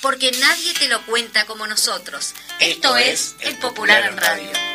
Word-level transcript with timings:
Porque 0.00 0.30
nadie 0.32 0.74
te 0.74 0.88
lo 0.88 1.04
cuenta 1.06 1.44
como 1.46 1.66
nosotros. 1.66 2.34
Esto, 2.60 2.96
es 2.96 3.34
El 3.40 3.58
Popular 3.58 4.04
en 4.04 4.16
Radio. 4.16 4.67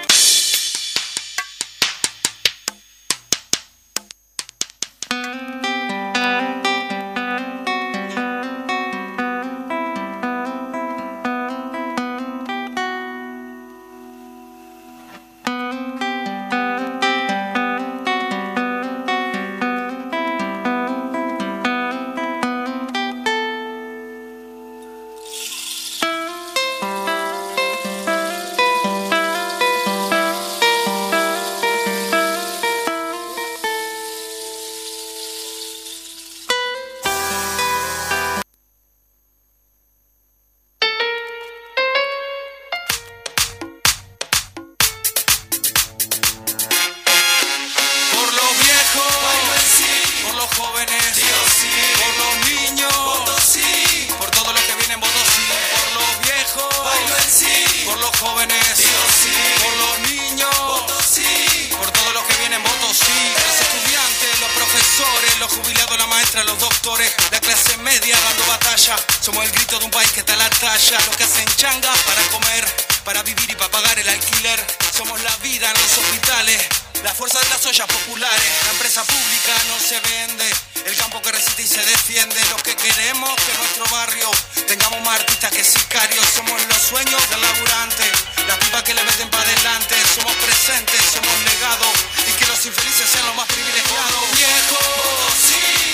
La 77.13 77.19
fuerza 77.19 77.39
de 77.41 77.49
las 77.49 77.63
ollas 77.67 77.85
populares, 77.85 78.51
la 78.65 78.71
empresa 78.71 79.03
pública 79.03 79.53
no 79.67 79.77
se 79.77 79.99
vende, 79.99 80.49
el 80.83 80.95
campo 80.95 81.21
que 81.21 81.31
resiste 81.31 81.61
y 81.61 81.67
se 81.67 81.85
defiende, 81.85 82.41
lo 82.49 82.55
que 82.57 82.75
queremos 82.75 83.29
que 83.35 83.53
nuestro 83.53 83.85
barrio 83.95 84.31
tengamos 84.67 84.99
más 85.01 85.19
artistas 85.19 85.51
que 85.51 85.63
sicarios, 85.63 86.25
somos 86.35 86.59
los 86.65 86.77
sueños 86.81 87.29
del 87.29 87.39
laburante, 87.39 88.11
la 88.47 88.57
pipa 88.57 88.83
que 88.83 88.95
le 88.95 89.03
meten 89.03 89.29
para 89.29 89.43
adelante, 89.43 89.93
somos 90.15 90.35
presentes, 90.37 91.01
somos 91.13 91.37
legados 91.53 91.93
y 92.27 92.31
que 92.33 92.47
los 92.47 92.65
infelices 92.65 93.07
sean 93.07 93.27
los 93.27 93.35
más 93.35 93.45
privilegiados. 93.45 94.09
Los 94.09 94.31
viejos, 94.33 94.81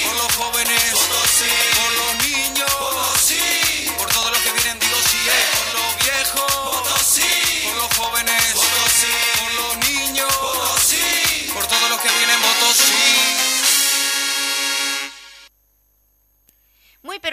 por 0.06 0.16
los 0.24 0.32
jóvenes, 0.38 0.94
por 0.96 1.28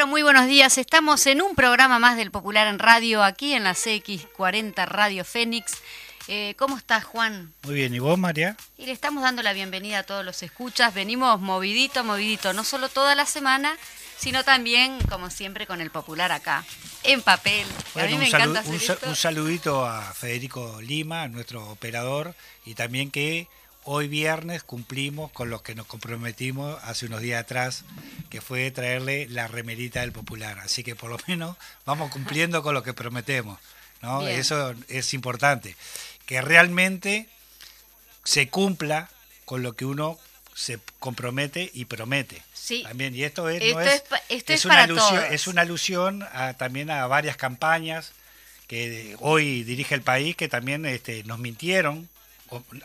Muy 0.07 0.23
buenos 0.23 0.47
días. 0.47 0.79
Estamos 0.79 1.27
en 1.27 1.43
un 1.43 1.55
programa 1.55 1.99
más 1.99 2.17
del 2.17 2.31
Popular 2.31 2.67
en 2.69 2.79
Radio, 2.79 3.23
aquí 3.23 3.55
en 3.55 3.65
la 3.65 3.73
CX40 3.75 4.87
Radio 4.87 5.25
Fénix. 5.25 5.73
Eh, 6.29 6.55
¿Cómo 6.59 6.77
estás, 6.77 7.05
Juan? 7.05 7.53
Muy 7.63 7.75
bien, 7.75 7.95
¿y 7.95 7.99
vos, 7.99 8.19
María? 8.19 8.57
Y 8.79 8.87
le 8.87 8.93
estamos 8.93 9.23
dando 9.23 9.43
la 9.43 9.53
bienvenida 9.53 10.01
a 10.01 10.03
todos 10.05 10.25
los 10.25 10.43
escuchas. 10.43 10.95
Venimos 10.95 11.41
movidito, 11.41 12.03
movidito, 12.05 12.53
no 12.53 12.65
solo 12.65 12.89
toda 12.89 13.15
la 13.15 13.27
semana, 13.27 13.77
sino 14.17 14.43
también, 14.45 14.99
como 15.09 15.31
siempre, 15.31 15.67
con 15.67 15.81
el 15.81 15.91
Popular 15.91 16.33
acá, 16.33 16.65
en 17.03 17.23
papel. 17.23 17.67
a 17.95 18.05
mí 18.05 18.17
me 18.19 18.27
salu- 18.31 18.43
encanta 18.43 18.61
hacer 18.61 18.73
un 18.75 18.81
sa- 18.81 18.93
esto. 18.95 19.09
un 19.09 19.17
saludito 19.17 19.85
a 19.87 20.03
Federico 20.15 20.81
Lima, 20.81 21.29
nuestro 21.29 21.69
operador, 21.71 22.35
y 22.65 22.75
también 22.75 23.11
que 23.11 23.49
hoy 23.87 24.09
viernes 24.09 24.63
cumplimos 24.63 25.33
con 25.33 25.49
lo 25.49 25.63
que 25.63 25.75
nos 25.75 25.87
comprometimos 25.87 26.79
hace 26.85 27.07
unos 27.07 27.21
días 27.23 27.41
atrás, 27.43 27.85
que 28.31 28.41
fue 28.41 28.71
traerle 28.71 29.27
la 29.31 29.47
remerita 29.49 30.01
del 30.01 30.13
Popular. 30.13 30.59
Así 30.59 30.85
que 30.85 30.95
por 30.95 31.11
lo 31.11 31.19
menos 31.27 31.57
vamos 31.87 32.11
cumpliendo 32.11 32.63
con 32.63 32.75
lo 32.75 32.83
que 32.83 32.93
prometemos. 32.93 33.59
¿no? 34.03 34.21
Bien. 34.21 34.39
Eso 34.39 34.75
es 34.89 35.15
importante. 35.15 35.75
Que 36.27 36.43
realmente 36.43 37.29
se 38.25 38.49
cumpla 38.49 39.09
con 39.45 39.63
lo 39.63 39.75
que 39.75 39.85
uno 39.85 40.19
se 40.55 40.79
compromete 40.99 41.71
y 41.73 41.85
promete. 41.85 42.43
Sí. 42.55 42.83
También, 42.83 43.15
y 43.15 43.23
esto 43.23 43.49
es, 43.49 43.63
Esto 43.63 43.75
no 43.79 43.81
es, 43.83 44.45
es 44.49 44.65
una 44.65 44.75
para 44.75 44.85
alusión, 44.85 45.17
todos. 45.21 45.33
es 45.33 45.47
una 45.47 45.61
alusión 45.63 46.23
a- 46.33 46.55
también 46.55 46.91
a 46.91 47.07
varias 47.07 47.37
campañas 47.37 48.13
que 48.67 49.15
hoy 49.21 49.63
dirige 49.63 49.95
el 49.95 50.03
país 50.03 50.35
que 50.35 50.49
también 50.49 50.85
este, 50.87 51.23
nos 51.25 51.39
mintieron. 51.39 52.09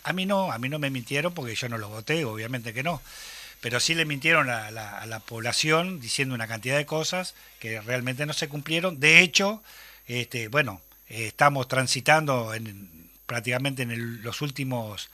A 0.03 0.13
mí 0.13 0.25
no, 0.25 0.51
a 0.51 0.57
mí 0.57 0.69
no 0.69 0.79
me 0.79 0.89
mintieron 0.89 1.33
porque 1.33 1.55
yo 1.55 1.69
no 1.69 1.77
lo 1.77 1.89
voté, 1.89 2.25
obviamente 2.25 2.73
que 2.73 2.83
no. 2.83 3.01
Pero 3.61 3.79
sí 3.79 3.93
le 3.93 4.05
mintieron 4.05 4.49
a 4.49 4.71
la, 4.71 4.97
a 4.99 5.05
la 5.05 5.19
población 5.19 5.99
diciendo 5.99 6.33
una 6.33 6.47
cantidad 6.47 6.77
de 6.77 6.85
cosas 6.85 7.35
que 7.59 7.79
realmente 7.81 8.25
no 8.25 8.33
se 8.33 8.49
cumplieron. 8.49 8.99
De 8.99 9.19
hecho, 9.19 9.61
este, 10.07 10.47
bueno, 10.47 10.81
eh, 11.09 11.27
estamos 11.27 11.67
transitando 11.67 12.53
en, 12.55 12.89
prácticamente 13.27 13.83
en 13.83 13.91
el- 13.91 14.21
los 14.23 14.41
últimos 14.41 15.09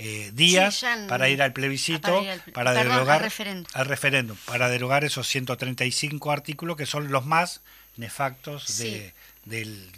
eh, 0.00 0.30
días 0.32 0.76
Sí, 0.76 0.82
ya 0.82 0.94
en- 0.94 1.08
para 1.08 1.28
ir 1.28 1.42
al 1.42 1.52
plebiscito, 1.52 2.02
para 2.02 2.22
ir 2.22 2.30
al- 2.30 2.52
para 2.52 2.72
perdón, 2.72 2.92
derogar 2.92 3.16
al 3.16 3.22
referéndum. 3.24 3.66
al 3.74 3.86
referéndum, 3.86 4.36
para 4.46 4.68
derogar 4.68 5.04
esos 5.04 5.26
135 5.26 6.30
artículos 6.30 6.76
que 6.76 6.86
son 6.86 7.10
los 7.10 7.26
más 7.26 7.62
nefactos 7.96 8.62
Sí. 8.64 8.84
de, 8.84 9.14
del, 9.44 9.90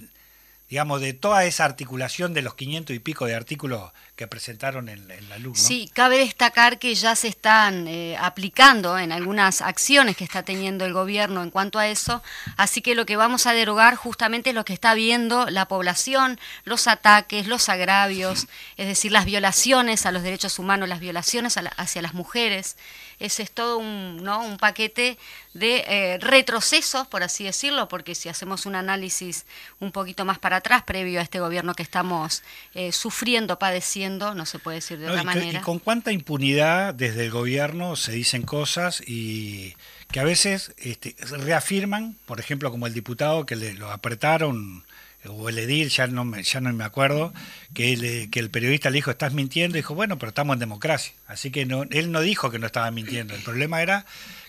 digamos, 0.70 1.00
de 1.00 1.12
toda 1.12 1.44
esa 1.44 1.64
articulación 1.64 2.32
de 2.32 2.42
los 2.42 2.54
500 2.54 2.94
y 2.94 3.00
pico 3.00 3.26
de 3.26 3.34
artículos 3.34 3.90
que 4.20 4.26
presentaron 4.28 4.90
en, 4.90 5.10
en 5.10 5.28
la 5.30 5.38
luz. 5.38 5.58
¿no? 5.58 5.64
Sí, 5.66 5.90
cabe 5.94 6.18
destacar 6.18 6.78
que 6.78 6.94
ya 6.94 7.16
se 7.16 7.26
están 7.26 7.88
eh, 7.88 8.18
aplicando 8.20 8.98
en 8.98 9.12
algunas 9.12 9.62
acciones 9.62 10.14
que 10.14 10.24
está 10.24 10.42
teniendo 10.42 10.84
el 10.84 10.92
gobierno 10.92 11.42
en 11.42 11.48
cuanto 11.50 11.78
a 11.78 11.88
eso, 11.88 12.22
así 12.58 12.82
que 12.82 12.94
lo 12.94 13.06
que 13.06 13.16
vamos 13.16 13.46
a 13.46 13.54
derogar 13.54 13.96
justamente 13.96 14.50
es 14.50 14.54
lo 14.54 14.66
que 14.66 14.74
está 14.74 14.92
viendo 14.92 15.48
la 15.48 15.68
población, 15.68 16.38
los 16.64 16.86
ataques, 16.86 17.46
los 17.46 17.70
agravios, 17.70 18.46
es 18.76 18.88
decir, 18.88 19.10
las 19.10 19.24
violaciones 19.24 20.04
a 20.04 20.12
los 20.12 20.22
derechos 20.22 20.58
humanos, 20.58 20.90
las 20.90 21.00
violaciones 21.00 21.56
la- 21.56 21.70
hacia 21.78 22.02
las 22.02 22.12
mujeres. 22.12 22.76
Ese 23.20 23.42
es 23.42 23.50
todo 23.52 23.76
un, 23.78 24.22
¿no? 24.22 24.42
un 24.42 24.56
paquete 24.56 25.18
de 25.52 25.84
eh, 25.86 26.18
retrocesos, 26.20 27.06
por 27.06 27.22
así 27.22 27.44
decirlo, 27.44 27.86
porque 27.86 28.14
si 28.14 28.28
hacemos 28.30 28.64
un 28.64 28.74
análisis 28.76 29.44
un 29.78 29.92
poquito 29.92 30.24
más 30.24 30.38
para 30.38 30.56
atrás, 30.56 30.84
previo 30.84 31.20
a 31.20 31.22
este 31.22 31.38
gobierno 31.38 31.74
que 31.74 31.82
estamos 31.82 32.42
eh, 32.72 32.92
sufriendo, 32.92 33.58
padeciendo, 33.58 34.09
no 34.18 34.46
se 34.46 34.58
puede 34.58 34.76
decir 34.76 34.98
de 34.98 35.06
No, 35.06 35.12
otra 35.12 35.22
y, 35.22 35.26
que- 35.26 35.32
y 35.32 35.40
manera. 35.42 35.60
con 35.62 35.78
cuánta 35.78 36.12
impunidad 36.12 36.94
desde 36.94 37.24
el 37.26 37.30
gobierno 37.30 37.96
se 37.96 38.12
dicen 38.12 38.42
cosas 38.42 39.02
y 39.06 39.74
que 40.10 40.20
a 40.20 40.24
veces 40.24 40.72
este, 40.78 41.14
reafirman, 41.38 42.16
por 42.26 42.40
ejemplo, 42.40 42.70
como 42.70 42.86
el 42.86 42.94
diputado 42.94 43.46
que 43.46 43.56
le, 43.56 43.74
lo 43.74 43.90
apretaron, 43.90 44.84
o 45.26 45.50
el 45.50 45.58
edil, 45.58 45.90
ya 45.90 46.06
no 46.06 46.24
me, 46.24 46.42
ya 46.42 46.60
no 46.62 46.72
me 46.72 46.82
acuerdo, 46.82 47.32
que, 47.74 47.94
le- 47.96 48.30
que 48.30 48.40
el 48.40 48.48
periodista 48.50 48.88
le 48.90 48.96
dijo, 48.96 49.10
estás 49.10 49.34
mintiendo, 49.34 49.76
y 49.76 49.80
dijo, 49.80 49.94
bueno, 49.94 50.18
pero 50.18 50.30
estamos 50.30 50.54
en 50.54 50.60
democracia. 50.60 51.12
Así 51.26 51.50
que 51.50 51.66
no, 51.66 51.82
él 51.90 52.10
no 52.10 52.22
dijo 52.22 52.50
que 52.50 52.58
no 52.58 52.66
estaba 52.66 52.90
mintiendo. 52.90 53.34
El 53.34 53.42
problema 53.42 53.82
era 53.82 54.06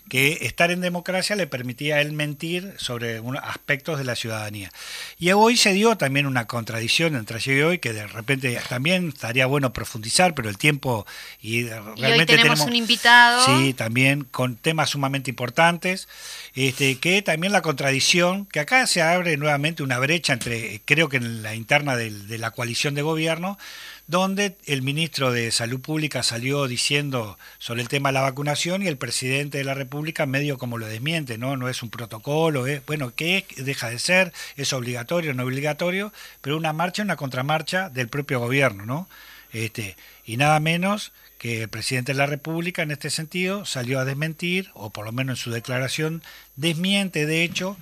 que 0.08 0.38
estar 0.42 0.70
en 0.70 0.80
democracia 0.80 1.36
le 1.36 1.46
permitía 1.46 1.96
a 1.96 2.00
él 2.00 2.12
mentir 2.12 2.74
sobre 2.76 3.22
aspectos 3.42 3.98
de 3.98 4.04
la 4.04 4.16
ciudadanía. 4.16 4.70
Y 5.18 5.32
hoy 5.32 5.56
se 5.56 5.72
dio 5.72 5.96
también 5.96 6.26
una 6.26 6.46
contradicción 6.46 7.16
entre 7.16 7.36
ayer 7.36 7.58
y 7.58 7.62
hoy, 7.62 7.78
que 7.78 7.92
de 7.92 8.06
repente 8.06 8.60
también 8.68 9.08
estaría 9.08 9.46
bueno 9.46 9.72
profundizar, 9.72 10.34
pero 10.34 10.48
el 10.48 10.58
tiempo 10.58 11.06
y 11.40 11.64
realmente 11.96 12.36
tenemos, 12.36 12.60
un 12.60 12.76
invitado. 12.76 13.44
Sí, 13.44 13.74
también 13.74 14.24
con 14.24 14.56
temas 14.56 14.90
sumamente 14.90 15.30
importantes, 15.30 16.08
este, 16.54 16.98
que 16.98 17.22
también 17.22 17.52
la 17.52 17.62
contradicción, 17.62 18.46
que 18.46 18.60
acá 18.60 18.86
se 18.86 19.02
abre 19.02 19.36
nuevamente 19.36 19.82
una 19.82 19.98
brecha 19.98 20.32
entre, 20.32 20.82
creo 20.84 21.08
que 21.08 21.16
en 21.16 21.42
la 21.42 21.54
interna 21.54 21.96
de 21.96 22.38
la 22.38 22.50
coalición 22.50 22.94
de 22.94 23.02
gobierno, 23.02 23.58
donde 24.06 24.56
el 24.66 24.82
ministro 24.82 25.32
de 25.32 25.50
Salud 25.50 25.80
Pública 25.80 26.22
salió 26.22 26.66
diciendo 26.66 27.38
sobre 27.58 27.82
el 27.82 27.88
tema 27.88 28.08
de 28.10 28.14
la 28.14 28.22
vacunación 28.22 28.82
y 28.82 28.88
el 28.88 28.96
presidente 28.96 29.58
de 29.58 29.64
la 29.64 29.74
República 29.74 30.26
medio 30.26 30.58
como 30.58 30.78
lo 30.78 30.86
desmiente, 30.86 31.38
¿no? 31.38 31.56
No 31.56 31.68
es 31.68 31.82
un 31.82 31.90
protocolo, 31.90 32.66
es, 32.66 32.84
bueno, 32.86 33.14
¿qué 33.14 33.46
Deja 33.56 33.90
de 33.90 33.98
ser, 33.98 34.32
es 34.56 34.72
obligatorio, 34.72 35.34
no 35.34 35.44
obligatorio, 35.44 36.12
pero 36.40 36.56
una 36.56 36.72
marcha, 36.72 37.02
una 37.02 37.16
contramarcha 37.16 37.90
del 37.90 38.08
propio 38.08 38.40
gobierno, 38.40 38.84
¿no? 38.86 39.08
Este, 39.52 39.96
y 40.24 40.36
nada 40.36 40.58
menos 40.60 41.12
que 41.38 41.62
el 41.62 41.68
presidente 41.68 42.12
de 42.12 42.18
la 42.18 42.26
República 42.26 42.82
en 42.82 42.92
este 42.92 43.10
sentido 43.10 43.64
salió 43.64 43.98
a 43.98 44.04
desmentir, 44.04 44.70
o 44.74 44.90
por 44.90 45.04
lo 45.04 45.12
menos 45.12 45.38
en 45.38 45.42
su 45.42 45.50
declaración 45.50 46.22
desmiente 46.56 47.26
de 47.26 47.42
hecho, 47.42 47.76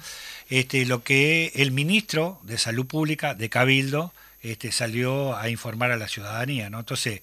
este, 0.49 0.85
lo 0.87 1.03
que 1.05 1.53
el 1.55 1.71
ministro 1.71 2.41
de 2.43 2.59
Salud 2.59 2.87
Pública 2.87 3.35
de 3.35 3.51
Cabildo 3.51 4.13
este, 4.43 4.73
salió 4.73 5.37
a 5.37 5.49
informar 5.49 5.91
a 5.93 5.97
la 5.97 6.09
ciudadanía. 6.09 6.71
¿no? 6.71 6.81
Entonces, 6.81 7.23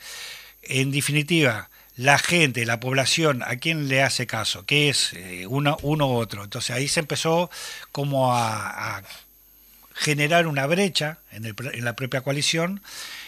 en 0.64 0.92
definitiva, 0.92 1.70
la 1.98 2.20
gente, 2.20 2.66
la 2.66 2.80
población, 2.80 3.42
¿a 3.44 3.56
quién 3.56 3.88
le 3.88 4.04
hace 4.04 4.28
caso? 4.28 4.66
¿Qué 4.66 4.90
es 4.90 5.14
eh, 5.14 5.46
uno, 5.48 5.78
uno 5.82 6.08
u 6.08 6.14
otro? 6.14 6.44
Entonces 6.44 6.76
ahí 6.76 6.88
se 6.88 7.00
empezó 7.00 7.50
como 7.92 8.36
a, 8.36 9.02
generar 9.96 10.46
una 10.46 10.68
brecha 10.68 11.18
en, 11.32 11.56
la 11.84 11.96
propia 11.96 12.22
coalición, 12.22 12.84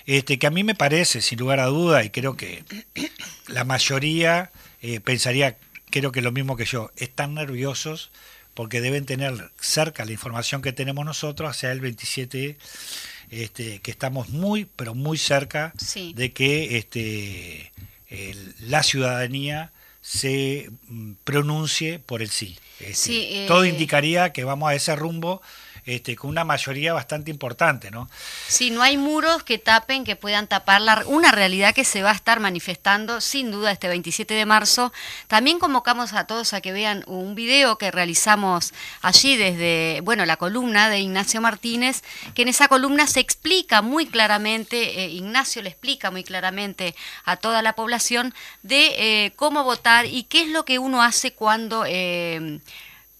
este, 0.06 0.38
que 0.38 0.46
a 0.46 0.52
mí 0.52 0.64
me 0.64 0.76
parece, 0.76 1.22
sin 1.22 1.40
lugar 1.40 1.60
a 1.60 1.66
duda, 1.66 2.04
y 2.04 2.12
creo 2.12 2.38
que 2.38 2.64
la 3.48 3.64
mayoría 3.64 4.52
eh, 4.84 5.00
pensaría, 5.00 5.58
creo 5.90 6.12
que 6.12 6.22
lo 6.22 6.32
mismo 6.32 6.56
que 6.56 6.66
yo, 6.66 6.92
están 6.96 7.34
nerviosos 7.34 8.12
porque 8.54 8.82
deben 8.82 9.06
tener 9.06 9.52
cerca 9.60 10.06
la 10.06 10.12
información 10.12 10.62
que 10.62 10.74
tenemos 10.74 11.06
nosotros 11.06 11.50
hacia 11.50 11.72
el 11.72 11.80
27 11.80 12.58
este, 13.30 13.80
que 13.80 13.92
estamos 13.92 14.30
muy, 14.30 14.66
pero 14.76 14.96
muy 14.96 15.18
cerca 15.18 15.74
de 16.16 16.32
que 16.34 16.78
este, 16.78 17.72
la 18.62 18.84
ciudadanía 18.84 19.72
se 20.02 20.70
mm, 20.88 21.14
pronuncie 21.24 22.00
por 22.00 22.22
el 22.22 22.30
sí. 22.30 22.58
Este, 22.80 23.46
todo 23.48 23.64
eh, 23.64 23.70
indicaría 23.70 24.32
que 24.32 24.44
vamos 24.44 24.70
a 24.70 24.76
ese 24.76 24.96
rumbo 24.96 25.42
este, 25.90 26.16
con 26.16 26.30
una 26.30 26.44
mayoría 26.44 26.94
bastante 26.94 27.32
importante, 27.32 27.90
¿no? 27.90 28.10
Sí, 28.48 28.70
no 28.70 28.84
hay 28.84 28.96
muros 28.98 29.44
que 29.44 29.58
tapen, 29.58 30.04
que 30.04 30.16
puedan 30.16 30.48
tapar 30.48 30.82
la, 30.82 31.04
una 31.08 31.32
realidad 31.32 31.74
que 31.74 31.84
se 31.84 32.04
va 32.04 32.12
a 32.12 32.16
estar 32.16 32.40
manifestando 32.40 33.22
sin 33.22 33.50
duda 33.50 33.72
este 33.72 33.88
27 33.88 34.36
de 34.36 34.46
marzo. 34.46 34.94
También 35.28 35.58
convocamos 35.58 36.14
a 36.14 36.28
todos 36.28 36.54
a 36.54 36.62
que 36.62 36.72
vean 36.72 37.04
un 37.08 37.34
video 37.34 37.78
que 37.78 37.90
realizamos 37.90 38.74
allí 39.02 39.36
desde, 39.36 40.02
bueno, 40.04 40.28
la 40.28 40.38
columna 40.38 40.90
de 40.90 41.00
Ignacio 41.00 41.42
Martínez, 41.42 42.04
que 42.36 42.44
en 42.44 42.50
esa 42.50 42.68
columna 42.68 43.08
se 43.08 43.20
explica 43.20 43.82
muy 43.82 44.06
claramente, 44.06 45.04
eh, 45.04 45.10
Ignacio 45.10 45.64
le 45.64 45.70
explica 45.70 46.12
muy 46.12 46.24
claramente 46.24 46.96
a 47.26 47.36
toda 47.38 47.64
la 47.64 47.74
población 47.74 48.36
de 48.62 49.26
eh, 49.26 49.34
cómo 49.36 49.64
votar 49.64 50.06
y 50.06 50.24
qué 50.24 50.42
es 50.44 50.50
lo 50.50 50.66
que 50.66 50.78
uno 50.78 51.02
hace 51.02 51.34
cuando... 51.34 51.84
Eh, 51.88 52.60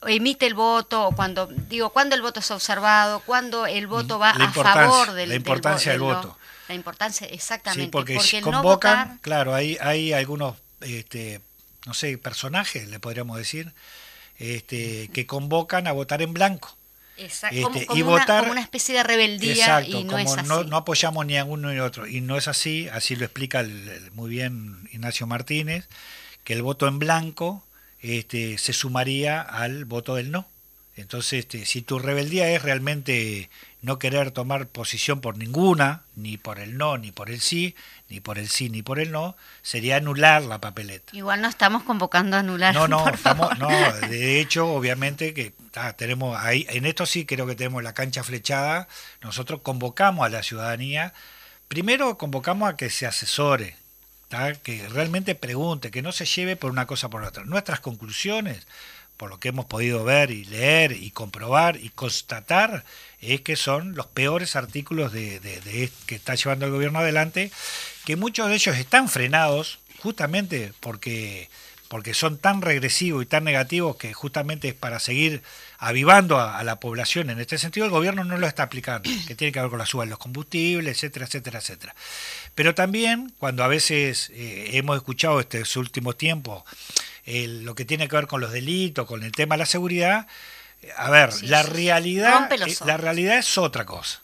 emite 0.08 0.46
el 0.46 0.54
voto, 0.54 1.08
o 1.08 1.16
cuando 1.16 1.48
digo 1.48 1.90
cuando 1.90 2.16
el 2.16 2.22
voto 2.22 2.40
es 2.40 2.52
observado, 2.52 3.22
cuando 3.26 3.66
el 3.66 3.88
voto 3.88 4.20
va 4.20 4.32
a 4.32 4.52
favor 4.52 5.12
del 5.14 5.30
la 5.30 5.36
importancia 5.36 5.92
del, 5.92 6.02
voto. 6.02 6.38
La 6.68 6.76
importancia, 6.76 7.28
exactamente. 7.28 7.86
Sí, 7.86 7.92
porque, 7.92 8.20
convocan, 8.42 9.18
claro, 9.22 9.56
hay, 9.56 9.78
hay 9.82 10.14
algunos, 10.14 10.56
este, 10.82 11.42
no 11.86 11.94
sé, 11.94 12.18
personajes, 12.18 12.88
le 12.88 13.00
podríamos 13.00 13.38
decir, 13.38 13.74
este, 14.38 15.10
que 15.14 15.26
convocan 15.26 15.88
a 15.88 15.92
votar 15.92 16.22
en 16.22 16.34
blanco. 16.34 16.76
Exacto, 17.18 17.58
este, 17.58 17.86
como, 17.86 18.00
y 18.00 18.02
una, 18.04 18.12
votar, 18.12 18.40
como 18.42 18.54
una 18.54 18.62
especie 18.62 18.96
de 18.96 19.04
rebeldía 19.04 19.82
y 19.82 20.06
no 20.06 20.18
es 20.18 20.32
así. 20.32 20.48
No, 20.48 20.64
no, 20.64 20.78
apoyamos 20.78 21.26
ni 21.26 21.38
a 21.38 21.44
uno 21.44 21.70
ni 21.70 21.80
a 21.80 21.84
otro. 21.84 22.08
Y 22.08 22.22
no 22.22 22.38
es 22.38 22.48
así, 22.48 22.88
así 22.90 23.18
lo 23.18 23.26
explica 23.26 23.66
muy 24.14 24.30
bien 24.30 24.88
Ignacio 24.94 25.28
Martínez, 25.28 25.90
que 26.46 26.54
el 26.54 26.62
voto 26.62 26.88
en 26.88 27.00
blanco 27.00 27.64
este, 28.02 28.58
se 28.58 28.74
sumaría 28.74 29.42
al 29.42 29.86
voto 29.86 30.16
del 30.16 30.32
no. 30.32 30.48
Entonces, 30.96 31.40
este, 31.40 31.66
si 31.66 31.82
tu 31.82 31.98
rebeldía 31.98 32.50
es 32.52 32.62
realmente 32.62 33.50
no 33.82 34.00
querer 34.00 34.32
tomar 34.32 34.68
posición 34.68 35.22
por 35.22 35.38
ninguna, 35.38 36.02
ni 36.18 36.38
por 36.38 36.60
el 36.60 36.78
no, 36.78 36.98
ni 36.98 37.12
por 37.12 37.30
el 37.30 37.40
sí, 37.40 37.74
ni 38.10 38.20
por 38.20 38.38
el 38.38 38.50
sí, 38.50 38.70
ni 38.70 38.82
por 38.82 39.00
el 39.00 39.12
no, 39.12 39.38
sería 39.62 39.96
anular 39.96 40.44
la 40.44 40.60
papeleta. 40.60 41.16
Igual 41.16 41.42
no 41.42 41.48
estamos 41.48 41.84
convocando 41.84 42.36
a 42.36 42.42
anular. 42.42 42.74
No, 42.74 42.90
no, 42.90 43.06
no. 43.58 44.08
De 44.10 44.42
hecho, 44.42 44.68
obviamente 44.68 45.34
que 45.34 45.54
tenemos 45.96 46.38
ahí, 46.38 46.66
en 46.70 46.86
esto 46.86 47.06
sí 47.06 47.26
creo 47.26 47.48
que 47.48 47.56
tenemos 47.56 47.82
la 47.82 47.94
cancha 47.94 48.24
flechada. 48.24 48.90
Nosotros 49.22 49.62
convocamos 49.62 50.26
a 50.26 50.30
la 50.30 50.44
ciudadanía. 50.44 51.14
Primero 51.70 52.18
convocamos 52.18 52.70
a 52.70 52.76
que 52.76 52.90
se 52.90 53.06
asesore, 53.06 53.78
que 54.62 54.88
realmente 54.90 55.34
pregunte, 55.34 55.92
que 55.92 56.02
no 56.02 56.12
se 56.12 56.26
lleve 56.26 56.56
por 56.56 56.72
una 56.72 56.86
cosa 56.86 57.10
por 57.10 57.24
otra. 57.24 57.46
Nuestras 57.46 57.80
conclusiones, 57.80 58.68
por 59.18 59.30
lo 59.30 59.40
que 59.40 59.50
hemos 59.50 59.66
podido 59.66 60.04
ver 60.04 60.30
y 60.30 60.46
leer 60.46 60.92
y 60.92 61.12
comprobar 61.12 61.78
y 61.78 61.90
constatar, 61.90 62.86
es 63.22 63.42
que 63.42 63.56
son 63.56 63.96
los 63.96 64.06
peores 64.06 64.56
artículos 64.56 65.12
de, 65.12 65.92
que 66.06 66.16
está 66.16 66.36
llevando 66.36 66.68
el 66.68 66.72
gobierno 66.72 67.00
adelante, 67.00 67.52
que 68.06 68.16
muchos 68.16 68.50
de 68.50 68.56
ellos 68.56 68.78
están 68.78 69.10
frenados 69.10 69.80
justamente 70.00 70.74
porque 70.80 71.50
porque 71.90 72.14
son 72.14 72.38
tan 72.38 72.62
regresivos 72.62 73.24
y 73.24 73.26
tan 73.26 73.44
negativos 73.44 73.98
que 73.98 74.14
justamente 74.14 74.70
es 74.70 74.74
para 74.76 75.00
seguir 75.00 75.42
avivando 75.80 76.40
a, 76.40 76.64
la 76.64 76.80
población 76.80 77.30
en 77.30 77.40
este 77.40 77.58
sentido, 77.58 77.86
el 77.86 77.92
gobierno 77.92 78.24
no 78.24 78.38
lo 78.38 78.48
está 78.48 78.64
aplicando, 78.64 79.10
que 79.28 79.36
tiene 79.36 79.52
que 79.52 79.60
ver 79.60 79.70
con 79.70 79.80
la 79.80 79.86
suba 79.86 80.06
de 80.06 80.12
los 80.12 80.20
combustibles, 80.20 80.98
etcétera, 80.98 81.26
etcétera, 81.26 81.60
etcétera. 81.60 81.96
Pero 82.54 82.76
también 82.76 83.34
cuando 83.40 83.64
a 83.64 83.68
veces 83.68 84.30
eh, 84.34 84.70
hemos 84.74 84.96
escuchado 84.96 85.40
estos 85.40 85.76
últimos 85.76 86.18
tiempos 86.18 86.64
lo 87.26 87.76
que 87.76 87.86
tiene 87.86 88.08
que 88.08 88.16
ver 88.16 88.28
con 88.28 88.42
los 88.42 88.52
delitos, 88.52 89.06
con 89.06 89.24
el 89.24 89.32
tema 89.32 89.56
de 89.56 89.60
la 89.60 89.66
seguridad, 89.68 90.28
a 90.98 91.10
ver, 91.12 91.30
la 91.44 91.62
realidad 91.62 92.50
la 92.86 92.98
realidad 92.98 93.38
es 93.38 93.58
otra 93.58 93.86
cosa. 93.86 94.22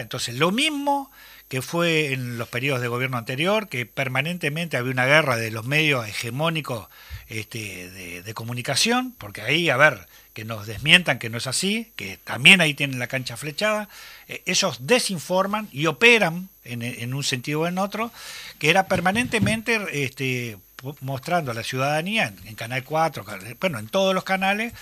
Entonces, 0.00 0.34
lo 0.36 0.50
mismo 0.50 1.10
que 1.48 1.62
fue 1.62 2.12
en 2.12 2.36
los 2.38 2.48
periodos 2.48 2.82
de 2.82 2.88
gobierno 2.88 3.16
anterior, 3.16 3.68
que 3.68 3.86
permanentemente 3.86 4.76
había 4.76 4.92
una 4.92 5.06
guerra 5.06 5.36
de 5.36 5.50
los 5.50 5.64
medios 5.64 6.06
hegemónicos 6.06 6.88
este, 7.28 7.90
de, 7.90 8.34
comunicación, 8.34 9.14
porque 9.18 9.42
ahí, 9.42 9.70
a 9.70 9.76
ver, 9.76 10.06
que 10.34 10.44
nos 10.44 10.66
desmientan 10.66 11.18
que 11.18 11.30
no 11.30 11.38
es 11.38 11.46
así, 11.46 11.90
que 11.96 12.18
también 12.18 12.60
ahí 12.60 12.74
tienen 12.74 12.98
la 12.98 13.06
cancha 13.06 13.36
flechada, 13.36 13.88
eh, 14.28 14.42
ellos 14.46 14.86
desinforman 14.86 15.68
y 15.72 15.86
operan 15.86 16.48
en, 16.64 17.14
un 17.14 17.24
sentido 17.24 17.62
o 17.62 17.66
en 17.66 17.78
otro, 17.78 18.12
que 18.58 18.68
era 18.68 18.86
permanentemente 18.86 20.04
este, 20.04 20.58
mostrando 21.00 21.50
a 21.50 21.54
la 21.54 21.64
ciudadanía 21.64 22.32
en, 22.44 22.54
Canal 22.54 22.84
4, 22.84 23.24
bueno, 23.58 23.78
en 23.78 23.88
todos 23.88 24.14
los 24.14 24.24
canales, 24.24 24.74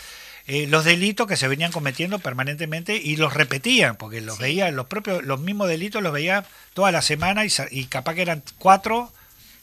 eh, 0.46 0.66
los 0.68 0.84
delitos 0.84 1.26
que 1.26 1.36
se 1.36 1.48
venían 1.48 1.72
cometiendo 1.72 2.18
permanentemente 2.18 2.96
y 2.96 3.16
los 3.16 3.34
repetían, 3.34 3.96
porque 3.96 4.20
los 4.20 4.38
veía, 4.38 4.70
los 4.70 4.86
propios, 4.86 5.24
los 5.24 5.40
mismos 5.40 5.68
delitos 5.68 6.02
los 6.02 6.12
veía 6.12 6.44
toda 6.74 6.92
la 6.92 7.02
semana 7.02 7.44
y, 7.44 7.52
y 7.70 7.86
capaz 7.86 8.14
que 8.14 8.22
eran 8.22 8.42
cuatro 8.58 9.12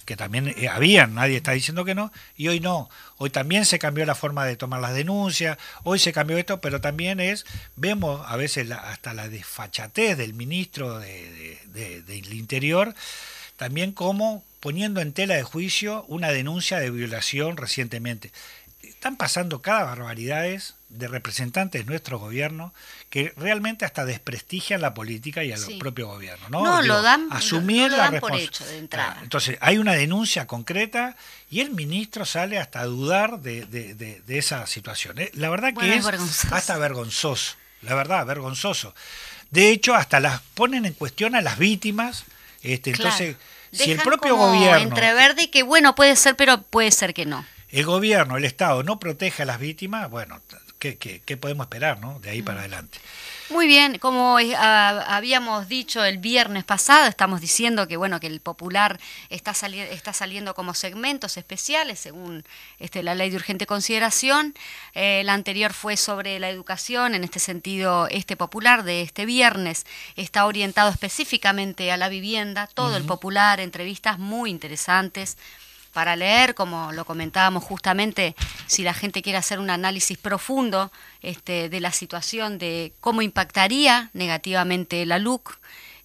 que 0.05 0.17
también 0.17 0.53
eh, 0.57 0.67
habían, 0.67 1.15
nadie 1.15 1.37
está 1.37 1.53
diciendo 1.53 1.85
que 1.85 1.95
no, 1.95 2.11
y 2.35 2.47
hoy 2.47 2.59
no. 2.59 2.89
Hoy 3.17 3.29
también 3.29 3.65
se 3.65 3.79
cambió 3.79 4.05
la 4.05 4.15
forma 4.15 4.45
de 4.45 4.57
tomar 4.57 4.81
las 4.81 4.93
denuncias, 4.93 5.57
hoy 5.83 5.99
se 5.99 6.13
cambió 6.13 6.37
esto, 6.37 6.61
pero 6.61 6.81
también 6.81 7.19
es, 7.19 7.45
vemos 7.75 8.25
a 8.27 8.35
veces 8.35 8.69
hasta 8.71 9.13
la 9.13 9.29
desfachatez 9.29 10.17
del 10.17 10.33
ministro 10.33 10.99
de, 10.99 11.57
del 12.05 12.33
Interior, 12.33 12.93
también 13.57 13.91
como 13.91 14.43
poniendo 14.59 15.01
en 15.01 15.13
tela 15.13 15.35
de 15.35 15.43
juicio 15.43 16.05
una 16.07 16.29
denuncia 16.29 16.79
de 16.79 16.89
violación 16.89 17.57
recientemente. 17.57 18.31
Están 19.03 19.17
pasando 19.17 19.61
cada 19.61 19.83
barbaridades 19.83 20.75
de 20.87 21.09
representantes 21.09 21.81
de 21.81 21.91
nuestro 21.91 22.19
gobierno 22.19 22.73
que 23.09 23.33
realmente 23.35 23.83
hasta 23.83 24.05
desprestigian 24.05 24.79
la 24.79 24.93
política 24.93 25.43
y 25.43 25.51
al 25.51 25.59
propio 25.77 26.07
gobierno. 26.07 26.47
No, 26.47 26.63
no 26.63 26.81
lo 26.81 27.01
dan, 27.01 27.27
asumir 27.29 27.91
la 27.91 28.17
por 28.21 28.33
hecho 28.33 28.65
de 28.65 28.77
entrada. 28.77 29.19
Entonces, 29.21 29.57
hay 29.59 29.77
una 29.77 29.91
denuncia 29.91 30.47
concreta 30.47 31.17
y 31.49 31.59
el 31.59 31.71
ministro 31.71 32.23
sale 32.23 32.59
hasta 32.59 32.85
dudar 32.85 33.41
de, 33.41 33.65
de, 33.65 34.37
esa 34.37 34.65
situación. 34.67 35.19
¿eh? 35.19 35.31
La 35.33 35.49
verdad 35.49 35.73
que 35.77 35.95
es, 35.95 36.05
hasta 36.53 36.77
vergonzoso, 36.77 37.57
la 37.81 37.95
verdad, 37.95 38.25
vergonzoso. 38.25 38.95
De 39.51 39.69
hecho, 39.71 39.95
hasta 39.95 40.21
las 40.21 40.39
ponen 40.53 40.85
en 40.85 40.93
cuestión 40.93 41.35
a 41.35 41.41
las 41.41 41.57
víctimas. 41.57 42.23
Este, 42.61 42.91
Entonces, 42.91 43.35
si 43.73 43.91
el 43.91 43.99
propio 43.99 44.37
gobierno... 44.37 44.77
Entre 44.77 45.13
verde 45.13 45.43
y 45.43 45.47
que 45.47 45.63
bueno, 45.63 45.93
puede 45.93 46.15
ser, 46.15 46.37
pero 46.37 46.61
puede 46.61 46.91
ser 46.91 47.13
que 47.13 47.25
no. 47.25 47.45
El 47.73 47.85
gobierno, 47.85 48.37
el 48.37 48.45
Estado 48.45 48.83
no 48.83 48.99
protege 48.99 49.41
a 49.41 49.45
las 49.45 49.59
víctimas, 49.59 50.09
bueno, 50.09 50.39
¿qué, 50.77 50.97
qué, 50.97 51.21
qué 51.25 51.37
podemos 51.37 51.65
esperar 51.65 51.99
¿no? 51.99 52.19
de 52.19 52.29
ahí 52.29 52.43
para 52.43 52.59
adelante? 52.59 52.99
Muy 53.49 53.65
bien, 53.65 53.97
como 53.97 54.39
eh, 54.39 54.55
habíamos 54.55 55.67
dicho 55.67 56.03
el 56.03 56.19
viernes 56.19 56.63
pasado, 56.63 57.07
estamos 57.07 57.41
diciendo 57.41 57.87
que 57.87 57.97
bueno 57.97 58.19
que 58.19 58.27
el 58.27 58.41
popular 58.41 58.99
está, 59.29 59.55
saliendo 59.55 59.91
está 59.91 60.13
saliendo 60.13 60.53
como 60.53 60.75
segmentos 60.75 61.35
especiales 61.35 61.99
según 61.99 62.43
este, 62.79 63.01
la 63.01 63.15
ley 63.15 63.31
de 63.31 63.35
urgente 63.35 63.65
consideración. 63.65 64.53
Eh, 64.93 65.23
la 65.25 65.33
anterior 65.33 65.73
fue 65.73 65.97
sobre 65.97 66.39
la 66.39 66.49
educación, 66.49 67.15
en 67.15 67.23
este 67.23 67.39
sentido 67.39 68.07
este 68.09 68.37
popular 68.37 68.83
de 68.83 69.01
este 69.01 69.25
viernes 69.25 69.85
está 70.15 70.45
orientado 70.45 70.91
específicamente 70.91 71.91
a 71.91 71.97
la 71.97 72.07
vivienda, 72.07 72.67
todo 72.67 72.97
el 72.97 73.03
popular, 73.03 73.59
entrevistas 73.59 74.19
muy 74.19 74.51
interesantes 74.51 75.37
para 75.93 76.15
leer, 76.15 76.55
como 76.55 76.91
lo 76.91 77.05
comentábamos 77.05 77.63
justamente, 77.63 78.35
si 78.67 78.83
la 78.83 78.93
gente 78.93 79.21
quiere 79.21 79.37
hacer 79.37 79.59
un 79.59 79.69
análisis 79.69 80.17
profundo 80.17 80.91
este, 81.21 81.69
de 81.69 81.79
la 81.79 81.91
situación, 81.91 82.57
de 82.57 82.93
cómo 82.99 83.21
impactaría 83.21 84.09
negativamente 84.13 85.05
la 85.05 85.19
LUC 85.19 85.57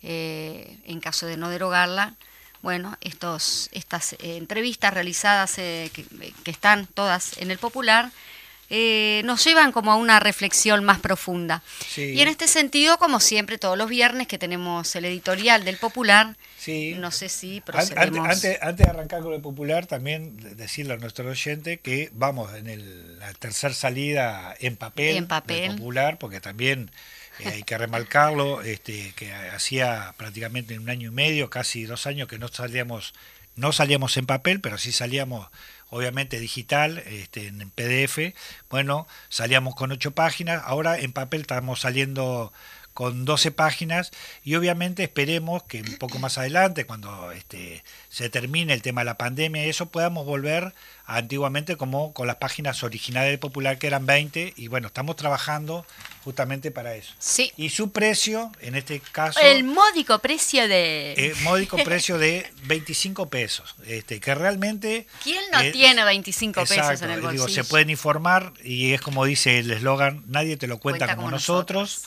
eh, 0.03 0.79
en 0.85 1.01
caso 1.01 1.27
de 1.27 1.37
no 1.37 1.49
derogarla. 1.49 2.15
Bueno, 2.61 2.97
estos, 3.01 3.69
estas 3.73 4.13
eh, 4.15 4.37
entrevistas 4.37 4.93
realizadas 4.93 5.59
eh, 5.59 5.91
que, 5.93 6.05
que, 6.45 6.51
están 6.51 6.87
todas 6.87 7.39
en 7.39 7.51
el 7.51 7.59
popular 7.59 8.11
eh, 8.71 9.23
nos 9.25 9.43
llevan 9.45 9.73
como 9.73 9.93
a 9.93 9.97
una 9.97 10.21
reflexión 10.21 10.85
más 10.85 10.99
profunda. 10.99 11.63
Y 11.97 12.21
en 12.21 12.29
este 12.29 12.49
sentido, 12.49 12.99
como 12.99 13.19
siempre, 13.19 13.57
todos 13.57 13.79
los 13.79 13.89
viernes 13.89 14.27
que 14.27 14.39
tenemos 14.39 14.95
el 14.95 15.07
editorial 15.07 15.65
del 15.65 15.79
Popular, 15.79 16.37
no 16.97 17.11
sé 17.11 17.29
si 17.29 17.61
procedemos... 17.63 18.29
Antes, 18.29 18.59
antes, 18.61 18.87
de 18.87 18.91
arrancar 18.91 19.23
con 19.23 19.33
el 19.33 19.41
Popular, 19.41 19.87
también 19.87 20.37
decirle 20.57 20.95
a 20.95 20.97
nuestro 20.99 21.29
oyente 21.29 21.79
que 21.79 22.11
vamos 22.13 22.55
en 22.55 22.69
el, 22.69 23.19
la 23.19 23.33
tercera 23.35 23.73
salida 23.73 24.55
en 24.61 24.77
papel, 24.77 25.17
en 25.17 25.27
papel. 25.27 25.69
del 25.69 25.77
Popular, 25.79 26.19
porque 26.19 26.41
también... 26.41 26.91
Eh, 27.41 27.49
hay 27.49 27.63
que 27.63 27.79
remarcarlo, 27.79 28.63
este, 28.63 29.13
que 29.15 29.33
hacía 29.33 30.13
prácticamente 30.17 30.77
un 30.77 30.91
año 30.91 31.11
y 31.11 31.15
medio, 31.15 31.51
casi 31.51 31.85
dos 31.85 32.09
años 32.09 32.27
que 32.27 32.37
no 32.37 32.49
salíamos, 32.49 33.15
no 33.55 33.73
salíamos 33.73 34.17
en 34.17 34.27
papel, 34.27 34.61
pero 34.61 34.77
sí 34.77 34.91
salíamos 34.91 35.47
obviamente 35.91 36.39
digital, 36.39 36.99
este, 37.07 37.47
en 37.49 37.71
PDF. 37.71 38.35
Bueno, 38.71 39.07
salíamos 39.29 39.75
con 39.75 39.93
ocho 39.93 40.13
páginas, 40.13 40.63
ahora 40.65 40.99
en 40.99 41.13
papel 41.13 41.43
estamos 41.43 41.81
saliendo 41.81 42.53
con 42.99 43.25
12 43.25 43.53
páginas 43.53 44.11
y 44.43 44.57
obviamente 44.57 45.05
esperemos 45.05 45.63
que 45.63 45.83
un 45.83 45.99
poco 45.99 46.19
más 46.19 46.37
adelante, 46.37 46.85
cuando 46.85 47.31
este, 47.31 47.85
se 48.09 48.29
termine 48.29 48.73
el 48.73 48.83
tema 48.83 49.03
de 49.03 49.05
la 49.05 49.17
pandemia 49.17 49.65
y 49.65 49.69
eso, 49.69 49.87
podamos 49.87 50.27
volver 50.27 50.75
antiguamente 51.07 51.77
como 51.77 52.13
con 52.13 52.27
las 52.27 52.37
páginas 52.37 52.83
originales 52.83 53.31
del 53.31 53.39
Popular 53.39 53.79
que 53.79 53.87
eran 53.87 54.05
20 54.05 54.53
y 54.57 54.67
bueno, 54.67 54.89
estamos 54.89 55.15
trabajando 55.15 55.87
justamente 56.25 56.73
para 56.73 56.97
eso. 56.97 57.15
Sí. 57.21 57.53
Y 57.57 57.69
su 57.71 57.93
precio, 57.93 58.51
en 58.61 58.75
este 58.75 58.99
caso... 58.99 59.39
El 59.39 59.63
módico 59.63 60.19
precio 60.19 60.67
de... 60.67 61.13
El 61.13 61.37
módico 61.43 61.77
precio 61.77 62.19
de 62.19 62.53
25 62.65 63.29
pesos, 63.29 63.77
este, 63.87 64.19
que 64.19 64.35
realmente... 64.35 65.07
¿Quién 65.23 65.45
no 65.53 65.61
eh, 65.61 65.71
tiene 65.71 66.03
25 66.03 66.63
pesos 66.67 67.01
en 67.03 67.11
el 67.11 67.21
bolsillo? 67.21 67.47
Digo, 67.47 67.49
se 67.49 67.63
pueden 67.63 67.91
informar 67.91 68.55
y 68.65 68.93
es 68.93 69.01
como 69.01 69.25
dice 69.25 69.61
el 69.61 69.71
eslogan, 69.71 70.25
nadie 70.27 70.57
te 70.57 70.67
lo 70.67 70.79
cuenta, 70.79 71.15
como, 71.15 71.31
nosotros 71.31 72.03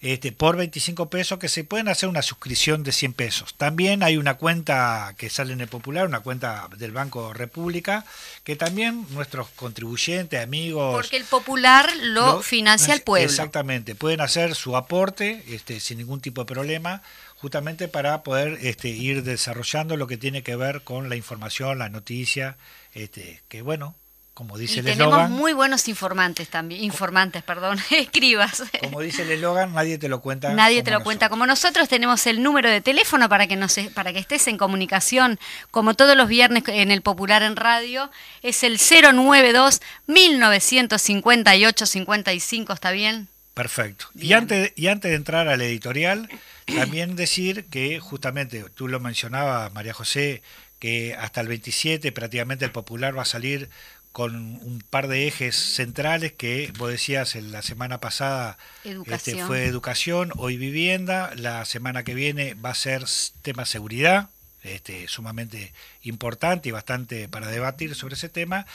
este, 0.00 0.30
por 0.30 0.56
25 0.56 1.10
pesos 1.10 1.38
que 1.38 1.48
se 1.48 1.64
pueden 1.64 1.88
hacer 1.88 2.08
una 2.08 2.22
suscripción 2.22 2.84
de 2.84 2.92
100 2.92 3.12
pesos. 3.14 3.54
También 3.56 4.02
hay 4.02 4.16
una 4.16 4.34
cuenta 4.34 5.14
que 5.18 5.28
sale 5.28 5.52
en 5.52 5.60
el 5.60 5.68
Popular, 5.68 6.06
una 6.06 6.20
cuenta 6.20 6.68
del 6.76 6.92
Banco 6.92 7.32
República, 7.32 8.04
que 8.44 8.54
también 8.54 9.06
nuestros 9.10 9.48
contribuyentes, 9.50 10.42
amigos... 10.42 10.94
Porque 10.94 11.16
el 11.16 11.24
Popular 11.24 11.90
lo, 12.00 12.42
financia 12.42 12.94
el 12.94 13.02
pueblo. 13.02 13.28
Exactamente, 13.28 13.94
pueden 13.94 14.20
hacer 14.20 14.54
su 14.54 14.76
aporte 14.76 15.42
este, 15.48 15.80
sin 15.80 15.98
ningún 15.98 16.20
tipo 16.20 16.42
de 16.42 16.46
problema 16.46 17.02
justamente 17.40 17.88
para 17.88 18.22
poder 18.22 18.58
este, 18.62 18.88
ir 18.88 19.22
desarrollando 19.22 19.96
lo 19.96 20.06
que 20.06 20.16
tiene 20.16 20.42
que 20.42 20.56
ver 20.56 20.82
con 20.82 21.08
la 21.08 21.16
información, 21.16 21.78
la 21.78 21.88
noticia, 21.88 22.56
este, 22.94 23.42
que 23.48 23.62
bueno, 23.62 23.94
como 24.38 24.56
dice 24.56 24.78
el 24.78 24.86
tenemos 24.86 25.30
muy 25.30 25.52
buenos 25.52 25.88
informantes 25.88 26.46
también, 26.48 26.84
informantes, 26.84 27.42
perdón, 27.42 27.76
escribas. 27.90 28.62
Como 28.78 29.00
dice 29.00 29.22
el 29.22 29.32
eslogan, 29.32 29.74
nadie 29.74 29.98
te 29.98 30.08
lo 30.08 30.20
cuenta. 30.20 30.54
Nadie 30.54 30.84
te 30.84 30.92
lo 30.92 31.02
cuenta 31.02 31.28
como 31.28 31.44
nosotros. 31.44 31.88
Tenemos 31.88 32.24
el 32.28 32.40
número 32.40 32.70
de 32.70 32.80
teléfono 32.80 33.28
para 33.28 33.48
que 33.48 33.56
nos, 33.56 33.76
para 33.94 34.12
que 34.12 34.20
estés 34.20 34.46
en 34.46 34.56
comunicación, 34.56 35.40
como 35.72 35.94
todos 35.94 36.16
los 36.16 36.28
viernes 36.28 36.62
en 36.68 36.92
el 36.92 37.02
Popular 37.02 37.42
en 37.42 37.56
Radio. 37.56 38.12
Es 38.40 38.62
el 38.62 38.78
092 38.78 39.80
1958 40.06 41.86
55, 41.86 42.72
¿está 42.72 42.92
bien? 42.92 43.26
Perfecto. 43.54 44.06
Y 44.14 44.34
antes 44.34 44.72
y 44.76 44.86
antes 44.86 45.10
de 45.10 45.16
entrar 45.16 45.48
al 45.48 45.62
editorial, 45.62 46.28
también 46.76 47.16
decir 47.16 47.64
que 47.72 47.98
justamente 47.98 48.64
tú 48.76 48.86
lo 48.86 49.00
mencionabas, 49.00 49.72
María 49.72 49.94
José, 49.94 50.42
que 50.78 51.16
hasta 51.18 51.40
el 51.40 51.48
27 51.48 52.12
prácticamente 52.12 52.64
el 52.64 52.70
Popular 52.70 53.18
va 53.18 53.22
a 53.22 53.24
salir 53.24 53.68
con 54.12 54.34
un 54.36 54.82
par 54.88 55.08
de 55.08 55.26
ejes 55.28 55.56
centrales 55.56 56.32
que 56.32 56.72
vos 56.78 56.90
decías 56.90 57.36
en 57.36 57.52
la 57.52 57.62
semana 57.62 58.00
pasada 58.00 58.58
este, 59.06 59.44
fue 59.44 59.66
educación, 59.66 60.32
hoy 60.36 60.56
vivienda, 60.56 61.32
la 61.36 61.64
semana 61.64 62.02
que 62.02 62.14
viene 62.14 62.54
va 62.54 62.70
a 62.70 62.74
ser 62.74 63.04
tema 63.42 63.64
seguridad, 63.64 64.30
este, 64.62 65.06
sumamente 65.08 65.72
importante 66.02 66.68
y 66.68 66.72
bastante 66.72 67.28
para 67.28 67.48
debatir 67.48 67.94
sobre 67.94 68.14
ese 68.14 68.28
tema, 68.28 68.66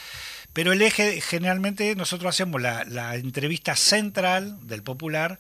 pero 0.54 0.72
el 0.72 0.82
eje 0.82 1.20
generalmente 1.20 1.96
nosotros 1.96 2.30
hacemos 2.30 2.62
la, 2.62 2.86
la 2.86 3.16
entrevista 3.16 3.76
central 3.76 4.58
del 4.68 4.84
popular 4.84 5.40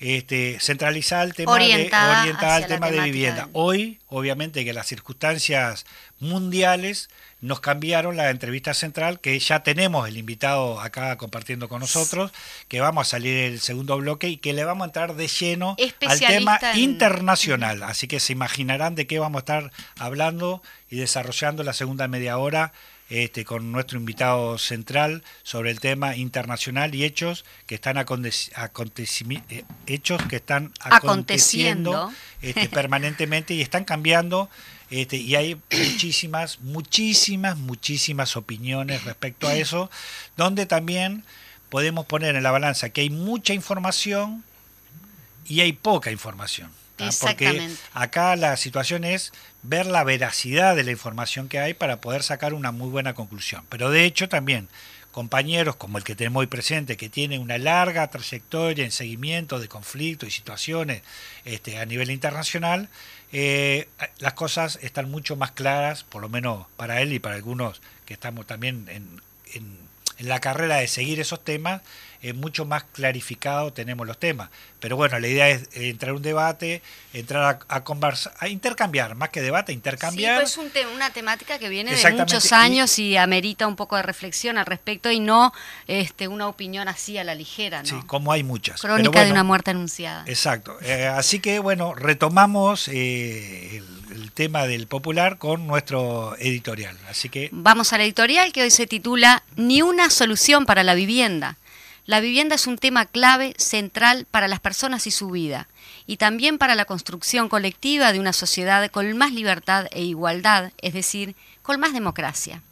este, 0.00 0.58
centralizada 0.60 1.22
al 1.22 1.34
tema 1.34 1.52
orientada, 1.52 2.24
de, 2.24 2.32
al 2.32 2.66
tema 2.66 2.90
de 2.90 3.00
vivienda. 3.00 3.48
Hoy, 3.52 3.98
obviamente, 4.06 4.64
que 4.64 4.72
las 4.72 4.86
circunstancias 4.86 5.86
mundiales 6.20 7.08
nos 7.40 7.60
cambiaron 7.60 8.16
la 8.16 8.30
entrevista 8.30 8.74
central, 8.74 9.20
que 9.20 9.38
ya 9.38 9.62
tenemos 9.62 10.08
el 10.08 10.16
invitado 10.16 10.80
acá 10.80 11.16
compartiendo 11.16 11.68
con 11.68 11.80
nosotros, 11.80 12.32
que 12.68 12.80
vamos 12.80 13.06
a 13.06 13.10
salir 13.10 13.36
el 13.38 13.60
segundo 13.60 13.96
bloque 13.96 14.28
y 14.28 14.36
que 14.36 14.52
le 14.52 14.64
vamos 14.64 14.84
a 14.84 14.86
entrar 14.86 15.14
de 15.14 15.28
lleno 15.28 15.76
al 16.06 16.18
tema 16.18 16.58
internacional. 16.74 17.82
Así 17.82 18.08
que 18.08 18.20
se 18.20 18.32
imaginarán 18.32 18.94
de 18.94 19.06
qué 19.06 19.18
vamos 19.18 19.36
a 19.36 19.40
estar 19.40 19.72
hablando 19.98 20.62
y 20.90 20.96
desarrollando 20.96 21.62
la 21.62 21.72
segunda 21.72 22.08
media 22.08 22.38
hora 22.38 22.72
este, 23.08 23.44
con 23.44 23.72
nuestro 23.72 23.98
invitado 23.98 24.58
central 24.58 25.22
sobre 25.42 25.70
el 25.70 25.80
tema 25.80 26.16
internacional 26.16 26.94
y 26.94 27.04
hechos 27.04 27.44
que 27.66 27.74
están 27.74 27.96
eh, 27.98 29.64
hechos 29.86 30.22
que 30.28 30.36
están 30.36 30.72
aconteciendo 30.80 32.12
este, 32.42 32.68
permanentemente 32.70 33.54
y 33.54 33.62
están 33.62 33.84
cambiando 33.84 34.50
este, 34.90 35.16
y 35.16 35.34
hay 35.36 35.60
muchísimas, 35.70 36.60
muchísimas, 36.60 37.58
muchísimas 37.58 38.36
opiniones 38.36 39.04
respecto 39.04 39.46
a 39.46 39.54
eso, 39.54 39.90
donde 40.36 40.64
también 40.64 41.24
podemos 41.68 42.06
poner 42.06 42.36
en 42.36 42.42
la 42.42 42.50
balanza 42.50 42.88
que 42.90 43.02
hay 43.02 43.10
mucha 43.10 43.52
información 43.52 44.44
y 45.46 45.60
hay 45.60 45.72
poca 45.72 46.10
información. 46.10 46.70
Porque 47.20 47.70
acá 47.92 48.34
la 48.34 48.56
situación 48.56 49.04
es 49.04 49.32
ver 49.62 49.86
la 49.86 50.04
veracidad 50.04 50.76
de 50.76 50.84
la 50.84 50.90
información 50.90 51.48
que 51.48 51.58
hay 51.58 51.74
para 51.74 52.00
poder 52.00 52.22
sacar 52.22 52.54
una 52.54 52.72
muy 52.72 52.88
buena 52.88 53.14
conclusión. 53.14 53.64
Pero 53.68 53.90
de 53.90 54.04
hecho 54.04 54.28
también 54.28 54.68
compañeros 55.12 55.76
como 55.76 55.98
el 55.98 56.04
que 56.04 56.14
tenemos 56.14 56.40
hoy 56.40 56.46
presente, 56.46 56.96
que 56.96 57.08
tiene 57.08 57.38
una 57.38 57.58
larga 57.58 58.08
trayectoria 58.08 58.84
en 58.84 58.92
seguimiento 58.92 59.58
de 59.58 59.68
conflictos 59.68 60.28
y 60.28 60.32
situaciones 60.32 61.02
este, 61.44 61.78
a 61.78 61.86
nivel 61.86 62.10
internacional, 62.10 62.88
eh, 63.32 63.88
las 64.18 64.34
cosas 64.34 64.78
están 64.82 65.10
mucho 65.10 65.34
más 65.34 65.50
claras, 65.52 66.04
por 66.04 66.22
lo 66.22 66.28
menos 66.28 66.66
para 66.76 67.00
él 67.02 67.12
y 67.12 67.18
para 67.18 67.34
algunos 67.34 67.80
que 68.06 68.14
estamos 68.14 68.46
también 68.46 68.86
en, 68.88 69.20
en 69.54 70.28
la 70.28 70.40
carrera 70.40 70.76
de 70.76 70.88
seguir 70.88 71.20
esos 71.20 71.42
temas, 71.44 71.82
es 72.22 72.34
mucho 72.34 72.64
más 72.64 72.84
clarificado 72.84 73.72
tenemos 73.72 74.06
los 74.06 74.18
temas. 74.18 74.50
Pero 74.80 74.96
bueno, 74.96 75.18
la 75.18 75.26
idea 75.26 75.48
es 75.48 75.68
entrar 75.72 76.12
a 76.12 76.14
un 76.14 76.22
debate, 76.22 76.82
entrar 77.12 77.60
a, 77.68 77.84
conversar, 77.84 78.32
a 78.38 78.48
intercambiar, 78.48 79.14
más 79.16 79.30
que 79.30 79.40
debate, 79.40 79.72
intercambiar. 79.72 80.46
Sí, 80.46 80.56
pues 80.56 80.76
es 80.76 80.86
una 80.94 81.10
temática 81.10 81.58
que 81.58 81.68
viene 81.68 81.94
de 81.94 82.12
muchos 82.12 82.52
años 82.52 82.98
y, 82.98 83.16
amerita 83.16 83.66
un 83.66 83.74
poco 83.74 83.96
de 83.96 84.02
reflexión 84.02 84.58
al 84.58 84.66
respecto 84.66 85.10
y 85.10 85.18
no 85.18 85.52
este, 85.88 86.28
una 86.28 86.46
opinión 86.46 86.86
así 86.88 87.18
a 87.18 87.24
la 87.24 87.34
ligera. 87.34 87.82
¿no? 87.82 87.88
Sí, 87.88 87.96
como 88.06 88.30
hay 88.30 88.44
muchas. 88.44 88.80
Crónica 88.80 89.24
de 89.24 89.32
una 89.32 89.42
muerte 89.42 89.72
anunciada. 89.72 90.22
Exacto. 90.26 90.76
Eh, 90.82 91.06
así 91.06 91.40
que 91.40 91.58
bueno, 91.58 91.94
retomamos 91.94 92.86
eh, 92.88 93.78
el, 93.78 93.98
el 94.12 94.32
tema 94.32 94.66
del 94.66 94.86
popular 94.86 95.38
con 95.38 95.66
nuestro 95.66 96.36
editorial. 96.38 96.96
Así 97.10 97.28
que 97.28 97.48
vamos 97.52 97.92
al 97.92 98.02
editorial 98.02 98.52
que 98.52 98.62
hoy 98.62 98.70
se 98.70 98.86
titula 98.86 99.42
Ni 99.56 99.82
una 99.82 100.10
solución 100.10 100.66
para 100.66 100.84
la 100.84 100.94
vivienda. 100.94 101.56
La 102.08 102.20
vivienda 102.20 102.54
es 102.54 102.66
un 102.66 102.78
tema 102.78 103.04
clave, 103.04 103.52
central 103.58 104.26
para 104.30 104.48
las 104.48 104.60
personas 104.60 105.06
y 105.06 105.10
su 105.10 105.28
vida, 105.28 105.68
y 106.06 106.16
también 106.16 106.56
para 106.56 106.74
la 106.74 106.86
construcción 106.86 107.50
colectiva 107.50 108.14
de 108.14 108.18
una 108.18 108.32
sociedad 108.32 108.90
con 108.90 109.14
más 109.18 109.30
libertad 109.30 109.88
e 109.90 110.04
igualdad, 110.04 110.72
es 110.80 110.94
decir, 110.94 111.36
con 111.60 111.78
más 111.78 111.92
democracia. 111.92 112.62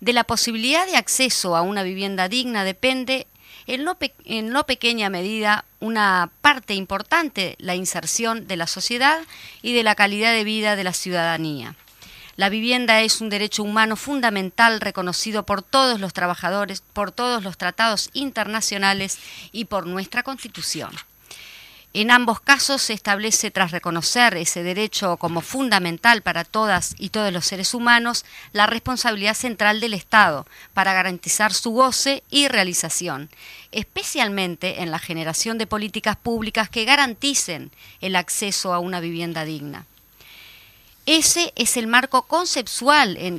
De 0.00 0.12
la 0.12 0.24
posibilidad 0.24 0.84
de 0.84 0.98
acceso 0.98 1.56
a 1.56 1.62
una 1.62 1.82
vivienda 1.82 2.28
digna 2.28 2.62
depende 2.62 3.26
en 3.66 3.84
no, 3.84 4.66
pequeña 4.66 5.08
medida 5.08 5.64
una 5.80 6.28
parte 6.42 6.74
importante 6.74 7.56
la 7.58 7.74
inserción 7.76 8.46
de 8.46 8.58
la 8.58 8.66
sociedad 8.66 9.22
y 9.62 9.72
de 9.72 9.82
la 9.82 9.94
calidad 9.94 10.34
de 10.34 10.44
vida 10.44 10.76
de 10.76 10.84
la 10.84 10.92
ciudadanía. 10.92 11.74
La 12.36 12.48
vivienda 12.48 13.00
es 13.02 13.20
un 13.20 13.30
derecho 13.30 13.62
humano 13.62 13.94
fundamental 13.96 14.80
reconocido 14.80 15.46
por 15.46 15.62
todos 15.62 16.00
los 16.00 16.12
trabajadores, 16.12 16.82
por 16.92 17.12
todos 17.12 17.44
los 17.44 17.56
tratados 17.56 18.10
internacionales 18.12 19.18
y 19.52 19.66
por 19.66 19.86
nuestra 19.86 20.22
Constitución. 20.24 20.90
En 21.96 22.10
ambos 22.10 22.40
casos 22.40 22.82
se 22.82 22.92
establece, 22.92 23.52
tras 23.52 23.70
reconocer 23.70 24.36
ese 24.36 24.64
derecho 24.64 25.16
como 25.16 25.42
fundamental 25.42 26.22
para 26.22 26.42
todas 26.42 26.96
y 26.98 27.10
todos 27.10 27.32
los 27.32 27.46
seres 27.46 27.72
humanos, 27.72 28.24
la 28.52 28.66
responsabilidad 28.66 29.34
central 29.34 29.78
del 29.78 29.94
Estado 29.94 30.44
para 30.72 30.92
garantizar 30.92 31.54
su 31.54 31.70
goce 31.70 32.24
y 32.30 32.48
realización, 32.48 33.30
especialmente 33.70 34.82
en 34.82 34.90
la 34.90 34.98
generación 34.98 35.56
de 35.56 35.68
políticas 35.68 36.16
públicas 36.16 36.68
que 36.68 36.84
garanticen 36.84 37.70
el 38.00 38.16
acceso 38.16 38.74
a 38.74 38.80
una 38.80 38.98
vivienda 38.98 39.44
digna. 39.44 39.86
Ese 41.06 41.52
es 41.54 41.76
el 41.76 41.86
marco 41.86 42.22
conceptual 42.22 43.18
en, 43.18 43.38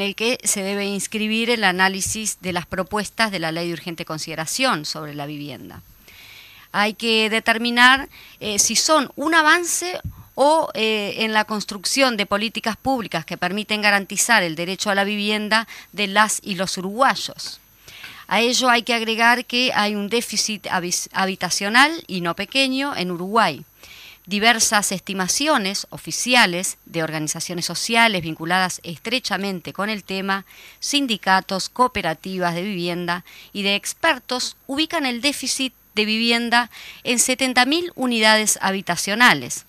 el 0.00 0.14
que 0.14 0.38
se 0.44 0.62
debe 0.62 0.84
inscribir 0.84 1.50
el 1.50 1.64
análisis 1.64 2.38
de 2.40 2.52
las 2.52 2.64
propuestas 2.64 3.32
de 3.32 3.40
la 3.40 3.50
Ley 3.50 3.66
de 3.66 3.74
Urgente 3.74 4.04
Consideración 4.04 4.84
sobre 4.84 5.14
la 5.14 5.26
vivienda. 5.26 5.82
Hay 6.70 6.94
que 6.94 7.28
determinar 7.28 8.08
eh, 8.38 8.60
si 8.60 8.76
son 8.76 9.10
un 9.16 9.34
avance 9.34 9.98
o 10.36 10.70
eh, 10.74 11.16
en 11.18 11.32
la 11.32 11.44
construcción 11.44 12.16
de 12.16 12.24
políticas 12.24 12.76
públicas 12.76 13.24
que 13.24 13.36
permiten 13.36 13.82
garantizar 13.82 14.44
el 14.44 14.54
derecho 14.54 14.90
a 14.90 14.94
la 14.94 15.04
vivienda 15.04 15.66
de 15.90 16.06
las 16.06 16.38
y 16.42 16.54
los 16.54 16.78
uruguayos. 16.78 17.58
A 18.28 18.40
ello 18.40 18.70
hay 18.70 18.84
que 18.84 18.94
agregar 18.94 19.44
que 19.44 19.72
hay 19.74 19.96
un 19.96 20.08
déficit 20.08 20.68
habitacional 21.12 22.04
y 22.06 22.20
no 22.20 22.36
pequeño 22.36 22.96
en 22.96 23.10
Uruguay 23.10 23.64
diversas 24.26 24.92
estimaciones 24.92 25.86
oficiales 25.90 26.78
de 26.86 27.02
organizaciones 27.02 27.66
sociales 27.66 28.22
vinculadas 28.22 28.80
estrechamente 28.84 29.72
con 29.72 29.90
el 29.90 30.04
tema, 30.04 30.44
sindicatos, 30.80 31.68
cooperativas 31.68 32.54
de 32.54 32.62
vivienda 32.62 33.24
y 33.52 33.62
de 33.62 33.74
expertos 33.74 34.56
ubican 34.66 35.06
el 35.06 35.20
déficit 35.20 35.74
de 35.94 36.04
vivienda 36.04 36.70
en 37.04 37.18
70.000 37.18 37.92
unidades 37.94 38.58
habitacionales. 38.62 39.66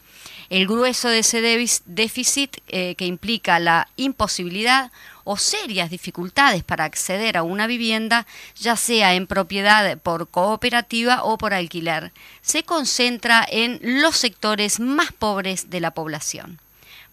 El 0.50 0.68
grueso 0.68 1.10
de 1.10 1.20
ese 1.20 1.42
déficit 1.86 2.58
eh, 2.68 2.96
que 2.96 3.06
implica 3.06 3.60
la 3.60 3.88
imposibilidad 3.96 4.92
o 5.24 5.38
serias 5.38 5.90
dificultades 5.90 6.64
para 6.64 6.86
acceder 6.86 7.38
a 7.38 7.44
una 7.44 7.68
vivienda, 7.68 8.26
ya 8.56 8.76
sea 8.76 9.14
en 9.14 9.28
propiedad 9.28 9.98
por 9.98 10.28
cooperativa 10.28 11.24
o 11.24 11.38
por 11.38 11.54
alquiler, 11.54 12.12
se 12.42 12.64
concentra 12.64 13.46
en 13.50 13.80
los 13.82 14.18
sectores 14.18 14.80
más 14.80 15.12
pobres 15.12 15.70
de 15.70 15.80
la 15.80 15.92
población. 15.92 16.60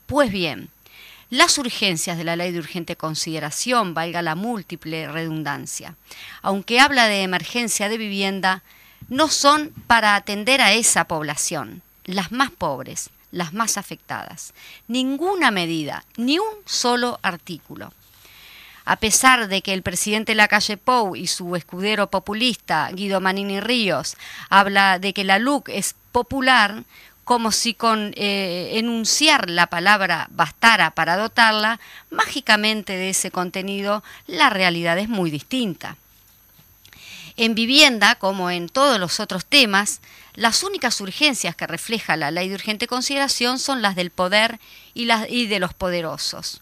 Pues 0.07 0.31
bien, 0.31 0.71
las 1.31 1.59
urgencias 1.59 2.19
de 2.19 2.25
la 2.25 2.35
ley 2.35 2.50
de 2.50 2.59
urgente 2.59 2.97
consideración, 2.97 3.95
valga 3.95 4.23
la 4.23 4.35
múltiple 4.35 5.07
redundancia, 5.07 5.95
aunque 6.43 6.81
habla 6.81 7.07
de 7.07 7.23
emergencia 7.23 7.88
de 7.88 7.99
vivienda, 7.99 8.62
no 9.09 9.29
son 9.29 9.73
para 9.87 10.17
atender 10.17 10.61
a 10.61 10.73
esa 10.73 11.05
población, 11.05 11.83
las 12.05 12.33
más 12.33 12.50
pobres, 12.50 13.11
las 13.31 13.52
más 13.52 13.76
afectadas. 13.76 14.55
Ninguna 14.88 15.52
medida, 15.52 16.05
ni 16.17 16.40
un 16.40 16.55
solo 16.64 17.21
artículo 17.23 17.93
a 18.84 18.96
pesar 18.96 19.49
de 19.49 19.62
que 19.62 19.72
el 19.72 19.82
presidente 19.82 20.34
Lacalle 20.34 20.76
Pou 20.76 21.16
y 21.16 21.26
su 21.26 21.56
escudero 21.56 22.10
populista 22.10 22.90
Guido 22.92 23.20
Manini 23.20 23.60
Ríos 23.60 24.16
habla 24.49 24.99
de 24.99 25.12
que 25.12 25.25
la 25.25 25.38
LUC 25.38 25.68
es 25.68 25.94
popular, 26.12 26.84
como 27.25 27.52
si 27.52 27.75
con 27.75 28.12
eh, 28.16 28.72
enunciar 28.75 29.50
la 29.50 29.68
palabra 29.68 30.26
bastara 30.30 30.90
para 30.90 31.16
dotarla, 31.16 31.78
mágicamente 32.10 32.94
de 32.94 33.10
ese 33.10 33.30
contenido 33.30 34.02
la 34.26 34.50
realidad 34.50 34.99
es 34.99 35.08
muy 35.08 35.30
distinta. 35.30 35.96
En 37.37 37.54
vivienda, 37.54 38.16
como 38.16 38.50
en 38.50 38.68
todos 38.68 38.99
los 38.99 39.20
otros 39.20 39.46
temas, 39.46 40.00
las 40.34 40.62
únicas 40.62 41.00
urgencias 41.00 41.54
que 41.54 41.66
refleja 41.66 42.16
la 42.16 42.30
ley 42.30 42.49
de 42.49 42.54
urgente 42.56 42.87
consideración 42.87 43.58
son 43.58 43.80
las 43.80 43.94
del 43.94 44.10
poder 44.10 44.58
y, 44.92 45.04
las, 45.04 45.30
y 45.30 45.46
de 45.46 45.59
los 45.61 45.72
poderosos. 45.72 46.61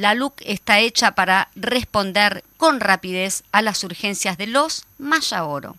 La 0.00 0.14
LUC 0.14 0.40
está 0.46 0.78
hecha 0.78 1.14
para 1.14 1.50
responder 1.54 2.42
con 2.56 2.80
rapidez 2.80 3.42
a 3.52 3.60
las 3.60 3.84
urgencias 3.84 4.38
de 4.38 4.46
los 4.46 4.86
oro. 5.42 5.76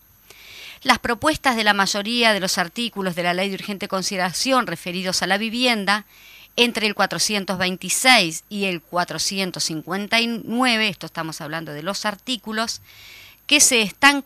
Las 0.84 1.00
propuestas 1.00 1.56
de 1.56 1.64
la 1.64 1.74
mayoría 1.74 2.32
de 2.32 2.38
los 2.38 2.56
artículos 2.56 3.16
de 3.16 3.24
la 3.24 3.34
Ley 3.34 3.48
de 3.48 3.56
Urgente 3.56 3.88
Consideración 3.88 4.68
referidos 4.68 5.22
a 5.22 5.26
la 5.26 5.38
vivienda, 5.38 6.04
entre 6.54 6.86
el 6.86 6.94
426 6.94 8.44
y 8.48 8.66
el 8.66 8.80
459, 8.80 10.88
esto 10.88 11.06
estamos 11.06 11.40
hablando 11.40 11.72
de 11.72 11.82
los 11.82 12.06
artículos, 12.06 12.80
que 13.48 13.58
se 13.58 13.82
están, 13.82 14.24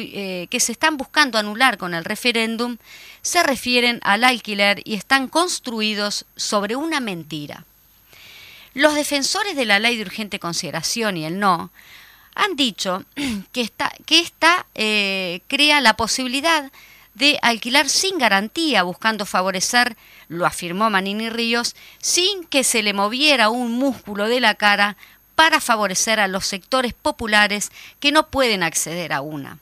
eh, 0.00 0.46
que 0.48 0.60
se 0.60 0.72
están 0.72 0.96
buscando 0.96 1.36
anular 1.36 1.76
con 1.76 1.92
el 1.92 2.06
referéndum, 2.06 2.78
se 3.20 3.42
refieren 3.42 4.00
al 4.04 4.24
alquiler 4.24 4.80
y 4.86 4.94
están 4.94 5.28
construidos 5.28 6.24
sobre 6.34 6.76
una 6.76 7.00
mentira. 7.00 7.66
Los 8.74 8.94
defensores 8.94 9.56
de 9.56 9.64
la 9.64 9.78
ley 9.78 9.96
de 9.96 10.02
urgente 10.02 10.38
consideración 10.38 11.16
y 11.16 11.24
el 11.24 11.38
no 11.38 11.70
han 12.34 12.56
dicho 12.56 13.04
que 13.52 13.60
esta, 13.60 13.92
que 14.06 14.24
eh, 14.74 15.40
crea 15.46 15.80
la 15.80 15.96
posibilidad 15.96 16.70
de 17.14 17.38
alquilar 17.42 17.88
sin 17.88 18.18
garantía, 18.18 18.82
buscando 18.82 19.24
favorecer, 19.24 19.96
lo 20.28 20.46
afirmó 20.46 20.90
Manini 20.90 21.30
Ríos, 21.30 21.76
sin 22.00 22.44
que 22.44 22.64
se 22.64 22.82
le 22.82 22.92
moviera 22.92 23.50
un 23.50 23.72
músculo 23.72 24.26
de 24.26 24.40
la 24.40 24.56
cara 24.56 24.96
para 25.36 25.60
favorecer 25.60 26.20
a 26.20 26.28
los 26.28 26.46
sectores 26.46 26.92
populares 26.92 27.70
que 28.00 28.12
no 28.12 28.26
pueden 28.26 28.62
acceder 28.62 29.12
a 29.12 29.20
una. 29.20 29.58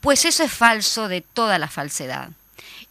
Pues 0.00 0.24
eso 0.24 0.42
es 0.44 0.52
falso 0.52 1.08
de 1.08 1.20
toda 1.20 1.58
la 1.58 1.68
falsedad. 1.68 2.30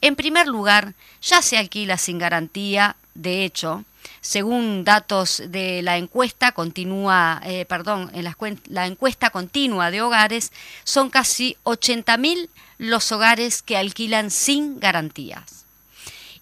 En 0.02 0.16
primer 0.16 0.48
lugar, 0.48 0.94
ya 1.22 1.42
se 1.42 1.58
alquila 1.58 1.98
sin 1.98 2.18
garantía, 2.18 2.96
de 3.14 3.46
hecho, 3.46 3.86
según 4.22 4.84
datos 4.84 5.42
de 5.48 5.82
la 5.82 5.98
encuesta 5.98 6.52
continúa, 6.52 7.42
eh, 7.44 7.66
perdón, 7.66 8.12
la, 8.14 8.88
encuesta 8.88 9.30
continua 9.30 9.92
de 9.92 10.02
hogares, 10.02 10.52
son 10.84 11.10
casi 11.10 11.58
80.000 11.64 12.50
los 12.78 13.12
hogares 13.12 13.62
que 13.62 13.78
alquilan 13.78 14.32
sin 14.32 14.80
garantías. 14.80 15.66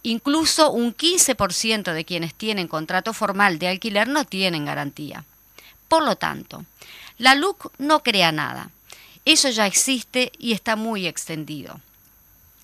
Incluso 0.04 0.72
un 0.72 0.96
15% 0.96 1.94
de 1.94 2.06
quienes 2.06 2.34
tienen 2.34 2.68
contrato 2.68 3.14
formal 3.14 3.60
de 3.60 3.68
alquiler 3.68 4.08
no 4.08 4.24
tienen 4.24 4.66
garantía. 4.66 5.26
Por 5.90 6.04
lo 6.04 6.16
tanto, 6.16 6.66
la 7.18 7.36
LUC 7.36 7.72
no 7.78 8.04
crea 8.04 8.32
nada. 8.32 8.70
Eso 9.26 9.50
ya 9.50 9.68
existe 9.68 10.32
y 10.38 10.54
está 10.54 10.76
muy 10.76 11.08
extendido, 11.08 11.82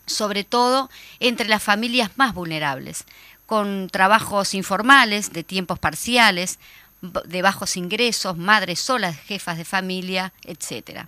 sobre 0.05 0.43
todo 0.43 0.89
entre 1.19 1.47
las 1.47 1.63
familias 1.63 2.11
más 2.15 2.33
vulnerables, 2.33 3.05
con 3.45 3.89
trabajos 3.89 4.53
informales, 4.53 5.33
de 5.33 5.43
tiempos 5.43 5.79
parciales, 5.79 6.59
de 7.01 7.41
bajos 7.41 7.77
ingresos, 7.77 8.37
madres 8.37 8.79
solas, 8.79 9.17
jefas 9.17 9.57
de 9.57 9.65
familia, 9.65 10.33
etc. 10.43 11.05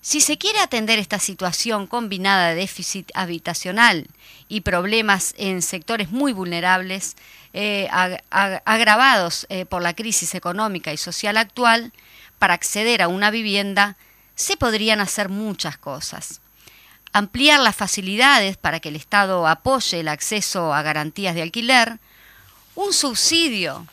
Si 0.00 0.20
se 0.20 0.38
quiere 0.38 0.60
atender 0.60 0.98
esta 0.98 1.18
situación 1.18 1.86
combinada 1.86 2.48
de 2.48 2.56
déficit 2.56 3.10
habitacional 3.14 4.06
y 4.48 4.62
problemas 4.62 5.34
en 5.36 5.62
sectores 5.62 6.10
muy 6.10 6.32
vulnerables, 6.32 7.16
eh, 7.52 7.88
agravados 8.30 9.46
eh, 9.48 9.64
por 9.66 9.82
la 9.82 9.94
crisis 9.94 10.34
económica 10.34 10.92
y 10.92 10.96
social 10.96 11.36
actual, 11.36 11.92
para 12.38 12.54
acceder 12.54 13.02
a 13.02 13.08
una 13.08 13.30
vivienda, 13.30 13.96
se 14.34 14.56
podrían 14.56 15.00
hacer 15.00 15.28
muchas 15.28 15.76
cosas 15.76 16.40
ampliar 17.12 17.60
las 17.60 17.76
facilidades 17.76 18.56
para 18.56 18.80
que 18.80 18.90
el 18.90 18.96
Estado 18.96 19.46
apoye 19.46 20.00
el 20.00 20.08
acceso 20.08 20.74
a 20.74 20.82
garantías 20.82 21.34
de 21.34 21.42
alquiler, 21.42 21.98
un 22.74 22.92
subsidio 22.92 23.86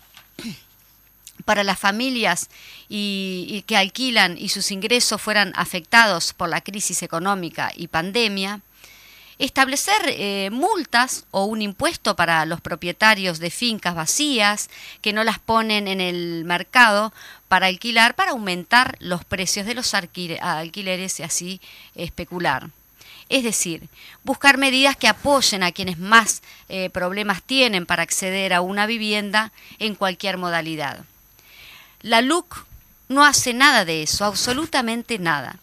para 1.45 1.63
las 1.63 1.79
familias 1.79 2.49
y, 2.89 3.63
que 3.67 3.77
alquilan 3.77 4.37
y 4.37 4.49
sus 4.49 4.71
ingresos 4.71 5.21
fueran 5.21 5.53
afectados 5.55 6.33
por 6.33 6.49
la 6.49 6.61
crisis 6.61 7.03
económica 7.03 7.71
y 7.75 7.87
pandemia, 7.87 8.61
establecer 9.37 10.01
eh, 10.07 10.49
multas 10.51 11.25
o 11.31 11.45
un 11.45 11.61
impuesto 11.61 12.15
para 12.15 12.45
los 12.45 12.61
propietarios 12.61 13.39
de 13.39 13.49
fincas 13.51 13.93
vacías 13.93 14.69
que 15.01 15.13
no 15.13 15.23
las 15.23 15.39
ponen 15.39 15.87
en 15.87 15.99
el 15.99 16.45
mercado 16.45 17.13
para 17.47 17.67
alquilar 17.67 18.15
para 18.15 18.31
aumentar 18.31 18.95
los 18.99 19.25
precios 19.25 19.65
de 19.65 19.75
los 19.75 19.93
alquileres 19.93 21.19
y 21.19 21.23
así 21.23 21.61
especular. 21.95 22.69
Es 23.29 23.43
decir, 23.43 23.89
buscar 24.23 24.57
medidas 24.57 24.95
que 24.95 25.07
apoyen 25.07 25.63
a 25.63 25.71
quienes 25.71 25.97
más 25.97 26.41
eh, 26.69 26.89
problemas 26.91 27.41
tienen 27.41 27.85
para 27.85 28.03
acceder 28.03 28.53
a 28.53 28.61
una 28.61 28.85
vivienda 28.85 29.51
en 29.79 29.95
cualquier 29.95 30.37
modalidad. 30.37 31.05
La 32.01 32.21
LUC 32.21 32.65
no 33.07 33.25
hace 33.25 33.53
nada 33.53 33.85
de 33.85 34.03
eso, 34.03 34.25
absolutamente 34.25 35.17
nada. 35.17 35.57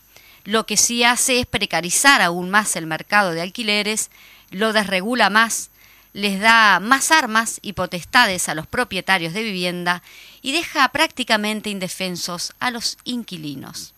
Lo 0.45 0.67
que 0.67 0.77
sí 0.77 1.05
hace 1.05 1.39
es 1.41 1.47
precarizar 1.47 2.21
aún 2.21 2.51
más 2.51 2.75
el 2.75 2.87
mercado 2.87 3.31
de 3.31 3.43
alquileres, 3.43 4.11
lo 4.51 4.73
desregula 4.73 5.31
más, 5.31 5.71
les 6.13 6.41
da 6.41 6.81
más 6.81 7.11
armas 7.11 7.59
y 7.63 7.73
potestades 7.73 8.49
a 8.49 8.55
los 8.55 8.67
propietarios 8.67 9.33
de 9.33 9.43
vivienda 9.43 10.03
y 10.43 10.53
deja 10.53 10.89
prácticamente 10.89 11.71
indefensos 11.71 12.53
a 12.59 12.71
los 12.71 12.99
inquilinos. 13.05 13.95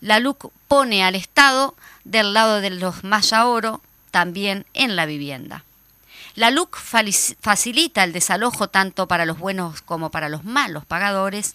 La 0.00 0.18
LUC 0.18 0.50
pone 0.68 1.04
al 1.04 1.14
Estado 1.14 1.74
del 2.06 2.32
lado 2.32 2.60
de 2.60 2.70
los 2.70 2.96
oro 3.44 3.82
también 4.10 4.64
en 4.74 4.96
la 4.96 5.06
vivienda. 5.06 5.64
La 6.34 6.50
LUC 6.50 6.76
facilita 6.76 8.04
el 8.04 8.12
desalojo 8.12 8.68
tanto 8.68 9.08
para 9.08 9.24
los 9.24 9.38
buenos 9.38 9.82
como 9.82 10.10
para 10.10 10.28
los 10.28 10.44
malos 10.44 10.84
pagadores, 10.84 11.54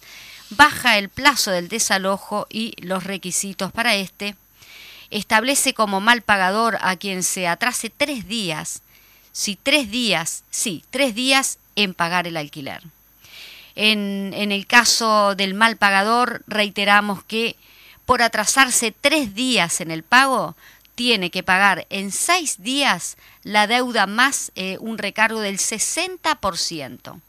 baja 0.50 0.98
el 0.98 1.08
plazo 1.08 1.50
del 1.50 1.68
desalojo 1.68 2.46
y 2.50 2.74
los 2.84 3.04
requisitos 3.04 3.72
para 3.72 3.94
este, 3.94 4.34
establece 5.10 5.72
como 5.72 6.00
mal 6.00 6.22
pagador 6.22 6.78
a 6.80 6.96
quien 6.96 7.22
se 7.22 7.46
atrase 7.46 7.90
tres 7.90 8.26
días 8.26 8.82
si 9.32 9.56
tres 9.56 9.90
días, 9.90 10.44
sí, 10.50 10.84
tres 10.90 11.14
días 11.14 11.58
en 11.74 11.94
pagar 11.94 12.26
el 12.26 12.36
alquiler. 12.36 12.82
En, 13.74 14.32
en 14.34 14.52
el 14.52 14.66
caso 14.66 15.34
del 15.34 15.54
mal 15.54 15.78
pagador, 15.78 16.42
reiteramos 16.46 17.24
que 17.24 17.56
por 18.06 18.22
atrasarse 18.22 18.94
tres 18.98 19.34
días 19.34 19.80
en 19.80 19.90
el 19.90 20.02
pago, 20.02 20.56
tiene 20.94 21.30
que 21.30 21.42
pagar 21.42 21.86
en 21.90 22.12
seis 22.12 22.62
días 22.62 23.16
la 23.42 23.66
deuda 23.66 24.06
más 24.06 24.52
eh, 24.54 24.76
un 24.80 24.98
recargo 24.98 25.40
del 25.40 25.58
60%. 25.58 27.20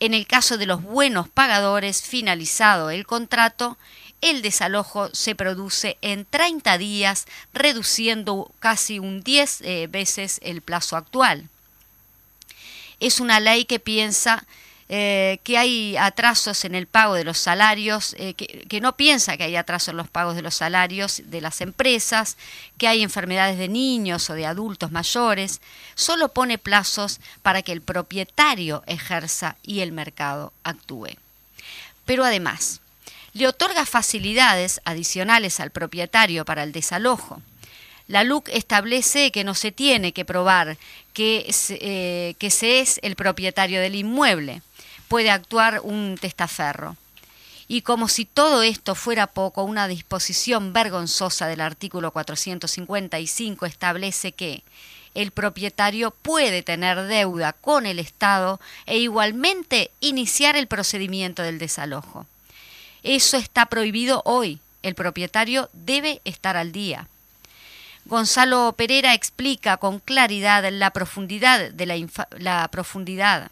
En 0.00 0.14
el 0.14 0.26
caso 0.26 0.58
de 0.58 0.66
los 0.66 0.82
buenos 0.82 1.28
pagadores, 1.28 2.02
finalizado 2.02 2.90
el 2.90 3.04
contrato, 3.04 3.76
el 4.20 4.42
desalojo 4.42 5.12
se 5.12 5.34
produce 5.34 5.98
en 6.02 6.24
30 6.24 6.78
días, 6.78 7.26
reduciendo 7.52 8.50
casi 8.60 8.98
un 8.98 9.22
10 9.22 9.60
eh, 9.62 9.86
veces 9.88 10.40
el 10.42 10.62
plazo 10.62 10.96
actual. 10.96 11.48
Es 13.00 13.20
una 13.20 13.40
ley 13.40 13.64
que 13.64 13.78
piensa 13.78 14.44
eh, 14.90 15.38
que 15.44 15.58
hay 15.58 15.98
atrasos 15.98 16.64
en 16.64 16.74
el 16.74 16.86
pago 16.86 17.14
de 17.14 17.24
los 17.24 17.36
salarios, 17.36 18.14
eh, 18.18 18.32
que, 18.32 18.46
que, 18.46 18.80
no 18.80 18.96
piensa 18.96 19.36
que 19.36 19.44
hay 19.44 19.54
atrasos 19.54 19.88
en 19.88 19.98
los 19.98 20.08
pagos 20.08 20.34
de 20.34 20.40
los 20.40 20.54
salarios 20.54 21.20
de 21.26 21.42
las 21.42 21.60
empresas, 21.60 22.38
que 22.78 22.88
hay 22.88 23.02
enfermedades 23.02 23.58
de 23.58 23.68
niños 23.68 24.30
o 24.30 24.34
de 24.34 24.46
adultos 24.46 24.90
mayores, 24.90 25.60
solo 25.94 26.30
pone 26.30 26.56
plazos 26.56 27.20
para 27.42 27.60
que 27.60 27.72
el 27.72 27.82
propietario 27.82 28.82
ejerza 28.86 29.56
y 29.62 29.80
el 29.80 29.92
mercado 29.92 30.54
actúe. 30.64 31.10
Pero 32.06 32.24
además, 32.24 32.80
le 33.34 33.46
otorga 33.46 33.84
facilidades 33.84 34.80
adicionales 34.86 35.60
al 35.60 35.70
propietario 35.70 36.46
para 36.46 36.62
el 36.62 36.72
desalojo. 36.72 37.42
La 38.06 38.24
LUC 38.24 38.48
establece 38.48 39.30
que 39.32 39.44
no 39.44 39.54
se 39.54 39.70
tiene 39.70 40.12
que 40.12 40.24
probar 40.24 40.78
que, 41.18 41.52
eh, 41.70 42.36
que 42.38 42.48
se 42.48 42.78
es 42.78 43.00
el 43.02 43.16
propietario 43.16 43.80
del 43.80 43.96
inmueble. 43.96 44.62
Puede 45.08 45.32
actuar 45.32 45.80
un 45.82 46.16
testaferro. 46.16 46.96
Y 47.66 47.82
como 47.82 48.06
si 48.06 48.24
todo 48.24 48.62
esto 48.62 48.94
fuera 48.94 49.26
poco, 49.26 49.64
una 49.64 49.88
disposición 49.88 50.72
vergonzosa 50.72 51.48
del 51.48 51.60
artículo 51.60 52.12
455 52.12 53.66
establece 53.66 54.30
que 54.30 54.62
el 55.16 55.32
propietario 55.32 56.12
puede 56.12 56.62
tener 56.62 57.02
deuda 57.08 57.52
con 57.52 57.84
el 57.84 57.98
Estado 57.98 58.60
e 58.86 58.98
igualmente 58.98 59.90
iniciar 59.98 60.54
el 60.54 60.68
procedimiento 60.68 61.42
del 61.42 61.58
desalojo. 61.58 62.26
Eso 63.02 63.36
está 63.38 63.66
prohibido 63.66 64.22
hoy. 64.24 64.60
El 64.84 64.94
propietario 64.94 65.68
debe 65.72 66.20
estar 66.24 66.56
al 66.56 66.70
día. 66.70 67.08
Gonzalo 68.08 68.72
Pereira 68.72 69.12
explica 69.12 69.76
con 69.76 69.98
claridad 69.98 70.66
la 70.72 70.90
profundidad 70.92 71.70
de 71.70 71.84
la, 72.38 72.68
profundidad 72.68 73.50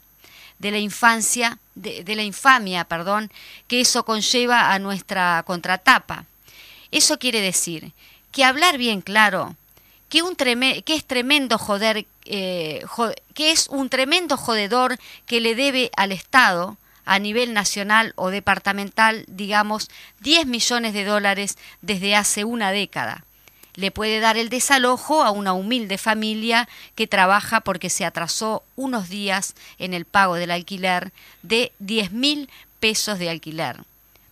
de 0.59 0.71
la 0.71 0.79
infancia, 0.79 1.59
de, 1.75 2.15
la 2.17 2.23
infamia, 2.23 2.85
perdón, 2.85 3.31
que 3.69 3.83
eso 3.83 4.07
conlleva 4.07 4.73
a 4.73 4.79
nuestra 4.79 5.43
contratapa. 5.47 6.25
Eso 6.91 7.19
quiere 7.19 7.43
decir 7.43 7.93
que 8.33 8.45
hablar 8.45 8.79
bien 8.79 9.03
claro, 9.03 9.57
que, 10.09 10.23
un 10.23 10.35
es 10.39 11.05
tremendo 11.05 11.59
joder, 11.59 12.07
eh, 12.25 12.83
que 13.35 13.51
es 13.51 13.69
un 13.69 13.91
tremendo 13.91 14.39
jodedor 14.39 14.99
que 15.27 15.41
le 15.41 15.55
debe 15.55 15.91
al 15.99 16.13
Estado, 16.13 16.79
a 17.05 17.19
nivel 17.19 17.53
nacional 17.53 18.15
o 18.17 18.31
departamental, 18.31 19.27
digamos, 19.29 19.91
10 20.21 20.47
millones 20.47 20.95
de 20.95 21.05
dólares 21.05 21.59
desde 21.83 22.17
hace 22.17 22.45
una 22.45 22.73
década. 22.73 23.26
Le 23.77 23.91
puede 23.91 24.21
dar 24.21 24.37
el 24.37 24.49
desalojo 24.49 25.23
a 25.23 25.31
una 25.31 25.53
humilde 25.53 25.99
familia 25.99 26.69
que 26.95 27.07
trabaja 27.07 27.61
porque 27.61 27.91
se 27.91 28.05
atrasó 28.05 28.65
unos 28.75 29.09
días 29.09 29.55
en 29.79 29.95
el 29.95 30.07
pago 30.07 30.35
del 30.35 30.51
alquiler 30.51 31.13
de 31.43 31.73
10 31.79 32.13
mil 32.13 32.51
pesos 32.81 33.19
de 33.19 33.31
alquiler, 33.31 33.85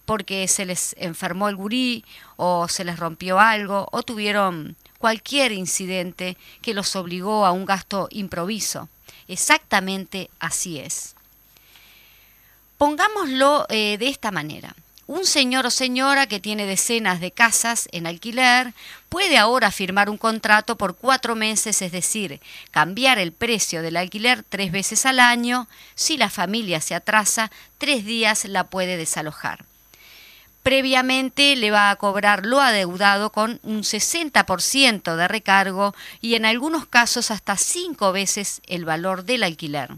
porque 0.07 0.49
se 0.49 0.65
les 0.65 0.97
enfermó 0.99 1.49
el 1.49 1.57
gurí 1.57 2.05
o 2.37 2.69
se 2.69 2.85
les 2.85 2.99
rompió 2.99 3.39
algo 3.39 3.89
o 3.93 4.03
tuvieron 4.03 4.77
cualquier 4.99 5.53
incidente 5.53 6.39
que 6.63 6.73
los 6.73 6.97
obligó 6.97 7.45
a 7.45 7.53
un 7.53 7.67
gasto 7.67 8.09
improviso. 8.11 8.89
Exactamente 9.29 10.31
así 10.39 10.79
es. 10.79 11.15
Pongámoslo 12.79 13.67
eh, 13.69 13.99
de 13.99 14.09
esta 14.09 14.31
manera. 14.31 14.75
Un 15.07 15.27
señor 15.27 15.67
o 15.67 15.71
señora 15.71 16.27
que 16.27 16.41
tiene 16.41 16.65
decenas 16.65 17.21
de 17.21 17.31
casas 17.31 17.89
en 17.93 18.07
alquiler 18.07 18.73
puede 19.11 19.37
ahora 19.37 19.71
firmar 19.71 20.09
un 20.09 20.17
contrato 20.17 20.77
por 20.77 20.97
cuatro 20.97 21.37
meses, 21.37 21.83
es 21.83 21.93
decir, 21.93 22.41
cambiar 22.71 23.19
el 23.19 23.33
precio 23.33 23.83
del 23.83 23.99
alquiler 23.99 24.43
tres 24.49 24.73
veces 24.73 25.05
al 25.05 25.21
año. 25.21 25.69
Si 25.95 26.17
la 26.17 26.31
familia 26.31 26.81
se 26.81 26.95
atrasa, 26.95 27.51
tres 27.77 28.07
días 28.07 28.47
la 28.47 28.65
puede 28.65 28.97
desalojar. 28.97 29.67
Previamente 30.63 31.55
le 31.57 31.71
va 31.71 31.91
a 31.91 31.97
cobrar 31.97 32.47
lo 32.47 32.63
adeudado 32.63 33.29
con 33.29 33.61
un 33.63 33.83
60% 33.83 35.17
de 35.17 35.29
recargo 35.29 35.95
y 36.23 36.37
en 36.37 36.47
algunos 36.47 36.87
casos 36.87 37.31
hasta 37.31 37.59
cinco 37.59 38.13
veces 38.13 38.63
el 38.67 38.87
valor 38.87 39.25
del 39.25 39.43
alquiler. 39.43 39.91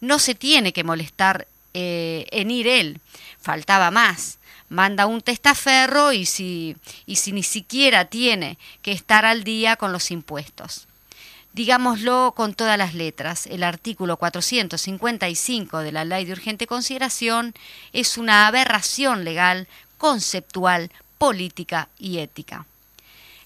No 0.00 0.18
se 0.18 0.34
tiene 0.34 0.72
que 0.72 0.82
molestar 0.82 1.46
eh, 1.78 2.26
en 2.30 2.50
ir 2.50 2.66
él. 2.66 3.00
Faltaba 3.38 3.90
más. 3.90 4.38
Manda 4.70 5.04
un 5.04 5.20
testaferro 5.20 6.12
y 6.14 6.24
si, 6.24 6.74
y 7.04 7.16
si 7.16 7.32
ni 7.32 7.42
siquiera 7.42 8.06
tiene 8.06 8.56
que 8.80 8.92
estar 8.92 9.26
al 9.26 9.44
día 9.44 9.76
con 9.76 9.92
los 9.92 10.10
impuestos. 10.10 10.88
Digámoslo 11.52 12.32
con 12.34 12.54
todas 12.54 12.78
las 12.78 12.94
letras, 12.94 13.46
el 13.46 13.62
artículo 13.62 14.16
455 14.16 15.80
de 15.80 15.92
la 15.92 16.06
Ley 16.06 16.24
de 16.24 16.32
Urgente 16.32 16.66
Consideración 16.66 17.54
es 17.92 18.16
una 18.16 18.46
aberración 18.46 19.24
legal, 19.24 19.68
conceptual, 19.98 20.90
política 21.18 21.88
y 21.98 22.18
ética. 22.18 22.64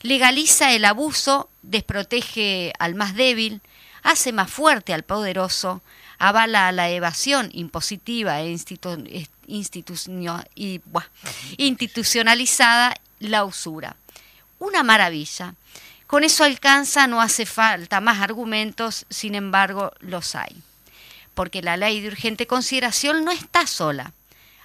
Legaliza 0.02 0.72
el 0.72 0.84
abuso, 0.84 1.48
desprotege 1.62 2.72
al 2.78 2.94
más 2.94 3.14
débil, 3.16 3.60
hace 4.04 4.32
más 4.32 4.50
fuerte 4.50 4.94
al 4.94 5.02
poderoso, 5.02 5.82
avala 6.20 6.70
la 6.70 6.90
evasión 6.90 7.48
impositiva 7.52 8.40
e 8.42 8.54
institucionalizada, 11.56 12.94
la 13.18 13.44
usura. 13.44 13.96
Una 14.59 14.83
maravilla. 14.83 15.54
Con 16.06 16.22
eso 16.22 16.44
alcanza, 16.44 17.06
no 17.06 17.22
hace 17.22 17.46
falta 17.46 18.00
más 18.02 18.20
argumentos, 18.20 19.06
sin 19.09 19.35
embargo, 19.35 19.92
los 20.00 20.35
hay. 20.35 20.54
Porque 21.35 21.62
la 21.62 21.78
ley 21.78 22.02
de 22.02 22.09
urgente 22.09 22.46
consideración 22.46 23.24
no 23.24 23.30
está 23.30 23.66
sola. 23.66 24.12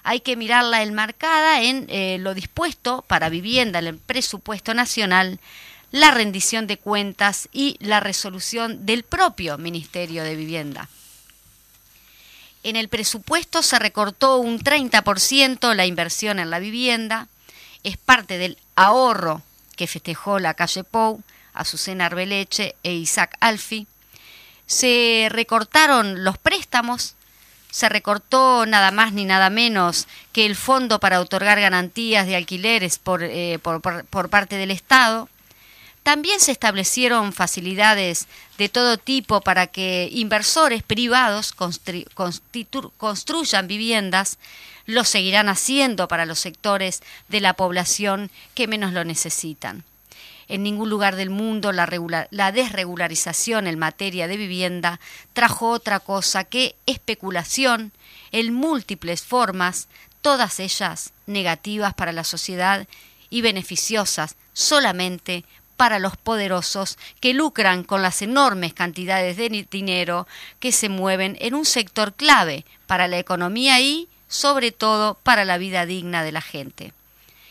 Hay 0.04 0.20
que 0.20 0.36
mirarla 0.36 0.84
enmarcada 0.84 1.62
en 1.62 1.86
eh, 1.88 2.18
lo 2.20 2.34
dispuesto 2.34 3.06
para 3.08 3.30
vivienda 3.30 3.80
en 3.80 3.88
el 3.88 3.98
presupuesto 3.98 4.74
nacional, 4.74 5.40
la 5.92 6.12
rendición 6.12 6.68
de 6.68 6.78
cuentas 6.78 7.48
y 7.54 7.78
la 7.80 8.02
resolución 8.02 8.86
del 8.86 9.04
propio 9.04 9.58
Ministerio 9.58 10.24
de 10.24 10.36
Vivienda. 10.36 10.90
En 12.66 12.76
el 12.76 12.90
presupuesto 12.90 13.62
se 13.62 13.78
recortó 13.78 14.38
un 14.38 14.60
30% 14.60 15.76
la 15.76 15.86
inversión 15.86 16.40
en 16.40 16.50
la 16.50 16.58
vivienda. 16.58 17.28
Es 17.84 17.96
parte 17.96 18.40
del 18.40 18.58
ahorro 18.76 19.44
que 19.76 19.86
festejó 19.86 20.40
la 20.40 20.56
calle 20.56 20.84
Pou, 20.84 21.22
Azucena 21.54 22.08
Arbeleche 22.08 22.76
e 22.82 22.94
Isaac 22.94 23.38
Alfi. 23.40 23.86
Se 24.66 25.28
recortaron 25.30 26.24
los 26.24 26.40
préstamos, 26.40 27.14
se 27.70 27.88
recortó 27.88 28.66
nada 28.66 28.90
más 28.90 29.14
ni 29.14 29.26
nada 29.26 29.52
menos 29.52 30.08
que 30.32 30.48
el 30.48 30.56
fondo 30.56 31.00
para 31.00 31.20
otorgar 31.20 31.62
garantías 31.62 32.26
de 32.26 32.36
alquileres 32.36 32.98
por, 32.98 33.22
eh, 33.22 33.60
por 33.60 34.30
parte 34.32 34.56
del 34.56 34.72
Estado. 34.72 35.30
También 36.06 36.40
se 36.40 36.52
establecieron 36.52 37.34
facilidades 37.34 38.28
de 38.60 38.70
todo 38.70 39.00
tipo 39.00 39.42
para 39.42 39.66
que 39.66 40.08
inversores 40.12 40.84
privados 40.84 41.52
construyan 42.98 43.68
viviendas, 43.68 44.38
lo 44.86 45.04
seguirán 45.04 45.50
haciendo 45.50 46.08
para 46.08 46.28
los 46.28 46.38
sectores 46.38 47.02
de 47.28 47.42
la 47.42 47.56
población 47.56 48.30
que 48.54 48.68
menos 48.68 48.94
lo 48.94 49.04
necesitan. 49.04 49.84
En 50.48 50.62
ningún 50.62 50.92
lugar 50.92 51.16
del 51.16 51.32
mundo 51.32 51.72
la, 51.72 51.90
la, 52.30 52.52
desregularización 52.52 53.66
en 53.66 53.80
materia 53.80 54.28
de 54.28 54.38
vivienda 54.38 55.00
trajo 55.34 55.72
otra 55.72 56.00
cosa 56.00 56.44
que 56.44 56.76
especulación 56.86 57.92
en 58.32 58.54
múltiples 58.54 59.24
formas, 59.24 59.88
todas 60.22 60.60
ellas 60.60 61.14
negativas 61.26 61.96
para 61.96 62.12
la 62.12 62.24
sociedad 62.24 62.88
y 63.32 63.42
beneficiosas 63.42 64.36
solamente 64.54 65.46
para 65.78 66.00
los 66.00 66.18
poderosos 66.18 66.98
que 67.20 67.34
lucran 67.34 67.84
con 67.84 68.02
las 68.02 68.22
enormes 68.22 68.74
cantidades 68.74 69.38
de 69.38 69.68
dinero 69.70 70.28
que 70.60 70.72
se 70.72 70.90
mueven 70.90 71.38
en 71.40 71.54
un 71.54 71.66
sector 71.66 72.14
clave 72.14 72.66
para 72.88 73.08
la 73.08 73.20
economía 73.20 73.80
y, 73.82 74.08
sobre 74.28 74.72
todo, 74.72 75.16
para 75.24 75.46
la 75.46 75.58
vida 75.58 75.86
digna 75.86 76.24
de 76.24 76.32
la 76.32 76.42
gente. 76.42 76.94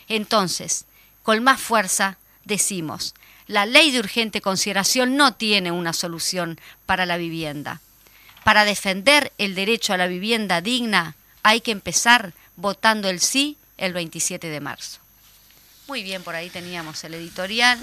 Entonces, 0.08 0.86
con 1.22 1.42
más 1.42 1.60
fuerza, 1.60 2.18
decimos, 2.44 3.14
la 3.46 3.66
ley 3.66 3.90
de 3.90 4.00
urgente 4.00 4.40
consideración 4.40 5.16
no 5.16 5.34
tiene 5.34 5.70
una 5.70 5.92
solución 5.92 6.58
para 6.86 7.06
la 7.06 7.16
vivienda. 7.16 7.80
Para 8.42 8.64
defender 8.64 9.32
el 9.38 9.54
derecho 9.54 9.92
a 9.92 9.96
la 9.96 10.06
vivienda 10.06 10.60
digna 10.60 11.14
hay 11.42 11.60
que 11.60 11.70
empezar 11.70 12.32
votando 12.56 13.08
el 13.08 13.20
sí 13.20 13.56
el 13.76 13.92
27 13.92 14.48
de 14.48 14.60
marzo. 14.60 15.00
Muy 15.88 16.02
bien, 16.02 16.22
por 16.22 16.34
ahí 16.34 16.48
teníamos 16.48 17.04
el 17.04 17.14
editorial. 17.14 17.78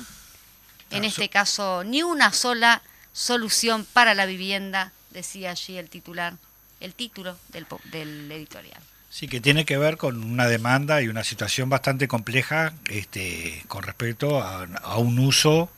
En 0.91 1.05
este 1.05 1.29
caso, 1.29 1.83
ni 1.83 2.03
una 2.03 2.33
sola 2.33 2.81
solución 3.13 3.85
para 3.93 4.13
la 4.13 4.25
vivienda, 4.25 4.91
decía 5.11 5.51
allí 5.51 5.77
el 5.77 5.89
titular, 5.89 6.35
el 6.79 6.93
título 6.93 7.37
del, 7.49 7.65
del 7.91 8.31
editorial. 8.31 8.81
Sí, 9.09 9.27
que 9.27 9.41
tiene 9.41 9.65
que 9.65 9.77
ver 9.77 9.97
con 9.97 10.23
una 10.23 10.47
demanda 10.47 11.01
y 11.01 11.09
una 11.09 11.23
situación 11.23 11.69
bastante 11.69 12.07
compleja 12.07 12.73
este, 12.89 13.63
con 13.67 13.83
respecto 13.83 14.41
a, 14.41 14.97
un 14.97 15.19
uso, 15.19 15.69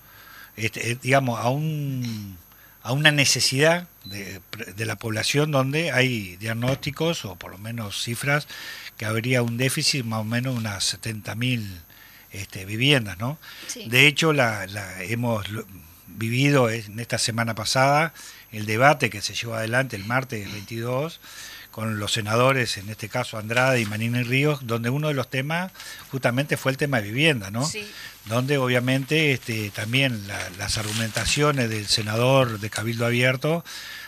este, 0.55 0.91
eh, 0.91 0.97
digamos, 1.01 1.39
a, 1.39 1.49
un, 1.49 2.37
a 2.83 2.91
una 2.91 3.11
necesidad 3.11 3.87
de, 4.05 4.39
de, 4.75 4.85
la 4.85 4.97
población 4.97 5.49
donde 5.49 5.91
hay 5.91 6.37
diagnósticos 6.37 7.25
o 7.25 7.35
por 7.35 7.51
lo 7.51 7.57
menos 7.57 8.03
cifras 8.03 8.47
que 8.97 9.05
habría 9.05 9.41
un 9.41 9.57
déficit 9.57 10.05
más 10.05 10.19
o 10.19 10.25
menos 10.25 10.55
unas 10.55 10.93
70.000 10.93 11.65
este, 12.33 12.65
viviendas, 12.65 13.17
¿no? 13.17 13.37
De 13.85 14.07
hecho, 14.07 14.33
la, 14.33 14.67
la 14.67 15.03
hemos 15.03 15.45
vivido 16.07 16.69
en 16.69 16.99
esta 16.99 17.17
semana 17.17 17.55
pasada 17.55 18.13
el 18.51 18.65
debate 18.65 19.09
que 19.09 19.21
se 19.21 19.33
llevó 19.33 19.55
adelante 19.55 19.95
el 19.95 20.05
martes 20.05 20.51
22 20.51 21.19
con 21.73 21.97
los 21.97 22.13
senadores, 22.13 22.77
en 22.77 22.87
este 22.89 23.09
caso 23.09 23.39
Andrade 23.39 23.81
y 23.81 23.85
Manini 23.87 24.21
Ríos, 24.21 24.59
donde 24.61 24.91
uno 24.91 25.07
de 25.07 25.15
los 25.15 25.27
temas 25.27 25.71
justamente 26.11 26.55
fue 26.55 26.71
el 26.71 26.77
tema 26.77 27.01
de 27.01 27.07
vivienda, 27.07 27.49
¿no? 27.49 27.67
Donde 28.25 28.59
obviamente 28.59 29.31
este, 29.31 29.71
también 29.71 30.27
las 30.59 30.77
argumentaciones 30.77 31.71
del 31.71 31.87
senador 31.87 32.59
de 32.59 32.69
Cabildo 32.69 33.07
Abierto, 33.07 33.65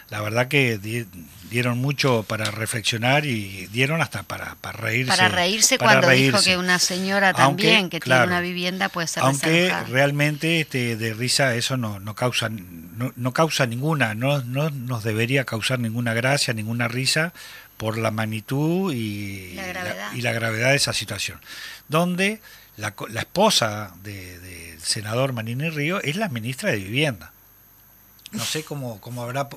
la 0.09 0.21
verdad 0.21 0.47
que 0.47 1.05
dieron 1.49 1.79
mucho 1.79 2.23
para 2.23 2.51
reflexionar 2.51 3.25
y 3.25 3.67
dieron 3.67 4.01
hasta 4.01 4.23
para, 4.23 4.55
para 4.55 4.77
reírse. 4.77 5.09
Para 5.09 5.29
reírse 5.29 5.77
cuando 5.77 6.09
dijo 6.09 6.41
que 6.43 6.57
una 6.57 6.79
señora 6.79 7.33
también 7.33 7.89
que 7.89 7.99
tiene 7.99 8.23
una 8.23 8.41
vivienda 8.41 8.89
puede 8.89 9.07
ser 9.07 9.23
Aunque 9.23 9.73
realmente 9.89 10.61
este, 10.61 10.95
de 10.95 11.13
risa 11.13 11.55
eso 11.55 11.77
no, 11.77 11.99
no 11.99 12.13
causa 12.13 12.49
no, 12.49 13.13
no 13.15 13.33
causa 13.33 13.65
ninguna, 13.65 14.13
no, 14.15 14.41
no 14.41 14.69
nos 14.69 15.03
debería 15.03 15.43
causar 15.43 15.79
ninguna 15.79 16.13
gracia, 16.13 16.53
ninguna 16.53 16.87
risa 16.87 17.33
por 17.77 17.97
la 17.97 18.11
magnitud 18.11 18.93
y 18.93 19.53
la 19.55 19.67
gravedad, 19.67 20.13
y 20.13 20.21
la 20.21 20.31
gravedad 20.33 20.69
de 20.69 20.75
esa 20.77 20.93
situación. 20.93 21.39
Donde 21.89 22.41
la, 22.77 22.93
la 23.09 23.21
esposa 23.21 23.93
del 24.03 24.41
de 24.41 24.77
senador 24.81 25.33
Manini 25.33 25.69
Río 25.69 26.01
es 26.01 26.15
la 26.15 26.29
ministra 26.29 26.71
de 26.71 26.77
Vivienda. 26.77 27.31
No 28.35 28.45
sé 28.45 28.63
cómo, 28.63 28.99
cómo 29.01 29.23
habrá 29.23 29.49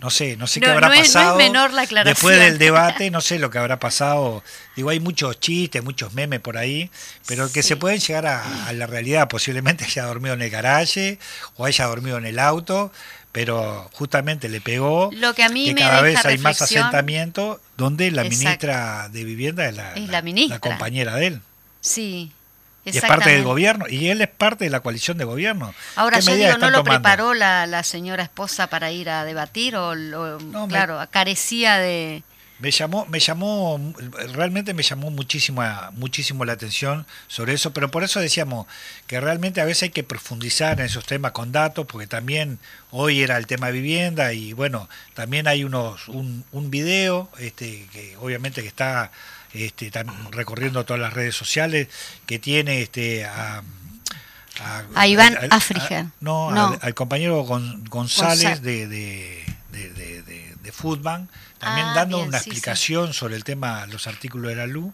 no 0.00 0.10
sé, 0.10 0.36
no 0.36 0.46
sé 0.46 0.60
qué 0.60 0.66
habrá 0.66 0.88
pasado. 0.88 1.36
menor 1.36 1.72
la 1.72 2.04
Después 2.04 2.38
del 2.38 2.58
debate, 2.58 3.10
no 3.10 3.20
sé 3.20 3.38
lo 3.38 3.50
que 3.50 3.58
habrá 3.58 3.78
pasado. 3.78 4.42
Digo, 4.76 4.90
hay 4.90 5.00
muchos 5.00 5.38
chistes, 5.40 5.84
muchos 5.84 6.14
memes 6.14 6.40
por 6.40 6.56
ahí, 6.56 6.90
pero 7.26 7.50
que 7.50 7.62
se 7.62 7.76
pueden 7.76 8.00
llegar 8.00 8.26
a, 8.26 8.72
la 8.72 8.86
realidad. 8.86 9.28
Posiblemente 9.28 9.84
haya 9.84 10.04
dormido 10.04 10.34
en 10.34 10.42
el 10.42 10.50
garaje 10.50 11.18
o 11.56 11.64
haya 11.64 11.86
dormido 11.86 12.18
en 12.18 12.26
el 12.26 12.38
auto, 12.38 12.90
pero 13.32 13.88
justamente 13.92 14.48
le 14.48 14.60
pegó 14.60 15.10
lo 15.12 15.34
que, 15.34 15.44
a 15.44 15.48
mí 15.48 15.74
cada 15.74 16.00
vez 16.00 16.24
hay 16.24 16.38
más 16.38 16.60
asentamiento 16.62 17.60
donde 17.76 18.10
la 18.10 18.24
ministra 18.24 19.08
de 19.10 19.24
Vivienda 19.24 19.68
es 19.68 19.76
la, 19.76 19.94
la 19.96 20.58
compañera 20.60 21.14
de 21.16 21.26
él. 21.26 21.40
Sí, 21.80 22.32
es 22.88 23.00
parte 23.00 23.30
del 23.30 23.44
gobierno, 23.44 23.86
y 23.88 24.08
él 24.08 24.20
es 24.20 24.28
parte 24.28 24.64
de 24.64 24.70
la 24.70 24.80
coalición 24.80 25.18
de 25.18 25.24
gobierno. 25.24 25.74
Ahora 25.96 26.20
yo 26.20 26.34
digo, 26.34 26.58
¿no 26.58 26.70
lo 26.70 26.84
preparó 26.84 27.34
la, 27.34 27.66
la, 27.66 27.82
señora 27.82 28.22
esposa 28.22 28.68
para 28.68 28.90
ir 28.90 29.10
a 29.10 29.24
debatir? 29.24 29.76
O, 29.76 29.94
claro, 30.68 31.00
carecía 31.10 31.78
de... 31.78 32.22
Me 32.60 32.72
llamó, 32.72 33.06
me 33.06 33.20
llamó, 33.20 33.80
realmente 34.32 34.74
me 34.74 34.82
llamó 34.82 35.12
muchísimo, 35.12 35.62
muchísimo 35.92 36.44
la 36.44 36.54
atención 36.54 37.06
sobre 37.28 37.52
eso, 37.52 37.72
pero 37.72 37.88
por 37.88 38.02
eso 38.02 38.18
decíamos 38.18 38.66
que 39.06 39.20
realmente 39.20 39.60
a 39.60 39.64
veces 39.64 39.84
hay 39.84 39.90
que 39.90 40.02
profundizar 40.02 40.80
en 40.80 40.86
esos 40.86 41.06
temas 41.06 41.30
con 41.30 41.52
datos, 41.52 41.86
porque 41.86 42.08
también 42.08 42.58
hoy 42.90 43.22
era 43.22 43.36
el 43.36 43.46
tema 43.46 43.70
vivienda 43.70 44.32
y 44.32 44.54
bueno, 44.54 44.88
también 45.14 45.46
hay 45.46 45.62
unos, 45.62 46.08
un, 46.08 46.44
un 46.50 46.68
video, 46.68 47.30
este, 47.38 47.86
que 47.92 48.16
obviamente 48.16 48.60
que 48.60 48.68
está 48.68 49.12
este, 49.52 49.90
recorriendo 50.30 50.84
todas 50.84 51.00
las 51.00 51.12
redes 51.12 51.34
sociales, 51.34 51.88
que 52.26 52.38
tiene 52.38 52.82
este 52.82 53.24
a, 53.24 53.62
a, 54.94 55.06
Iván 55.06 55.36
no, 56.20 56.50
Al, 56.80 56.94
compañero 56.94 57.44
González 57.44 58.62
de, 58.62 58.86
de, 58.88 59.44
de, 59.70 60.22
de, 60.62 60.72
Foodbank, 60.72 61.30
también 61.58 61.86
ah, 61.88 61.94
dando 61.94 62.22
una 62.22 62.36
explicación 62.36 63.14
sobre 63.14 63.36
el 63.36 63.42
tema, 63.42 63.86
los 63.86 64.06
artículos 64.06 64.50
de 64.50 64.56
la 64.56 64.66
luz, 64.66 64.92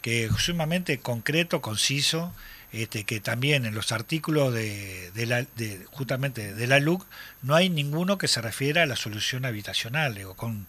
que 0.00 0.24
es 0.24 0.32
sumamente 0.32 0.98
concreto, 0.98 1.60
conciso, 1.60 2.32
este, 2.72 3.04
que 3.04 3.20
también 3.20 3.66
en 3.66 3.74
los 3.74 3.92
artículos 3.92 4.54
de, 4.54 5.10
de, 5.12 5.26
la, 5.26 5.42
de 5.56 5.84
justamente 5.90 6.54
de 6.54 6.66
la 6.66 6.80
LUC 6.80 7.04
no 7.42 7.54
hay 7.54 7.68
ninguno 7.68 8.16
que 8.16 8.28
se 8.28 8.40
refiera 8.40 8.84
a 8.84 8.86
la 8.86 8.96
solución 8.96 9.44
habitacional, 9.44 10.14
digo, 10.14 10.34
con 10.34 10.66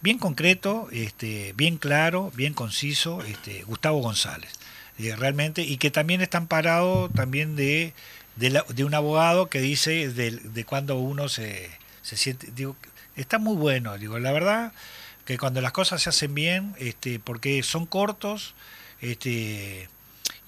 bien 0.00 0.18
concreto, 0.18 0.88
este, 0.92 1.52
bien 1.56 1.76
claro, 1.76 2.32
bien 2.34 2.54
conciso, 2.54 3.22
este, 3.22 3.62
Gustavo 3.64 4.00
González, 4.00 4.52
eh, 4.98 5.14
realmente, 5.16 5.62
y 5.62 5.76
que 5.76 5.90
también 5.90 6.20
está 6.20 6.38
amparado 6.38 7.08
también 7.10 7.56
de, 7.56 7.94
de, 8.36 8.84
un 8.84 8.94
abogado 8.94 9.48
que 9.48 9.60
dice 9.60 10.08
de, 10.08 10.30
de 10.32 10.64
cuando 10.64 10.98
uno 10.98 11.28
se, 11.28 11.70
se 12.02 12.16
siente, 12.16 12.48
digo, 12.54 12.76
está 13.16 13.38
muy 13.38 13.56
bueno, 13.56 13.96
digo, 13.98 14.18
la 14.18 14.32
verdad 14.32 14.72
que 15.24 15.38
cuando 15.38 15.60
las 15.60 15.72
cosas 15.72 16.02
se 16.02 16.08
hacen 16.08 16.34
bien, 16.34 16.74
este, 16.78 17.18
porque 17.20 17.62
son 17.62 17.86
cortos, 17.86 18.54
este, 19.00 19.88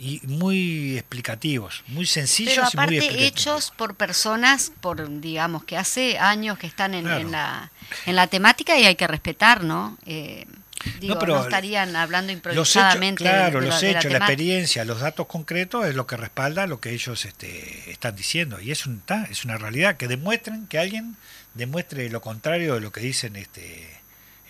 y 0.02 0.20
muy 0.26 0.98
explicativos, 0.98 1.84
muy 1.86 2.06
sencillos 2.06 2.54
Pero 2.56 2.66
aparte 2.66 2.96
y 2.96 2.98
muy 2.98 3.22
hechos 3.22 3.72
por 3.76 3.94
personas, 3.94 4.72
por 4.80 5.20
digamos 5.20 5.62
que 5.62 5.76
hace 5.76 6.18
años 6.18 6.58
que 6.58 6.66
están 6.66 6.94
en, 6.94 7.30
la 7.30 7.70
en 8.06 8.16
la 8.16 8.26
temática 8.26 8.76
y 8.76 8.84
hay 8.84 8.96
que 8.96 9.06
respetar, 9.06 9.62
¿no? 9.62 9.96
Eh, 10.04 10.44
digo, 10.98 11.14
no, 11.14 11.44
estarían 11.44 11.94
hablando 11.94 12.32
improvisadamente. 12.32 13.22
Los 13.22 13.30
hechos, 13.30 13.40
claro, 13.40 13.60
los 13.60 13.82
hechos, 13.84 14.10
la, 14.10 14.18
experiencia, 14.18 14.84
los 14.84 14.98
datos 14.98 15.28
concretos 15.28 15.86
es 15.86 15.94
lo 15.94 16.04
que 16.08 16.16
respalda 16.16 16.66
lo 16.66 16.80
que 16.80 16.90
ellos 16.90 17.24
este, 17.24 17.88
están 17.88 18.16
diciendo 18.16 18.60
y 18.60 18.72
es 18.72 18.86
un, 18.86 19.04
es 19.30 19.44
una 19.44 19.56
realidad 19.56 19.98
que 19.98 20.08
demuestren 20.08 20.66
que 20.66 20.80
alguien 20.80 21.16
demuestre 21.54 22.10
lo 22.10 22.20
contrario 22.20 22.74
de 22.74 22.80
lo 22.80 22.90
que 22.90 23.02
dicen 23.02 23.36
este 23.36 24.01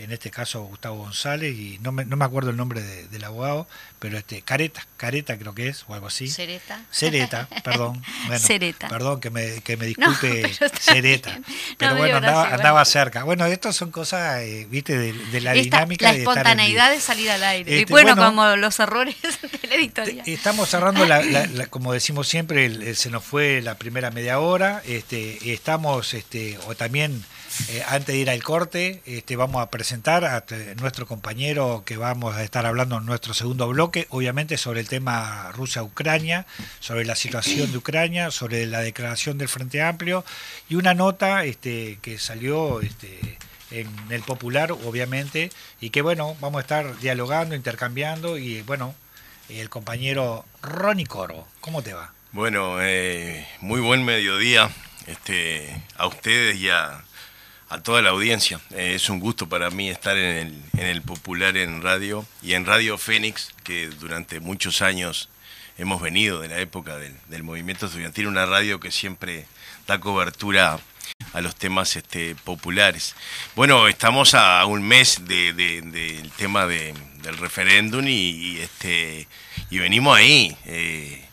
en 0.02 0.12
este 0.12 0.30
caso 0.30 0.62
Gustavo 0.64 0.96
González, 0.96 1.54
y 1.56 1.78
no 1.80 1.92
me, 1.92 2.04
no 2.04 2.16
me 2.16 2.24
acuerdo 2.24 2.50
el 2.50 2.56
nombre 2.56 2.82
del 2.82 3.24
abogado, 3.24 3.68
pero 3.98 4.18
este 4.18 4.42
Careta, 4.42 4.84
Careta 4.96 5.38
creo 5.38 5.54
que 5.54 5.68
es, 5.68 5.84
o 5.86 5.94
algo 5.94 6.08
así. 6.08 6.28
Cereta. 6.28 6.84
Cereta, 6.90 7.48
perdón. 7.62 8.02
Bueno, 8.26 8.76
Perdón, 8.88 9.20
que 9.20 9.30
me, 9.30 9.60
que 9.62 9.76
me 9.76 9.86
disculpe 9.86 10.52
Cereta. 10.80 11.40
pero 11.78 11.96
bueno, 11.96 12.16
andaba, 12.16 12.84
cerca. 12.84 13.24
Bueno, 13.24 13.46
estas 13.46 13.76
son 13.76 13.90
cosas, 13.90 14.40
eh, 14.42 14.66
viste, 14.70 14.96
de, 14.96 15.40
la 15.40 15.52
dinámica. 15.52 16.12
La 16.12 16.18
espontaneidad 16.18 16.90
de, 16.90 17.00
salir 17.00 17.30
al 17.30 17.42
aire. 17.42 17.70
y 17.70 17.80
este, 17.80 17.92
bueno, 17.92 18.16
como 18.16 18.56
los 18.56 18.78
errores 18.80 19.16
de 19.62 19.68
la 19.68 19.74
editorial. 19.74 20.22
Estamos 20.26 20.68
cerrando, 20.68 21.04
la, 21.04 21.66
como 21.68 21.92
decimos 21.92 22.28
siempre, 22.28 22.94
se 22.94 23.10
nos 23.10 23.24
fue 23.24 23.60
la 23.62 23.76
primera 23.76 24.10
media 24.10 24.38
hora. 24.38 24.82
este 24.86 25.52
Estamos, 25.52 26.14
este 26.14 26.58
o 26.66 26.74
también 26.74 27.24
eh, 27.68 27.82
antes 27.86 28.14
de 28.14 28.18
ir 28.18 28.30
al 28.30 28.42
corte, 28.42 29.02
este, 29.04 29.36
vamos 29.36 29.62
a 29.62 29.70
presentar 29.70 30.24
a 30.24 30.44
nuestro 30.80 31.06
compañero 31.06 31.82
que 31.84 31.96
vamos 31.96 32.34
a 32.34 32.42
estar 32.42 32.64
hablando 32.64 32.98
en 32.98 33.06
nuestro 33.06 33.34
segundo 33.34 33.68
bloque, 33.68 34.06
obviamente 34.10 34.56
sobre 34.56 34.80
el 34.80 34.88
tema 34.88 35.52
Rusia-Ucrania, 35.52 36.46
sobre 36.80 37.04
la 37.04 37.14
situación 37.14 37.70
de 37.70 37.78
Ucrania, 37.78 38.30
sobre 38.30 38.66
la 38.66 38.80
declaración 38.80 39.38
del 39.38 39.48
Frente 39.48 39.82
Amplio 39.82 40.24
y 40.68 40.76
una 40.76 40.94
nota 40.94 41.44
este, 41.44 41.98
que 42.00 42.18
salió 42.18 42.80
este, 42.80 43.38
en 43.70 43.88
el 44.10 44.22
Popular, 44.22 44.72
obviamente, 44.72 45.50
y 45.80 45.90
que 45.90 46.02
bueno, 46.02 46.36
vamos 46.40 46.58
a 46.58 46.62
estar 46.62 46.98
dialogando, 47.00 47.54
intercambiando 47.54 48.38
y 48.38 48.62
bueno, 48.62 48.94
el 49.48 49.68
compañero 49.68 50.46
Ronnie 50.62 51.06
Coro, 51.06 51.46
¿cómo 51.60 51.82
te 51.82 51.92
va? 51.92 52.12
Bueno, 52.32 52.78
eh, 52.80 53.46
muy 53.60 53.80
buen 53.80 54.04
mediodía 54.04 54.70
a 55.98 56.06
ustedes 56.06 56.56
y 56.56 56.70
a, 56.70 57.04
toda 57.80 58.02
la 58.02 58.10
audiencia. 58.10 58.60
Eh, 58.72 58.94
es 58.94 59.08
un 59.08 59.20
gusto 59.20 59.48
para 59.48 59.70
mí 59.70 59.88
estar 59.88 60.16
en 60.16 60.36
el, 60.36 60.62
en 60.78 60.86
el 60.86 61.02
Popular 61.02 61.56
en 61.56 61.82
radio 61.82 62.26
y 62.42 62.54
en 62.54 62.66
Radio 62.66 62.98
Fénix, 62.98 63.54
que 63.64 63.88
durante 63.88 64.40
muchos 64.40 64.82
años 64.82 65.28
hemos 65.78 66.00
venido 66.00 66.40
de 66.40 66.48
la 66.48 66.58
época 66.58 66.96
del, 66.98 67.42
movimiento 67.42 67.86
estudiantil, 67.86 68.26
una 68.26 68.46
radio 68.46 68.80
que 68.80 68.90
siempre 68.90 69.46
da 69.86 69.98
cobertura 69.98 70.78
a 71.32 71.40
los 71.40 71.56
temas 71.56 71.96
este, 71.96 72.34
populares. 72.44 73.14
Bueno, 73.54 73.88
estamos 73.88 74.34
a 74.34 74.64
un 74.66 74.82
mes 74.82 75.22
del 75.26 76.30
tema 76.36 76.66
del 76.66 77.38
referéndum 77.38 78.06
y, 78.06 78.58
este, 78.58 79.26
y 79.70 79.78
venimos 79.78 80.16
ahí. 80.16 80.56
Eh, 80.66 81.24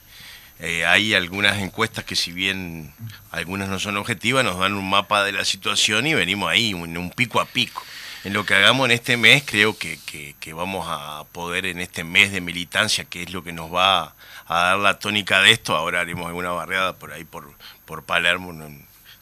eh, 0.59 0.85
hay 0.85 1.13
algunas 1.13 1.57
encuestas 1.59 2.03
que 2.03 2.17
si 2.17 2.33
bien 2.33 2.93
algunas 3.31 3.69
no 3.69 3.79
son 3.79 3.95
objetivas, 3.95 4.43
nos 4.43 4.59
dan 4.59 4.73
un 4.73 4.89
mapa 4.89 5.23
de 5.23 5.31
la 5.31 5.45
situación 5.45 6.05
y 6.05 6.13
venimos 6.13 6.49
ahí, 6.49 6.73
un, 6.73 7.11
pico 7.11 7.39
a 7.39 7.45
pico. 7.45 7.83
En 8.25 8.33
lo 8.33 8.45
que 8.45 8.55
hagamos 8.55 8.85
en 8.85 8.91
este 8.91 9.15
mes, 9.15 9.43
creo 9.45 9.77
que, 9.77 9.97
que, 10.05 10.53
vamos 10.53 10.85
a 10.89 11.23
poder 11.31 11.65
en 11.65 11.79
este 11.79 12.03
mes 12.03 12.33
de 12.33 12.41
militancia, 12.41 13.05
que 13.05 13.23
es 13.23 13.31
lo 13.31 13.43
que 13.43 13.53
nos 13.53 13.73
va 13.73 14.13
a, 14.47 14.59
dar 14.59 14.77
la 14.79 14.99
tónica 14.99 15.39
de 15.41 15.51
esto, 15.51 15.77
ahora 15.77 16.01
haremos 16.01 16.27
alguna 16.27 16.51
barriada 16.51 16.93
por 16.97 17.13
ahí, 17.13 17.23
por, 17.23 17.53
por 17.85 18.03
Palermo, 18.03 18.51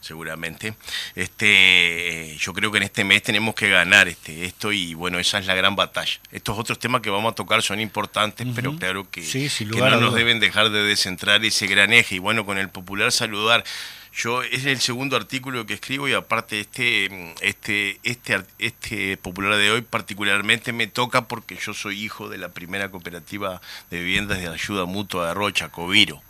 seguramente. 0.08 0.74
Este, 1.14 2.34
yo 2.38 2.54
creo 2.54 2.72
que 2.72 2.78
en 2.78 2.84
este 2.84 3.04
mes 3.04 3.22
tenemos 3.22 3.54
que 3.54 3.68
ganar 3.68 4.08
este, 4.08 4.46
esto 4.46 4.72
y 4.72 4.94
bueno, 4.94 5.18
esa 5.18 5.38
es 5.38 5.46
la 5.46 5.54
gran 5.54 5.76
batalla. 5.76 6.18
Estos 6.32 6.58
otros 6.58 6.78
temas 6.78 7.02
que 7.02 7.10
vamos 7.10 7.32
a 7.32 7.34
tocar 7.34 7.62
son 7.62 7.78
importantes, 7.78 8.46
pero 8.54 8.74
claro 8.76 9.08
que, 9.10 9.22
no 9.66 10.00
nos 10.00 10.14
deben 10.14 10.40
dejar 10.40 10.70
de 10.70 10.82
descentrar 10.82 11.44
ese 11.44 11.66
gran 11.66 11.92
eje. 11.92 12.16
Y 12.16 12.18
bueno, 12.18 12.46
con 12.46 12.58
el 12.58 12.70
popular 12.70 13.12
saludar. 13.12 13.64
Yo 14.10 14.42
es 14.42 14.64
el 14.64 14.80
segundo 14.80 15.16
artículo 15.16 15.64
que 15.64 15.74
escribo 15.74 16.08
y 16.08 16.14
aparte 16.14 16.58
este, 16.58 17.34
este, 17.40 18.00
este, 18.02 18.40
este 18.58 19.16
popular 19.16 19.56
de 19.56 19.70
hoy 19.70 19.82
particularmente 19.82 20.72
me 20.72 20.88
toca 20.88 21.28
porque 21.28 21.56
yo 21.56 21.72
soy 21.72 22.02
hijo 22.02 22.28
de 22.28 22.38
la 22.38 22.48
primera 22.48 22.90
cooperativa 22.90 23.60
de 23.90 23.98
viviendas 24.00 24.38
de 24.40 24.48
ayuda 24.48 24.86
mutua 24.86 25.28
de 25.28 25.34
Rocha, 25.34 25.68
Coviro. 25.68 26.20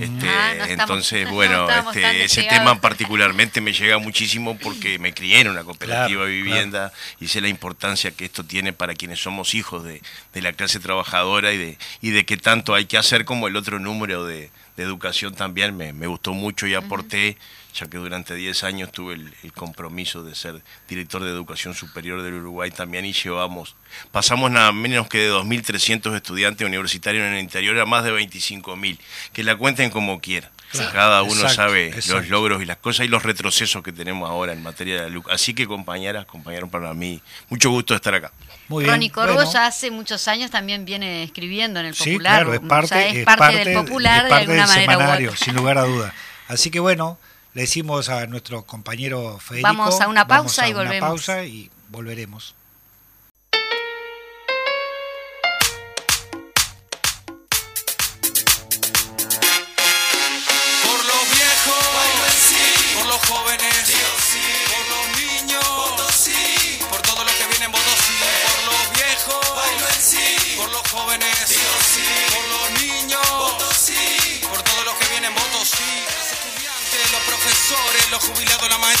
Este, 0.00 0.28
ah, 0.28 0.66
entonces, 0.68 1.28
bueno, 1.30 1.68
este, 1.70 2.24
ese 2.24 2.42
tema 2.44 2.80
particularmente 2.80 3.60
me 3.60 3.72
llega 3.72 3.98
muchísimo 3.98 4.58
porque 4.58 4.98
me 4.98 5.14
crié 5.14 5.40
en 5.40 5.48
una 5.48 5.64
cooperativa 5.64 6.24
de 6.24 6.32
vivienda 6.32 6.92
y 7.20 7.28
sé 7.28 7.40
la 7.40 7.48
importancia 7.48 8.10
que 8.10 8.24
esto 8.24 8.44
tiene 8.44 8.72
para 8.72 8.94
quienes 8.94 9.20
somos 9.20 9.54
hijos 9.54 9.84
de, 9.84 10.00
la 10.34 10.52
clase 10.52 10.80
trabajadora 10.80 11.52
y 11.52 11.58
de, 11.58 11.78
y 12.00 12.10
de 12.10 12.26
qué 12.26 12.36
tanto 12.36 12.74
hay 12.74 12.86
que 12.86 12.98
hacer 12.98 13.24
como 13.24 13.46
el 13.46 13.56
otro 13.56 13.78
número 13.78 14.24
de, 14.24 14.50
educación 14.76 15.34
también 15.34 15.76
me, 15.76 15.92
gustó 16.08 16.34
mucho 16.34 16.66
y 16.66 16.74
aporté 16.74 17.36
ya 17.74 17.86
que 17.86 17.98
durante 17.98 18.34
10 18.34 18.64
años 18.64 18.92
tuve 18.92 19.14
el, 19.14 19.52
compromiso 19.52 20.22
de 20.22 20.34
ser 20.34 20.62
director 20.88 21.22
de 21.22 21.30
educación 21.30 21.74
superior 21.74 22.22
del 22.22 22.34
Uruguay 22.34 22.70
también 22.70 23.04
y 23.04 23.12
llevamos, 23.12 23.74
pasamos 24.12 24.50
nada 24.50 24.72
menos 24.72 25.08
que 25.08 25.18
de 25.18 25.32
2.300 25.32 26.14
estudiantes 26.14 26.66
universitarios 26.66 27.24
en 27.26 27.34
el 27.34 27.40
interior 27.40 27.78
a 27.78 27.86
más 27.86 28.04
de 28.04 28.12
25.000, 28.12 28.98
que 29.32 29.42
la 29.42 29.56
cuenten 29.56 29.90
como 29.90 30.20
quieran. 30.20 30.50
Cada 30.92 31.22
uno 31.22 31.48
sabe 31.48 31.94
los 32.08 32.28
logros 32.28 32.62
y 32.62 32.66
las 32.66 32.78
cosas 32.78 33.06
y 33.06 33.08
los 33.08 33.22
retrocesos 33.22 33.82
que 33.82 33.92
tenemos 33.92 34.28
ahora 34.28 34.52
en 34.52 34.62
materia 34.62 35.02
de 35.02 35.08
educación. 35.08 35.34
Así 35.34 35.54
que 35.54 35.66
compañeras, 35.66 36.26
compañeros, 36.26 36.68
para 36.68 36.92
mí, 36.94 37.20
mucho 37.48 37.70
gusto 37.70 37.94
estar 37.94 38.14
acá. 38.14 38.32
Muy 38.68 38.84
Ronnie 38.84 39.10
Corvo 39.10 39.44
ya 39.52 39.66
hace 39.66 39.90
muchos 39.90 40.26
años 40.26 40.50
también 40.50 40.84
viene 40.84 41.22
escribiendo 41.22 41.80
en 41.80 41.86
el 41.86 41.94
Popular. 41.94 42.14
Sí, 42.14 42.18
claro, 42.18 42.54
es 42.54 42.60
parte, 42.60 43.20
es 43.20 43.24
parte, 43.24 43.64
del 43.64 43.74
Popular 43.74 44.26
de 44.26 44.34
alguna 44.34 44.66
manera. 44.66 44.92
Semanario, 44.92 45.36
sin 45.36 45.54
lugar 45.54 45.78
a 45.78 45.84
duda. 45.84 46.14
Así 46.48 46.70
que 46.70 46.80
bueno, 46.80 47.18
le 47.54 47.62
decimos 47.62 48.08
a 48.08 48.26
nuestro 48.26 48.64
compañero 48.64 49.38
Federico. 49.38 49.68
Vamos 49.68 50.00
a 50.00 50.08
una 50.08 50.26
pausa 50.26 50.68
y 50.68 50.72
volvemos. 50.72 50.98
Una 50.98 51.08
pausa 51.08 51.44
y 51.44 51.70
volveremos. 51.88 52.54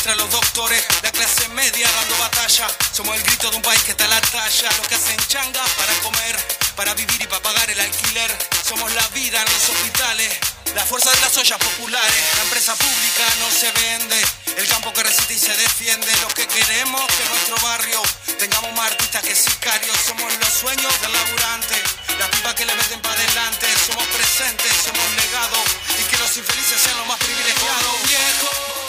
Maestra, 0.04 0.14
los 0.16 0.30
doctores, 0.30 0.84
la 1.02 1.10
clase 1.10 1.48
media 1.50 1.88
dando 1.90 2.16
batalla. 2.18 2.66
Somos 2.92 3.16
el 3.16 3.22
grito 3.22 3.50
de 3.50 3.56
un 3.56 3.62
país 3.62 3.82
que 3.82 3.92
está 3.92 4.04
a 4.04 4.08
la 4.08 4.20
talla. 4.20 4.68
Los 4.76 4.88
que 4.88 4.94
hacen 4.94 5.16
changa 5.28 5.62
para 5.76 5.92
comer, 6.00 6.36
para 6.76 6.94
vivir 6.94 7.22
y 7.22 7.26
para 7.26 7.42
pagar 7.42 7.70
el 7.70 7.80
alquiler. 7.80 8.30
Somos 8.66 8.92
la 8.94 9.06
vida 9.08 9.40
en 9.40 9.52
los 9.52 9.68
hospitales, 9.68 10.30
la 10.74 10.84
fuerza 10.84 11.10
de 11.10 11.20
las 11.20 11.36
ollas 11.36 11.58
populares. 11.58 12.22
La 12.36 12.42
empresa 12.42 12.74
pública 12.74 13.24
no 13.40 13.50
se 13.50 13.70
vende, 13.72 14.20
el 14.56 14.66
campo 14.68 14.92
que 14.92 15.02
resiste 15.02 15.34
y 15.34 15.38
se 15.38 15.56
defiende. 15.56 16.12
Los 16.22 16.34
que 16.34 16.46
queremos 16.46 17.06
que 17.06 17.24
nuestro 17.28 17.56
barrio 17.66 18.02
tengamos 18.38 18.72
más 18.74 18.90
artistas 18.90 19.22
que 19.22 19.34
sicarios. 19.34 19.96
Somos 20.06 20.32
los 20.38 20.52
sueños 20.52 20.92
del 21.00 21.12
laburante, 21.12 21.76
la 22.18 22.30
pipa 22.30 22.54
que 22.54 22.66
le 22.66 22.74
meten 22.74 23.00
para 23.00 23.14
adelante. 23.14 23.66
Somos 23.86 24.06
presentes, 24.08 24.72
somos 24.84 25.06
legados 25.16 25.64
y 26.00 26.04
que 26.04 26.16
los 26.18 26.36
infelices 26.36 26.80
sean 26.80 26.98
los 26.98 27.06
más 27.06 27.18
privilegiados. 27.18 28.83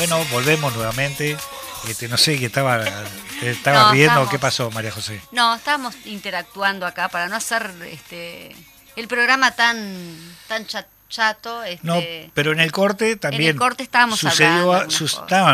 Bueno, 0.00 0.24
volvemos 0.32 0.74
nuevamente. 0.74 1.36
Este, 1.86 2.08
no 2.08 2.16
sé, 2.16 2.38
que 2.38 2.46
estaba, 2.46 2.82
estaba 3.42 3.92
riendo. 3.92 4.26
¿Qué 4.30 4.38
pasó, 4.38 4.70
María 4.70 4.90
José? 4.90 5.20
No, 5.30 5.54
estábamos 5.54 5.94
interactuando 6.06 6.86
acá 6.86 7.10
para 7.10 7.28
no 7.28 7.36
hacer 7.36 7.70
este 7.82 8.56
el 8.96 9.08
programa 9.08 9.50
tan, 9.50 10.16
tan 10.48 10.64
chato. 10.66 11.62
Este, 11.64 11.86
no, 11.86 12.00
pero 12.32 12.52
en 12.52 12.60
el 12.60 12.72
corte 12.72 13.16
también. 13.16 13.42
En 13.42 13.48
el 13.48 13.56
corte 13.56 13.82
estábamos 13.82 14.24
hablando. 14.24 14.86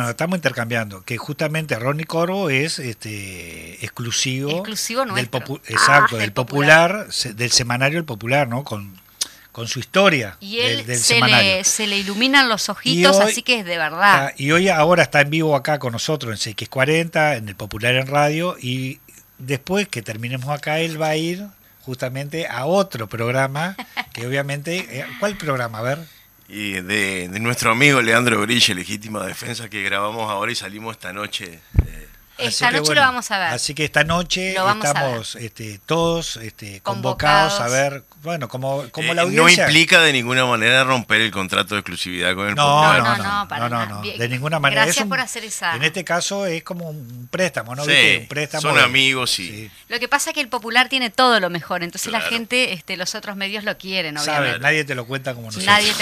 estamos 0.09 0.37
intercambiando. 0.37 1.03
Que 1.03 1.17
justamente 1.19 1.77
Ronnie 1.77 2.07
Corvo 2.07 2.49
es 2.49 2.79
este 2.79 3.85
exclusivo. 3.85 4.51
Exclusivo 4.51 5.05
nuestro. 5.07 5.41
Del 5.41 5.61
exacto, 5.67 6.15
ah, 6.15 6.19
del 6.21 6.33
popular, 6.33 7.09
del 7.09 7.51
semanario 7.51 7.99
El 7.99 8.05
Popular, 8.05 8.47
¿no? 8.47 8.63
Con 8.63 8.97
con 9.57 9.69
su 9.69 9.79
historia 9.79 10.37
y 10.38 10.59
él 10.59 10.85
se, 10.99 11.19
le, 11.19 11.64
se 11.64 11.87
le 11.87 11.97
iluminan 11.97 12.47
los 12.47 12.69
ojitos, 12.69 13.19
así 13.19 13.42
que 13.42 13.61
es 13.61 13.64
de 13.64 13.79
verdad. 13.79 14.35
y 14.37 14.51
hoy 14.51 14.69
ahora 14.69 15.05
está 15.05 15.23
en 15.23 15.31
vivo 15.31 15.57
acá 15.57 15.79
con 15.79 15.92
nosotros 15.92 16.47
en 16.47 16.55
CX40, 16.55 17.38
en 17.38 17.49
el 17.49 17.57
Popular 17.57 17.95
en 17.95 18.07
Radio, 18.07 18.59
y 18.61 19.01
después 19.38 19.88
que 19.88 20.03
terminemos 20.03 20.51
acá, 20.51 20.81
él 20.81 21.01
va 21.01 21.09
a 21.09 21.16
ir 21.16 21.47
justamente 21.81 22.47
a 22.47 22.66
otro 22.66 23.07
programa, 23.07 23.75
que 24.12 24.27
obviamente, 24.27 24.77
eh, 24.90 25.07
¿cuál 25.21 25.38
programa? 25.38 25.79
A 25.79 25.83
ver. 25.83 25.99
Y 26.51 26.73
de, 26.73 27.29
nuestro 27.40 27.71
amigo 27.71 28.03
Leandro 28.03 28.38
Brille, 28.42 28.75
Legítima 28.75 29.25
Defensa, 29.25 29.71
que 29.71 29.83
grabamos 29.83 30.31
ahora 30.31 30.53
y 30.53 30.55
salimos 30.55 30.97
esta 30.97 31.14
noche. 31.14 31.61
Eh, 31.87 32.09
esta 32.37 32.71
noche 32.71 32.95
lo 32.95 33.01
vamos 33.01 33.31
a 33.31 33.38
ver. 33.38 33.49
Así 33.49 33.75
que 33.75 33.87
esta 33.87 34.05
noche 34.05 34.51
estamos 34.51 35.37
este, 35.37 35.81
todos 35.87 36.37
este, 36.37 36.83
convocados. 36.83 37.59
a 37.59 37.69
ver, 37.69 38.05
bueno, 38.27 38.49
como, 38.49 38.85
como 38.91 39.15
la 39.15 39.23
audiencia. 39.23 39.65
No 39.65 39.71
implica 39.71 40.03
de 40.03 40.12
ninguna 40.12 40.45
manera 40.45 40.85
romper 40.85 41.21
el 41.23 41.31
contrato 41.31 41.75
de 41.75 41.81
exclusividad 41.81 42.35
con 42.35 42.49
el 42.49 42.55
no, 42.55 42.99
no, 42.99 43.17
no, 43.17 43.69
no, 43.69 43.87
no, 43.87 44.03
de 44.03 44.29
ninguna 44.29 44.59
manera. 44.59 44.85
Gracias 44.85 45.07
por 45.07 45.21
hacer 45.21 45.45
esa. 45.45 45.75
En 45.77 45.85
este 45.85 46.05
caso 46.05 46.45
es 46.45 46.62
como 46.62 46.91
un 46.91 47.29
préstamo, 47.31 47.75
¿no? 47.75 47.85
Sí, 47.85 48.19
un 48.21 48.29
préstamo 48.29 48.62
son 48.62 48.79
amigos 48.79 49.39
y... 49.39 49.71
Lo 49.89 49.99
que 49.99 50.09
pasa 50.09 50.31
es 50.31 50.35
que 50.35 50.41
el 50.41 50.49
popular 50.49 50.89
tiene 50.89 51.09
todo 51.09 51.41
lo 51.41 51.49
mejor, 51.49 51.83
entonces 51.83 52.12
la 52.12 52.21
gente, 52.21 52.73
este, 52.73 52.97
los 52.97 53.15
otros 53.15 53.37
medios 53.37 53.65
lo 53.65 53.79
quieren, 53.79 54.19
obviamente. 54.19 54.59
nadie 54.59 54.85
te 54.85 54.95
lo 54.95 55.07
cuenta 55.07 55.35
como 55.35 55.47
nosotros. 55.47 55.67
Nadie 55.67 55.93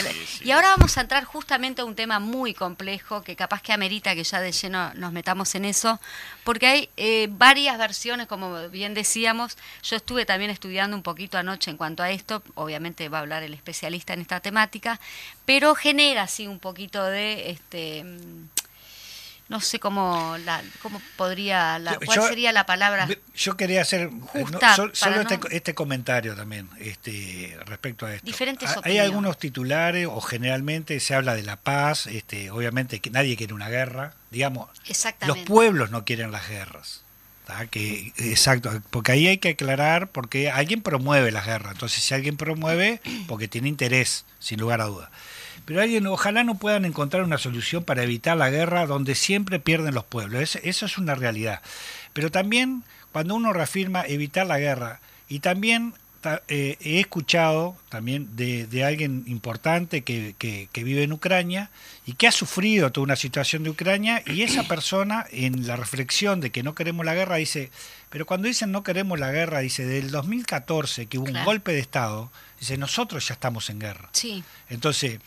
Y 0.43 0.51
ahora 0.51 0.71
vamos 0.71 0.97
a 0.99 1.03
entrar 1.03 1.25
justamente 1.25 1.83
a 1.83 1.85
un 1.85 1.95
tema 1.95 2.19
muy 2.19 2.55
complejo 2.55 3.23
que 3.23 3.37
capaz 3.37 3.63
que 3.63 3.73
amerita 3.73 4.15
que 4.15 4.25
ya 4.25 4.41
de 4.41 4.51
lleno 4.51 4.93
nos 4.95 5.13
metamos 5.13 5.55
en 5.55 5.67
eso 5.67 6.01
porque 6.45 6.67
hay 6.67 6.91
eh, 6.97 7.29
varias 7.31 7.79
versiones, 7.79 8.27
como 8.27 8.69
bien 8.69 8.95
decíamos. 8.95 9.57
Yo 9.83 9.97
estuve 9.97 10.27
también 10.27 10.51
estudiando 10.51 10.96
un 10.96 11.03
poquito 11.03 11.38
anoche 11.38 11.71
en 11.71 11.77
cuanto 11.77 12.03
a 12.03 12.11
esto, 12.15 12.42
obviamente 12.54 13.08
va 13.08 13.19
a 13.19 13.21
hablar 13.21 13.42
el 13.42 13.54
especialista 13.54 14.15
en 14.15 14.21
esta 14.21 14.40
temática, 14.40 15.00
pero 15.44 15.75
genera 15.75 16.23
así 16.23 16.46
un 16.46 16.58
poquito 16.58 17.04
de 17.04 17.50
este 17.50 18.04
no 19.48 19.60
sé 19.60 19.79
cómo, 19.79 20.37
la, 20.44 20.62
cómo 20.81 21.00
podría, 21.17 21.79
la, 21.79 21.98
cuál 22.04 22.23
sería 22.23 22.50
la 22.52 22.65
palabra. 22.65 23.06
Yo 23.35 23.56
quería 23.56 23.83
hacer 23.83 24.10
eh, 24.35 24.44
solo 24.92 25.21
este, 25.21 25.38
este, 25.50 25.75
comentario 25.75 26.35
también 26.35 26.69
este, 26.81 27.56
respecto 27.67 28.06
a 28.06 28.15
esto. 28.15 28.25
Diferentes 28.25 28.75
Hay 28.83 28.98
algunos 28.98 29.38
titulares 29.38 30.08
o 30.10 30.21
generalmente 30.23 30.98
se 30.98 31.15
habla 31.15 31.35
de 31.35 31.42
la 31.42 31.56
paz, 31.56 32.06
este, 32.06 32.50
obviamente 32.50 33.00
que 33.00 33.10
nadie 33.10 33.37
quiere 33.37 33.52
una 33.52 33.69
guerra, 33.69 34.15
digamos, 34.31 34.71
los 35.27 35.38
pueblos 35.40 35.90
no 35.90 36.04
quieren 36.04 36.33
las 36.33 36.48
guerras. 36.48 37.04
Que, 37.71 38.13
exacto, 38.17 38.71
porque 38.90 39.13
ahí 39.13 39.27
hay 39.27 39.38
que 39.38 39.51
aclarar 39.51 40.09
porque 40.09 40.51
alguien 40.51 40.81
promueve 40.81 41.31
las 41.31 41.45
guerras, 41.45 41.73
entonces 41.73 42.03
si 42.03 42.15
alguien 42.15 42.37
promueve, 42.38 43.01
porque 43.29 43.49
tiene 43.49 43.69
interés, 43.69 44.25
sin 44.38 44.61
lugar 44.61 44.81
a 44.81 44.87
duda. 44.87 45.11
Pero 45.67 45.81
alguien, 45.81 46.07
ojalá 46.07 46.45
no 46.45 46.57
puedan 46.57 46.85
encontrar 46.85 47.23
una 47.23 47.38
solución 47.38 47.85
para 47.85 48.03
evitar 48.03 48.37
la 48.37 48.51
guerra 48.51 48.87
donde 48.87 49.15
siempre 49.15 49.61
pierden 49.61 49.95
los 49.95 50.05
pueblos. 50.05 50.57
eso 50.63 50.87
es 50.87 50.99
una 50.99 51.15
realidad. 51.15 51.61
Pero 52.13 52.31
también 52.31 52.83
cuando 53.13 53.35
uno 53.35 53.53
reafirma 53.53 54.03
evitar 54.07 54.47
la 54.47 54.59
guerra, 54.59 55.01
y 55.29 55.40
también 55.40 55.95
eh, 56.48 56.77
he 56.81 57.00
escuchado 57.00 57.77
también 57.88 58.37
de, 58.37 58.85
alguien 58.85 59.25
importante 59.27 60.02
que, 60.02 60.35
que, 60.38 60.85
vive 60.85 61.02
en 61.02 61.12
Ucrania 61.12 61.70
y 62.06 62.14
que 62.14 62.27
ha 62.27 62.33
sufrido 62.33 62.92
toda 62.92 63.04
una 63.04 63.16
situación 63.16 63.62
de 63.62 63.70
Ucrania, 63.70 64.22
y 64.27 64.42
esa 64.42 64.62
persona 64.68 65.27
en 65.31 65.66
la 65.66 65.77
reflexión 65.77 66.40
de 66.40 66.50
que 66.50 66.62
no 66.62 66.75
queremos 66.75 67.04
la 67.06 67.14
guerra 67.14 67.37
dice, 67.37 67.70
pero 68.10 68.27
cuando 68.27 68.48
dicen 68.48 68.72
no 68.72 68.83
queremos 68.83 69.18
la 69.18 69.31
guerra, 69.33 69.60
dice, 69.60 69.85
del 69.85 70.10
2014 70.10 71.06
que 71.06 71.18
hubo 71.18 71.27
un 71.27 71.44
golpe 71.44 71.72
de 71.72 71.81
Estado, 71.81 72.31
dice, 72.58 72.77
nosotros 72.79 73.27
ya 73.29 73.35
estamos 73.35 73.70
en 73.70 73.79
guerra. 73.79 74.08
Sí. 74.12 74.42
Entonces, 74.68 75.20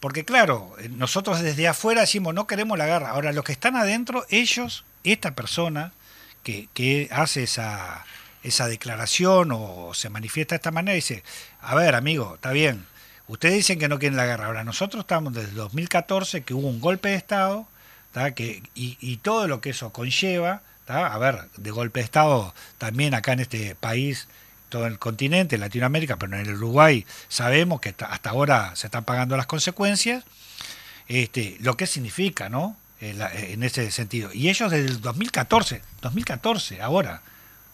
porque 0.00 0.24
claro, 0.24 0.74
nosotros 0.90 1.40
desde 1.40 1.68
afuera 1.68 2.00
decimos 2.00 2.34
no 2.34 2.46
queremos 2.46 2.76
la 2.76 2.86
guerra. 2.86 3.10
Ahora, 3.10 3.32
los 3.32 3.44
que 3.44 3.52
están 3.52 3.76
adentro, 3.76 4.26
ellos, 4.30 4.84
esta 5.04 5.34
persona 5.34 5.92
que, 6.42 6.68
que 6.74 7.08
hace 7.12 7.44
esa, 7.44 8.04
esa 8.42 8.66
declaración 8.66 9.50
o 9.52 9.92
se 9.94 10.08
manifiesta 10.10 10.54
de 10.54 10.56
esta 10.56 10.70
manera, 10.70 10.94
dice, 10.94 11.22
a 11.60 11.74
ver, 11.74 11.94
amigo, 11.94 12.34
está 12.36 12.52
bien, 12.52 12.86
ustedes 13.28 13.54
dicen 13.54 13.78
que 13.78 13.88
no 13.88 13.98
quieren 13.98 14.16
la 14.16 14.26
guerra. 14.26 14.46
Ahora, 14.46 14.64
nosotros 14.64 15.02
estamos 15.02 15.32
desde 15.34 15.52
2014, 15.52 16.42
que 16.42 16.54
hubo 16.54 16.68
un 16.68 16.80
golpe 16.80 17.10
de 17.10 17.14
Estado, 17.16 17.66
que, 18.34 18.62
y, 18.74 19.16
todo 19.18 19.48
lo 19.48 19.60
que 19.60 19.70
eso 19.70 19.92
conlleva, 19.92 20.62
a 20.86 21.18
ver, 21.18 21.48
de 21.56 21.70
golpe 21.70 22.00
de 22.00 22.04
Estado 22.04 22.54
también 22.78 23.14
acá 23.14 23.32
en 23.32 23.40
este 23.40 23.74
país 23.74 24.28
todo 24.68 24.86
el 24.86 24.98
continente, 24.98 25.58
Latinoamérica, 25.58 26.16
pero 26.16 26.34
en 26.34 26.46
el 26.46 26.54
Uruguay 26.54 27.06
sabemos 27.28 27.80
que 27.80 27.94
hasta 27.98 28.30
ahora 28.30 28.74
se 28.74 28.86
están 28.86 29.04
pagando 29.04 29.36
las 29.36 29.46
consecuencias, 29.46 30.24
este, 31.08 31.56
lo 31.60 31.76
que 31.76 31.86
significa, 31.86 32.48
¿no? 32.48 32.76
En 33.00 33.62
ese 33.64 33.90
sentido. 33.90 34.30
Y 34.32 34.48
ellos 34.48 34.70
desde 34.70 34.86
el 34.86 35.00
2014, 35.00 35.82
2014, 36.00 36.80
ahora, 36.80 37.20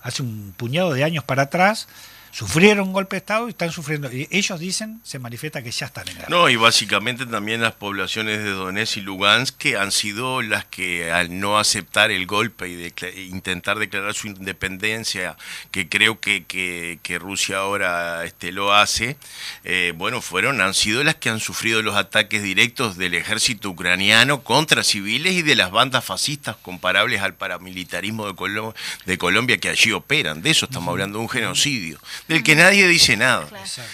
hace 0.08 0.22
un 0.22 0.54
puñado 0.56 0.92
de 0.92 1.04
años 1.04 1.24
para 1.24 1.42
atrás, 1.42 1.86
sufrieron 2.30 2.88
un 2.88 2.92
golpe 2.92 3.16
de 3.16 3.18
Estado 3.18 3.46
y 3.46 3.50
están 3.50 3.72
sufriendo. 3.72 4.12
Y 4.12 4.28
ellos 4.30 4.58
dicen, 4.60 5.00
se 5.04 5.18
manifiesta 5.18 5.62
que 5.62 5.70
ya 5.70 5.86
están 5.86 6.08
en 6.08 6.14
guerra. 6.14 6.28
No, 6.28 6.48
y 6.48 6.56
básicamente 6.56 7.26
también 7.26 7.60
las 7.60 7.74
poblaciones 7.74 8.38
de 8.38 8.50
Donetsk 8.50 8.98
y 8.98 9.00
Lugansk 9.00 9.56
que 9.56 9.76
han 9.76 9.92
sido 9.92 10.42
las 10.42 10.64
que 10.64 11.10
al 11.10 11.38
no 11.40 11.58
aceptar 11.58 12.10
el 12.10 12.26
golpe 12.26 12.68
y 12.68 12.76
de, 12.76 12.92
intentar 13.30 13.78
declarar 13.78 14.14
su 14.14 14.28
independencia, 14.28 15.36
que 15.70 15.88
creo 15.88 16.20
que, 16.20 16.44
que, 16.44 17.18
Rusia 17.18 17.58
ahora 17.58 18.24
este, 18.24 18.52
lo 18.52 18.72
hace, 18.72 19.16
eh, 19.64 19.92
bueno, 19.96 20.20
fueron, 20.20 20.60
han 20.60 20.74
sido 20.74 21.02
las 21.02 21.16
que 21.16 21.30
han 21.30 21.40
sufrido 21.40 21.82
los 21.82 21.96
ataques 21.96 22.42
directos 22.42 22.96
del 22.96 23.14
ejército 23.14 23.70
ucraniano 23.70 24.44
contra 24.44 24.84
civiles 24.84 25.32
y 25.32 25.42
de 25.42 25.56
las 25.56 25.72
bandas 25.72 26.04
fascistas 26.04 26.56
comparables 26.56 27.22
al 27.22 27.34
paramilitarismo 27.34 28.32
de, 28.32 28.72
de 29.04 29.18
Colombia 29.18 29.58
que 29.58 29.68
allí 29.68 29.90
operan. 29.92 30.42
De 30.42 30.50
eso 30.50 30.66
estamos 30.66 30.92
hablando, 30.92 31.18
de 31.18 31.22
un 31.24 31.28
genocidio 31.28 31.98
del 32.26 32.42
que 32.42 32.54
nadie 32.54 32.86
dice 32.88 33.16
nada. 33.16 33.48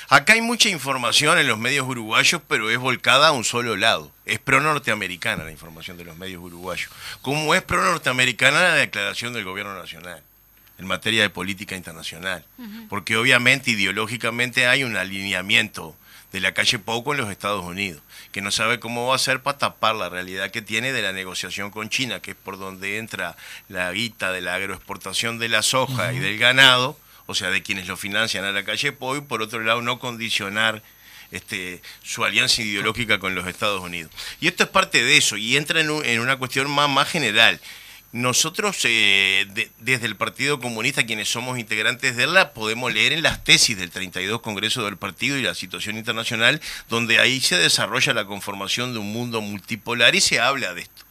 Acá 0.09 0.33
hay 0.33 0.41
mucha 0.41 0.69
información 0.69 1.39
en 1.39 1.47
los 1.47 1.59
medios 1.59 1.87
uruguayos, 1.87 2.41
pero 2.49 2.71
es 2.71 2.79
volcada 2.79 3.29
a 3.29 3.33
un 3.33 3.45
solo 3.45 3.77
lado. 3.77 4.11
Es 4.25 4.39
pro-norteamericana 4.39 5.45
la 5.45 5.51
información 5.51 5.97
de 5.97 6.05
los 6.05 6.17
medios 6.17 6.43
uruguayos, 6.43 6.91
como 7.23 7.55
es 7.55 7.63
pro-norteamericana 7.63 8.63
la 8.63 8.75
declaración 8.75 9.33
del 9.33 9.45
gobierno 9.45 9.75
nacional 9.79 10.23
en 10.79 10.87
materia 10.87 11.23
de 11.23 11.31
política 11.31 11.77
internacional, 11.77 12.45
porque 12.89 13.17
obviamente 13.17 13.71
ideológicamente 13.71 14.67
hay 14.67 14.83
un 14.83 14.97
alineamiento 14.97 15.95
de 16.33 16.41
la 16.41 16.53
calle 16.53 16.81
Poco 16.81 17.13
en 17.13 17.21
los 17.21 17.31
Estados 17.31 17.65
Unidos, 17.65 18.03
que 18.33 18.41
no 18.41 18.51
sabe 18.51 18.81
cómo 18.81 19.07
va 19.07 19.13
a 19.13 19.17
hacer 19.17 19.41
para 19.41 19.59
tapar 19.59 19.95
la 19.95 20.09
realidad 20.09 20.51
que 20.51 20.63
tiene 20.63 20.93
de 20.93 21.01
la 21.01 21.13
negociación 21.13 21.71
con 21.71 21.91
China, 21.91 22.19
que 22.19 22.33
es 22.33 22.37
por 22.37 22.59
donde 22.59 22.99
entra 22.99 23.37
la 23.69 23.93
guita 23.93 24.33
de 24.33 24.41
la 24.41 24.57
agroexportación 24.57 25.39
de 25.39 25.49
la 25.49 25.63
soja 25.63 26.13
y 26.13 26.19
del 26.19 26.37
ganado, 26.39 26.99
o 27.27 27.35
sea, 27.35 27.51
de 27.51 27.63
quienes 27.63 27.87
lo 27.87 27.97
financian 27.97 28.45
a 28.45 28.53
la 28.53 28.65
calle 28.65 28.93
Poi, 28.93 29.21
por 29.21 29.43
otro 29.43 29.61
lado, 29.61 29.83
no 29.83 29.99
condicionar 29.99 30.83
este, 31.31 31.83
su 32.03 32.25
alianza 32.25 32.63
ideológica 32.63 33.19
con 33.19 33.35
los 33.35 33.47
Estados 33.47 33.83
Unidos. 33.83 34.13
Y 34.41 34.49
esto 34.49 34.65
es 34.65 34.69
parte 34.69 35.03
de 35.03 35.17
eso, 35.17 35.37
y 35.37 35.57
entra 35.57 35.81
en, 35.81 35.91
en 36.05 36.21
una 36.21 36.37
cuestión 36.37 36.71
más, 36.71 36.89
más 36.89 37.09
general. 37.09 37.61
Nosotros, 38.13 38.79
eh, 38.85 39.45
desde 39.81 40.07
el 40.07 40.15
Partido 40.15 40.61
Comunista, 40.61 41.05
quienes 41.05 41.29
somos 41.29 41.59
integrantes 41.59 42.15
de 42.15 42.29
la, 42.29 42.53
podemos 42.53 42.93
leer 42.95 43.13
en 43.13 43.25
las 43.25 43.43
tesis 43.43 43.77
del 43.77 43.91
32 43.91 44.41
Congreso 44.41 44.85
del 44.85 44.97
Partido 44.97 45.37
y 45.37 45.43
la 45.43 45.57
situación 45.57 45.97
internacional, 45.97 46.61
donde 46.89 47.19
ahí 47.19 47.41
se 47.41 47.59
desarrolla 47.59 48.15
la 48.15 48.25
conformación 48.25 48.93
de 48.93 49.01
un 49.01 49.13
mundo 49.13 49.41
multipolar 49.41 50.15
y 50.15 50.21
se 50.21 50.39
habla 50.39 50.75
de 50.75 50.83
esto 50.83 51.04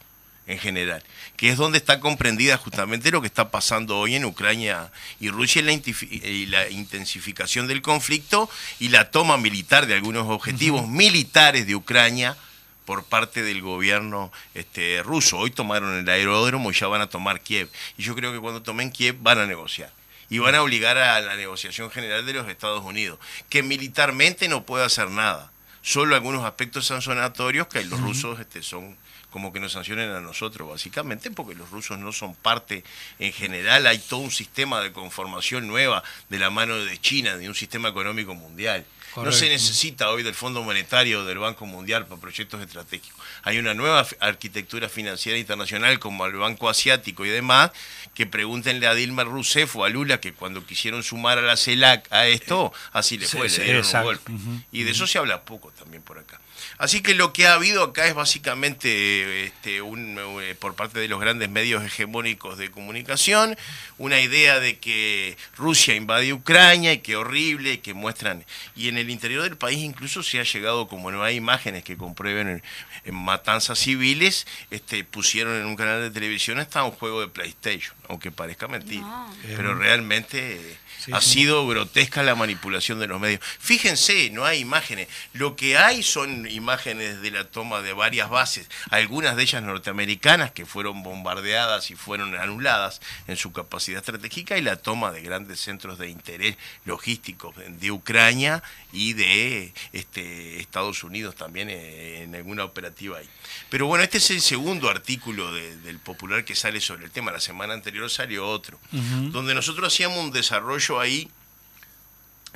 en 0.46 0.58
general, 0.58 1.02
que 1.36 1.48
es 1.48 1.56
donde 1.56 1.78
está 1.78 2.00
comprendida 2.00 2.58
justamente 2.58 3.10
lo 3.10 3.22
que 3.22 3.26
está 3.26 3.50
pasando 3.50 3.98
hoy 3.98 4.14
en 4.14 4.26
Ucrania 4.26 4.92
y 5.18 5.30
Rusia 5.30 5.62
y 5.62 6.46
la, 6.46 6.68
intensificación 6.68 7.66
del 7.66 7.80
conflicto 7.80 8.50
y 8.78 8.88
la 8.88 9.10
toma 9.10 9.38
militar 9.38 9.86
de 9.86 9.94
algunos 9.94 10.28
objetivos 10.28 10.86
militares 10.86 11.66
de 11.66 11.74
Ucrania 11.74 12.36
por 12.84 13.04
parte 13.04 13.42
del 13.42 13.62
gobierno 13.62 14.30
este, 14.52 15.02
ruso. 15.02 15.38
Hoy 15.38 15.50
tomaron 15.50 15.98
el 15.98 16.08
aeródromo 16.08 16.70
y 16.70 16.74
ya 16.74 16.88
van 16.88 17.00
a 17.00 17.08
tomar 17.08 17.40
Kiev. 17.40 17.70
Y 17.96 18.02
yo 18.02 18.14
creo 18.14 18.32
que 18.32 18.40
cuando 18.40 18.62
tomen 18.62 18.90
Kiev 18.90 19.16
van 19.20 19.38
a 19.38 19.46
negociar. 19.46 19.92
Y 20.28 20.38
van 20.38 20.54
a 20.54 20.62
obligar 20.62 20.98
a 20.98 21.20
la 21.20 21.36
negociación 21.36 21.90
general 21.90 22.26
de 22.26 22.32
los 22.34 22.48
Estados 22.48 22.84
Unidos, 22.84 23.18
que 23.48 23.62
militarmente 23.62 24.48
no 24.48 24.64
puede 24.64 24.84
hacer 24.84 25.10
nada. 25.10 25.52
Solo 25.80 26.14
algunos 26.14 26.44
aspectos 26.44 26.86
sancionatorios 26.86 27.66
que 27.68 27.84
los 27.84 28.00
rusos 28.00 28.40
este, 28.40 28.62
son 28.62 28.96
como 29.34 29.52
que 29.52 29.58
nos 29.58 29.72
sancionen 29.72 30.10
a 30.10 30.20
nosotros, 30.20 30.68
básicamente 30.68 31.28
porque 31.28 31.56
los 31.56 31.68
rusos 31.70 31.98
no 31.98 32.12
son 32.12 32.36
parte 32.36 32.84
en 33.18 33.32
general, 33.32 33.84
hay 33.88 33.98
todo 33.98 34.20
un 34.20 34.30
sistema 34.30 34.80
de 34.80 34.92
conformación 34.92 35.66
nueva 35.66 36.04
de 36.28 36.38
la 36.38 36.50
mano 36.50 36.76
de 36.76 37.00
China, 37.00 37.36
de 37.36 37.48
un 37.48 37.56
sistema 37.56 37.88
económico 37.88 38.36
mundial. 38.36 38.86
No 39.16 39.32
se 39.32 39.48
necesita 39.48 40.10
hoy 40.10 40.22
del 40.22 40.36
Fondo 40.36 40.62
Monetario 40.62 41.22
o 41.22 41.24
del 41.24 41.38
Banco 41.38 41.66
Mundial 41.66 42.06
para 42.06 42.20
proyectos 42.20 42.60
estratégicos. 42.62 43.20
Hay 43.42 43.58
una 43.58 43.74
nueva 43.74 44.06
arquitectura 44.20 44.88
financiera 44.88 45.36
internacional 45.36 45.98
como 45.98 46.26
el 46.26 46.34
Banco 46.34 46.68
Asiático 46.68 47.24
y 47.24 47.28
demás, 47.28 47.72
que 48.14 48.26
pregúntenle 48.26 48.86
a 48.86 48.94
Dilma 48.94 49.24
Rousseff 49.24 49.74
o 49.74 49.84
a 49.84 49.88
Lula 49.88 50.20
que 50.20 50.32
cuando 50.32 50.64
quisieron 50.64 51.02
sumar 51.02 51.38
a 51.38 51.42
la 51.42 51.56
CELAC 51.56 52.06
a 52.12 52.28
esto, 52.28 52.72
así 52.92 53.18
le 53.18 53.26
fue, 53.26 53.48
le 53.48 53.64
dieron 53.64 53.84
un 53.84 54.02
golpe. 54.04 54.32
Y 54.70 54.84
de 54.84 54.92
eso 54.92 55.08
se 55.08 55.18
habla 55.18 55.44
poco 55.44 55.72
también 55.72 56.04
por 56.04 56.20
acá. 56.20 56.40
Así 56.78 57.02
que 57.02 57.14
lo 57.14 57.32
que 57.32 57.46
ha 57.46 57.54
habido 57.54 57.82
acá 57.84 58.06
es 58.06 58.14
básicamente 58.14 59.46
este, 59.46 59.80
un, 59.80 60.18
eh, 60.42 60.54
por 60.58 60.74
parte 60.74 60.98
de 60.98 61.08
los 61.08 61.20
grandes 61.20 61.48
medios 61.48 61.84
hegemónicos 61.84 62.58
de 62.58 62.70
comunicación 62.70 63.56
una 63.98 64.20
idea 64.20 64.58
de 64.58 64.78
que 64.78 65.36
Rusia 65.56 65.94
invade 65.94 66.32
Ucrania 66.32 66.92
y 66.92 66.98
que 66.98 67.16
horrible, 67.16 67.74
y 67.74 67.78
que 67.78 67.94
muestran. 67.94 68.44
Y 68.74 68.88
en 68.88 68.98
el 68.98 69.10
interior 69.10 69.42
del 69.42 69.56
país 69.56 69.78
incluso 69.78 70.22
se 70.22 70.40
ha 70.40 70.42
llegado, 70.42 70.88
como 70.88 71.10
no 71.10 71.22
hay 71.22 71.36
imágenes 71.36 71.84
que 71.84 71.96
comprueben 71.96 72.62
en, 73.04 73.14
matanzas 73.14 73.78
civiles, 73.78 74.46
este, 74.70 75.04
pusieron 75.04 75.54
en 75.54 75.66
un 75.66 75.76
canal 75.76 76.00
de 76.00 76.10
televisión 76.10 76.58
hasta 76.58 76.82
un 76.82 76.90
juego 76.90 77.20
de 77.20 77.28
PlayStation, 77.28 77.94
aunque 78.08 78.30
parezca 78.30 78.66
mentira. 78.66 79.06
Pero 79.46 79.74
realmente 79.74 80.78
ha 81.12 81.20
sido 81.20 81.66
grotesca 81.66 82.22
la 82.22 82.34
manipulación 82.34 82.98
de 82.98 83.06
los 83.06 83.20
medios. 83.20 83.40
Fíjense, 83.58 84.30
no 84.30 84.44
hay 84.44 84.60
imágenes. 84.60 85.08
Lo 85.32 85.56
que 85.56 85.76
hay 85.76 86.02
son 86.02 86.50
imágenes 86.50 87.20
de 87.20 87.30
la 87.30 87.44
toma 87.44 87.82
de 87.82 87.92
varias 87.92 88.30
bases, 88.30 88.68
algunas 88.90 89.36
de 89.36 89.42
ellas 89.42 89.62
norteamericanas 89.62 90.52
que 90.52 90.66
fueron 90.66 91.02
bombardeadas 91.02 91.90
y 91.90 91.96
fueron 91.96 92.34
anuladas 92.36 93.00
en 93.26 93.36
su 93.36 93.52
capacidad 93.52 93.98
estratégica 93.98 94.58
y 94.58 94.62
la 94.62 94.76
toma 94.76 95.12
de 95.12 95.22
grandes 95.22 95.60
centros 95.60 95.98
de 95.98 96.08
interés 96.08 96.56
logísticos 96.84 97.54
de 97.56 97.90
Ucrania 97.90 98.62
y 98.92 99.12
de 99.12 99.72
este, 99.92 100.60
Estados 100.60 101.04
Unidos 101.04 101.34
también 101.34 101.68
eh, 101.70 102.22
en 102.22 102.34
alguna 102.34 102.64
operativa 102.64 103.18
ahí. 103.18 103.28
Pero 103.68 103.86
bueno, 103.86 104.04
este 104.04 104.18
es 104.18 104.30
el 104.30 104.40
segundo 104.40 104.88
artículo 104.88 105.52
del 105.52 105.98
Popular 105.98 106.44
que 106.44 106.54
sale 106.54 106.80
sobre 106.80 107.04
el 107.04 107.10
tema. 107.10 107.32
La 107.32 107.40
semana 107.40 107.74
anterior 107.74 108.08
salió 108.10 108.46
otro, 108.46 108.78
donde 108.90 109.54
nosotros 109.54 109.92
hacíamos 109.92 110.18
un 110.18 110.30
desarrollo 110.30 110.93
ahí 111.00 111.30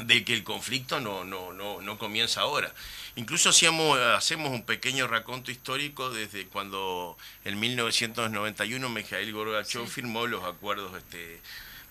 de 0.04 0.24
que 0.24 0.32
el 0.32 0.44
conflicto 0.44 1.00
no, 1.00 1.24
no, 1.24 1.52
no, 1.52 1.80
no 1.80 1.98
comienza 1.98 2.42
ahora. 2.42 2.72
Incluso 3.16 3.50
hacíamos, 3.50 3.98
hacemos 3.98 4.50
un 4.50 4.62
pequeño 4.62 5.08
raconto 5.08 5.50
histórico 5.50 6.10
desde 6.10 6.46
cuando 6.46 7.16
en 7.44 7.58
1991 7.58 8.88
Mikhail 8.88 9.32
Gorbachev 9.32 9.88
firmó 9.88 10.26
los 10.28 10.44
acuerdos 10.44 10.96
este, 10.96 11.40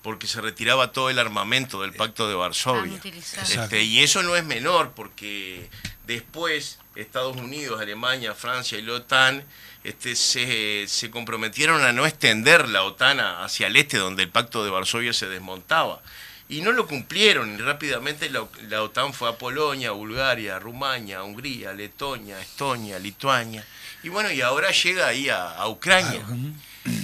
porque 0.01 0.25
se 0.25 0.39
retiraba 0.39 0.93
todo 0.93 1.09
el 1.09 1.19
armamento 1.19 1.81
del 1.81 1.93
Pacto 1.93 2.29
de 2.29 2.35
Varsovia. 2.35 2.97
Este, 3.03 3.83
y 3.83 3.99
eso 3.99 4.23
no 4.23 4.37
es 4.37 4.45
menor, 4.45 4.93
porque 4.95 5.69
después 6.05 6.79
Estados 6.95 7.35
Unidos, 7.35 7.81
Alemania, 7.81 8.33
Francia 8.33 8.77
y 8.77 8.83
la 8.83 8.93
OTAN 8.93 9.43
este, 9.83 10.15
se, 10.15 10.85
se 10.87 11.11
comprometieron 11.11 11.83
a 11.83 11.91
no 11.91 12.05
extender 12.05 12.69
la 12.69 12.83
OTAN 12.83 13.19
hacia 13.19 13.67
el 13.67 13.75
este, 13.75 13.97
donde 13.97 14.23
el 14.23 14.29
Pacto 14.29 14.63
de 14.63 14.69
Varsovia 14.69 15.11
se 15.11 15.27
desmontaba 15.27 16.01
y 16.49 16.61
no 16.61 16.71
lo 16.71 16.87
cumplieron 16.87 17.55
y 17.55 17.57
rápidamente 17.57 18.29
la, 18.29 18.81
OTAN 18.81 19.13
fue 19.13 19.29
a 19.29 19.37
Polonia, 19.37 19.91
Bulgaria, 19.91 20.59
Rumania, 20.59 21.23
Hungría, 21.23 21.73
Letonia, 21.73 22.39
Estonia, 22.39 22.99
Lituania 22.99 23.65
y 24.03 24.09
bueno, 24.09 24.31
y 24.31 24.41
ahora 24.41 24.71
llega 24.71 25.07
ahí 25.07 25.27
a, 25.29 25.67
Ucrania. 25.67 26.25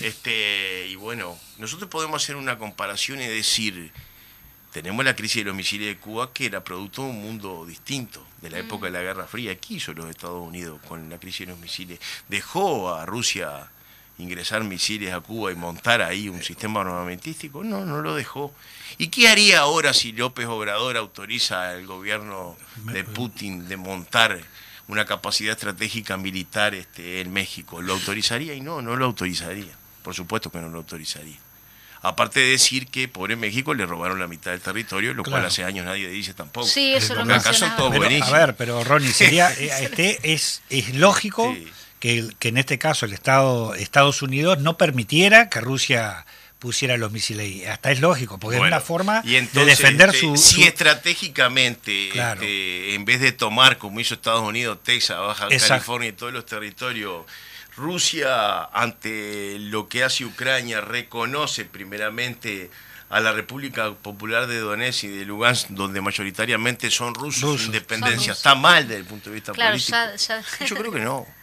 Este, 0.01 0.87
y 0.87 0.95
bueno, 0.95 1.37
nosotros 1.57 1.89
podemos 1.89 2.23
hacer 2.23 2.37
una 2.37 2.57
comparación 2.57 3.21
y 3.21 3.27
decir, 3.27 3.91
tenemos 4.71 5.03
la 5.03 5.15
crisis 5.15 5.37
de 5.37 5.45
los 5.45 5.55
misiles 5.55 5.87
de 5.87 5.97
Cuba 5.97 6.31
que 6.31 6.45
era 6.45 6.63
producto 6.63 7.03
de 7.03 7.09
un 7.09 7.21
mundo 7.21 7.65
distinto, 7.65 8.25
de 8.41 8.49
la 8.49 8.59
época 8.59 8.85
de 8.85 8.91
la 8.91 9.01
Guerra 9.01 9.27
Fría. 9.27 9.59
¿Qué 9.59 9.75
hizo 9.75 9.93
los 9.93 10.09
Estados 10.09 10.41
Unidos 10.41 10.79
con 10.87 11.09
la 11.09 11.19
crisis 11.19 11.41
de 11.45 11.47
los 11.47 11.59
misiles? 11.59 11.99
Dejó 12.29 12.93
a 12.93 13.05
Rusia 13.05 13.69
ingresar 14.17 14.63
misiles 14.63 15.13
a 15.13 15.19
Cuba 15.19 15.51
y 15.51 15.55
montar 15.55 16.01
ahí 16.01 16.29
un 16.29 16.43
sistema 16.43 16.81
armamentístico? 16.81 17.63
No, 17.63 17.85
no 17.85 18.01
lo 18.01 18.15
dejó. 18.15 18.53
¿Y 18.97 19.07
qué 19.07 19.27
haría 19.27 19.59
ahora 19.59 19.93
si 19.93 20.11
López 20.11 20.45
Obrador 20.45 20.97
autoriza 20.97 21.69
al 21.69 21.85
gobierno 21.85 22.55
de 22.91 23.03
Putin 23.03 23.67
de 23.67 23.77
montar 23.77 24.39
una 24.87 25.05
capacidad 25.05 25.53
estratégica 25.53 26.17
militar 26.17 26.75
este, 26.75 27.21
en 27.21 27.33
México? 27.33 27.81
¿Lo 27.81 27.93
autorizaría? 27.93 28.53
Y 28.53 28.61
no, 28.61 28.81
no 28.81 28.95
lo 28.95 29.05
autorizaría. 29.05 29.73
Por 30.03 30.13
supuesto 30.13 30.51
que 30.51 30.59
no 30.59 30.69
lo 30.69 30.79
autorizaría. 30.79 31.37
Aparte 32.01 32.41
de 32.41 32.47
decir 32.47 32.87
que 32.87 33.07
pobre 33.07 33.37
México 33.37 33.73
le 33.73 33.85
robaron 33.85 34.19
la 34.19 34.27
mitad 34.27 34.51
del 34.51 34.59
territorio, 34.59 35.13
lo 35.13 35.23
cual 35.23 35.45
hace 35.45 35.63
años 35.63 35.85
nadie 35.85 36.09
dice 36.09 36.33
tampoco. 36.33 36.67
Sí, 36.67 36.93
eso 36.93 37.15
lo 37.15 37.33
acá 37.33 37.53
son 37.53 37.73
todos 37.77 37.95
A 37.95 38.31
ver, 38.31 38.57
pero 38.57 38.83
Ronnie, 38.83 39.13
sería, 39.13 39.49
eh, 39.53 39.71
este, 39.85 40.33
es, 40.33 40.63
es 40.69 40.95
lógico 40.95 41.55
que, 42.03 42.27
que, 42.37 42.49
en 42.49 42.57
este 42.57 42.77
caso 42.77 43.05
el 43.05 43.13
Estado, 43.13 43.75
Estados 43.75 44.21
Unidos 44.21 44.59
no 44.59 44.77
permitiera 44.77 45.49
que 45.49 45.61
Rusia 45.61 46.25
pusiera 46.59 46.97
los 46.97 47.13
misiles. 47.13 47.65
Hasta 47.65 47.91
es 47.91 48.01
lógico, 48.01 48.37
porque 48.39 48.57
es 48.57 48.61
una 48.61 48.81
forma 48.81 49.21
de 49.21 49.47
defender 49.63 50.09
este, 50.09 50.19
su, 50.19 50.35
Si 50.35 50.63
estratégicamente, 50.63 52.09
este, 52.09 52.93
en 52.93 53.05
vez 53.05 53.21
de 53.21 53.31
tomar, 53.31 53.77
como 53.77 54.01
hizo 54.01 54.15
Estados 54.15 54.41
Unidos, 54.41 54.79
Texas, 54.83 55.17
Baja 55.17 55.47
California 55.47 56.09
y 56.09 56.11
todos 56.11 56.33
los 56.33 56.45
territorios, 56.45 57.25
Rusia, 57.77 58.65
ante 58.65 59.57
lo 59.59 59.87
que 59.87 60.03
hace 60.03 60.25
Ucrania, 60.25 60.81
reconoce 60.81 61.63
primeramente 61.63 62.69
a 63.07 63.21
la 63.21 63.31
República 63.31 63.93
Popular 63.93 64.47
de 64.47 64.59
Donetsk 64.59 65.05
y 65.05 65.07
de 65.07 65.23
Lugansk, 65.23 65.69
donde 65.69 66.01
mayoritariamente 66.01 66.91
son 66.91 67.15
rusos, 67.15 67.63
independencia, 67.63 68.33
está 68.33 68.55
mal 68.55 68.89
desde 68.89 68.99
el 68.99 69.05
punto 69.05 69.29
de 69.29 69.35
vista 69.35 69.53
político. 69.53 69.97
Yo 70.67 70.75
creo 70.75 70.91
que 70.91 70.99
no 70.99 71.42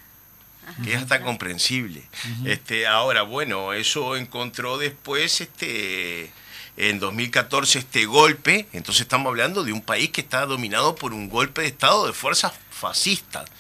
que 0.83 0.95
es 0.95 1.03
hasta 1.03 1.23
comprensible. 1.23 2.03
este, 2.45 2.87
ahora, 2.87 3.23
bueno, 3.23 3.73
eso 3.73 4.17
encontró 4.17 4.79
después 4.79 5.41
este 5.41 6.33
en 6.77 6.99
2014 6.99 7.79
este 7.79 8.07
golpe, 8.07 8.67
entonces 8.73 9.03
estamos 9.03 9.29
hablando 9.29 9.65
de 9.65 9.73
un 9.73 9.83
país 9.83 10.11
que 10.11 10.23
está 10.23 10.47
dominado 10.47 10.95
por 10.95 11.13
un 11.13 11.29
golpe 11.29 11.63
de 11.63 11.69
Estado 11.69 12.07
de 12.07 12.15
fuerzas 12.15 12.53
fascistas, 12.71 13.51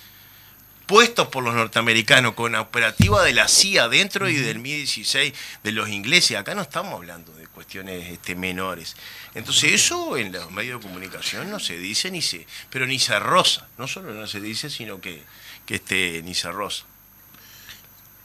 puestos 0.86 1.28
por 1.28 1.44
los 1.44 1.54
norteamericanos, 1.54 2.34
con 2.34 2.52
la 2.52 2.62
operativa 2.62 3.22
de 3.22 3.34
la 3.34 3.46
CIA 3.46 3.88
dentro 3.88 4.28
y 4.28 4.36
del 4.36 4.58
MI-16 4.58 5.34
de 5.62 5.72
los 5.72 5.88
ingleses. 5.88 6.36
Acá 6.36 6.54
no 6.54 6.62
estamos 6.62 6.94
hablando 6.94 7.32
de 7.32 7.46
cuestiones 7.46 8.08
este, 8.08 8.34
menores. 8.34 8.96
Entonces 9.34 9.72
eso 9.72 10.16
en 10.16 10.32
los 10.32 10.50
medios 10.50 10.80
de 10.80 10.88
comunicación 10.88 11.50
no 11.50 11.60
se 11.60 11.76
dice 11.78 12.10
ni 12.10 12.22
se, 12.22 12.46
pero 12.70 12.86
ni 12.86 12.98
se 12.98 13.18
rosa, 13.20 13.68
no 13.76 13.86
solo 13.86 14.14
no 14.14 14.26
se 14.26 14.40
dice, 14.40 14.70
sino 14.70 15.00
que, 15.00 15.22
que 15.66 15.76
este, 15.76 16.22
ni 16.24 16.34
se 16.34 16.50
rosa. 16.50 16.86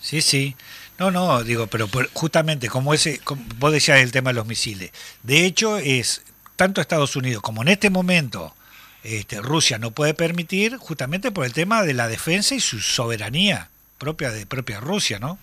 Sí, 0.06 0.22
sí. 0.22 0.56
No, 1.00 1.10
no, 1.10 1.44
digo, 1.44 1.66
pero 1.66 1.90
justamente 2.14 2.70
como 2.70 2.94
ese, 2.94 3.20
vos 3.58 3.74
decías 3.74 4.02
el 4.02 4.12
tema 4.12 4.30
de 4.30 4.36
los 4.36 4.46
misiles. 4.46 4.92
De 5.24 5.46
hecho, 5.46 5.78
es 5.78 6.22
tanto 6.56 6.80
Estados 6.80 7.16
Unidos 7.16 7.42
como 7.42 7.64
en 7.64 7.70
este 7.70 7.90
momento 7.90 8.54
este, 9.04 9.42
Rusia 9.42 9.80
no 9.80 9.90
puede 9.90 10.14
permitir, 10.14 10.78
justamente 10.78 11.32
por 11.32 11.44
el 11.44 11.54
tema 11.54 11.82
de 11.82 11.96
la 11.96 12.08
defensa 12.08 12.54
y 12.54 12.60
su 12.60 12.80
soberanía 12.80 13.70
propia 13.98 14.30
de 14.30 14.46
propia 14.46 14.80
Rusia, 14.80 15.18
¿no? 15.18 15.40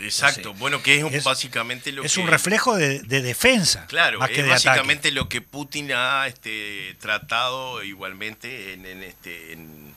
Exacto, 0.00 0.54
bueno, 0.54 0.82
que 0.82 1.06
es, 1.12 1.22
básicamente 1.22 1.92
lo 1.92 2.02
es 2.02 2.14
que... 2.14 2.20
un 2.20 2.26
reflejo 2.26 2.76
de, 2.76 3.00
defensa. 3.00 3.86
Claro, 3.86 4.18
más 4.18 4.30
es 4.30 4.48
básicamente 4.48 5.12
lo 5.12 5.28
que 5.28 5.40
Putin 5.40 5.92
ha 5.92 6.26
este, 6.26 6.96
tratado 7.00 7.84
igualmente 7.84 8.72
en, 8.72 8.86
en 8.86 9.02
este, 9.04 9.52
en, 9.52 9.94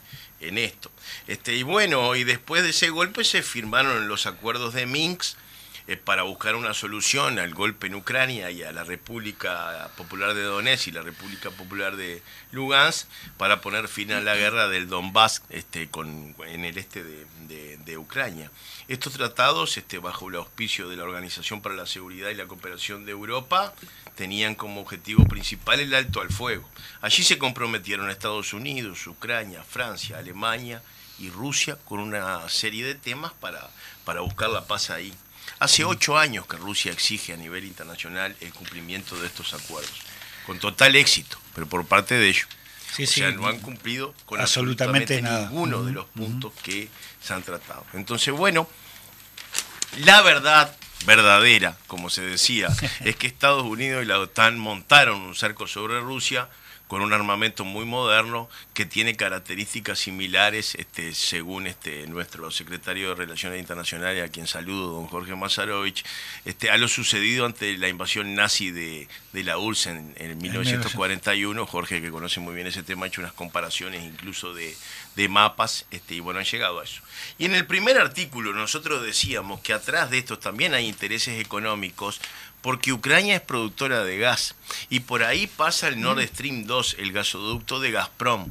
en 0.47 0.57
esto. 0.57 0.91
Este, 1.27 1.55
y 1.55 1.63
bueno, 1.63 2.15
y 2.15 2.23
después 2.23 2.63
de 2.63 2.69
ese 2.69 2.89
golpe 2.89 3.23
se 3.23 3.41
firmaron 3.41 4.07
los 4.07 4.25
acuerdos 4.25 4.73
de 4.73 4.85
Minsk 4.85 5.37
eh, 5.85 5.97
para 5.97 6.23
buscar 6.23 6.55
una 6.55 6.73
solución 6.73 7.39
al 7.39 7.53
golpe 7.53 7.87
en 7.87 7.95
Ucrania 7.95 8.49
y 8.51 8.63
a 8.63 8.71
la 8.71 8.85
República 8.85 9.91
Popular 9.97 10.33
de 10.33 10.43
Donetsk 10.43 10.87
y 10.87 10.91
la 10.91 11.01
República 11.01 11.51
Popular 11.51 11.97
de 11.97 12.21
Lugansk 12.51 13.07
para 13.37 13.59
poner 13.59 13.89
fin 13.89 14.13
a 14.13 14.21
la 14.21 14.35
guerra 14.35 14.69
del 14.69 14.87
Donbass 14.87 15.43
este, 15.49 15.89
con, 15.89 16.35
en 16.47 16.63
el 16.63 16.77
este 16.77 17.03
de, 17.03 17.97
Ucrania. 17.97 18.49
Estos 18.87 19.13
tratados, 19.13 19.77
este, 19.77 19.99
bajo 19.99 20.29
el 20.29 20.35
auspicio 20.35 20.89
de 20.89 20.95
la 20.95 21.03
Organización 21.03 21.61
para 21.61 21.75
la 21.75 21.85
Seguridad 21.85 22.29
y 22.29 22.35
la 22.35 22.47
Cooperación 22.47 23.05
de 23.05 23.11
Europa, 23.11 23.73
tenían 24.15 24.55
como 24.55 24.81
objetivo 24.81 25.25
principal 25.25 25.79
el 25.79 25.93
alto 25.93 26.21
al 26.21 26.29
fuego. 26.29 26.67
Allí 27.01 27.23
se 27.23 27.37
comprometieron 27.37 28.09
Estados 28.09 28.53
Unidos, 28.53 29.05
Ucrania, 29.05 29.63
Francia, 29.63 30.17
Alemania 30.17 30.81
y 31.19 31.29
Rusia 31.29 31.77
con 31.85 31.99
una 31.99 32.47
serie 32.49 32.83
de 32.85 32.95
temas 32.95 33.33
para, 33.33 33.69
para 34.05 34.21
buscar 34.21 34.49
la 34.49 34.65
paz 34.65 34.89
ahí. 34.89 35.13
Hace 35.63 35.85
ocho 35.85 36.17
años 36.17 36.45
que 36.45 36.57
Rusia 36.57 36.91
exige 36.91 37.31
a 37.31 37.37
nivel 37.37 37.63
internacional 37.63 38.35
el 38.41 38.51
cumplimiento 38.51 39.15
de 39.15 39.27
estos 39.27 39.53
acuerdos, 39.53 39.93
con 40.45 40.59
total 40.59 40.93
éxito, 40.97 41.37
pero 41.55 41.69
por 41.69 41.85
parte 41.85 42.15
de 42.15 42.27
ellos. 42.27 42.47
o 43.01 43.05
sea, 43.05 43.31
no 43.31 43.47
han 43.47 43.59
cumplido 43.59 44.13
con 44.25 44.41
absolutamente, 44.41 45.21
ninguno 45.21 45.85
de 45.85 45.93
los 45.93 46.05
puntos 46.07 46.51
que 46.63 46.89
se 47.21 47.33
han 47.33 47.43
tratado. 47.43 47.85
Entonces, 47.93 48.33
bueno, 48.33 48.67
la 49.99 50.21
verdad 50.21 50.75
verdadera, 51.05 51.77
como 51.87 52.09
se 52.09 52.23
decía, 52.23 52.67
es 53.05 53.15
que 53.15 53.27
Estados 53.27 53.63
Unidos 53.63 54.03
y 54.03 54.05
la 54.05 54.19
OTAN 54.19 54.59
montaron 54.59 55.21
un 55.21 55.33
cerco 55.33 55.65
sobre 55.65 56.01
Rusia 56.01 56.49
con 56.87 57.01
un 57.01 57.13
armamento 57.13 57.63
muy 57.65 57.85
moderno 57.85 58.49
que 58.73 58.85
tiene 58.85 59.15
características 59.15 59.99
similares, 59.99 60.75
este, 60.75 61.13
según 61.13 61.67
este, 61.67 62.05
nuestro 62.07 62.51
secretario 62.51 63.09
de 63.09 63.15
Relaciones 63.15 63.59
Internacionales, 63.59 64.23
a 64.23 64.31
quien 64.31 64.47
saludo, 64.47 64.93
don 64.93 65.07
Jorge 65.07 65.35
Mazarovich, 65.35 66.05
este, 66.45 66.69
a 66.69 66.77
lo 66.77 66.87
sucedido 66.87 67.45
ante 67.45 67.77
la 67.77 67.87
invasión 67.87 68.35
nazi 68.35 68.71
de, 68.71 69.07
la 69.33 69.57
URSS 69.57 69.87
en, 69.87 70.13
en 70.17 70.37
1941. 70.37 71.65
Jorge, 71.65 72.01
que 72.01 72.11
conoce 72.11 72.39
muy 72.39 72.53
bien 72.53 72.67
ese 72.67 72.83
tema, 72.83 73.05
ha 73.05 73.07
hecho 73.07 73.21
unas 73.21 73.33
comparaciones 73.33 74.03
incluso 74.03 74.53
de, 74.53 74.75
de 75.15 75.29
mapas, 75.29 75.85
este, 75.91 76.15
y 76.15 76.19
bueno, 76.19 76.39
han 76.39 76.45
llegado 76.45 76.79
a 76.79 76.83
eso. 76.83 77.01
Y 77.37 77.45
en 77.45 77.55
el 77.55 77.65
primer 77.65 77.97
artículo 77.97 78.53
nosotros 78.53 79.03
decíamos 79.03 79.61
que 79.61 79.73
atrás 79.73 80.09
de 80.09 80.17
esto 80.17 80.39
también 80.39 80.73
hay 80.73 80.87
intereses 80.87 81.39
económicos, 81.39 82.19
porque 82.63 82.93
Ucrania 82.93 83.35
es 83.35 83.41
productora 83.41 84.03
de 84.03 84.17
gas 84.17 84.55
y 84.89 85.01
por 85.01 85.21
ahí 85.23 85.45
pasa 85.45 85.89
el 85.89 86.01
Nord 86.01 86.25
Stream 86.25 86.63
2, 86.65 86.95
el 86.97 87.11
gasoducto 87.11 87.79
de 87.79 87.91
Gazprom 87.91 88.49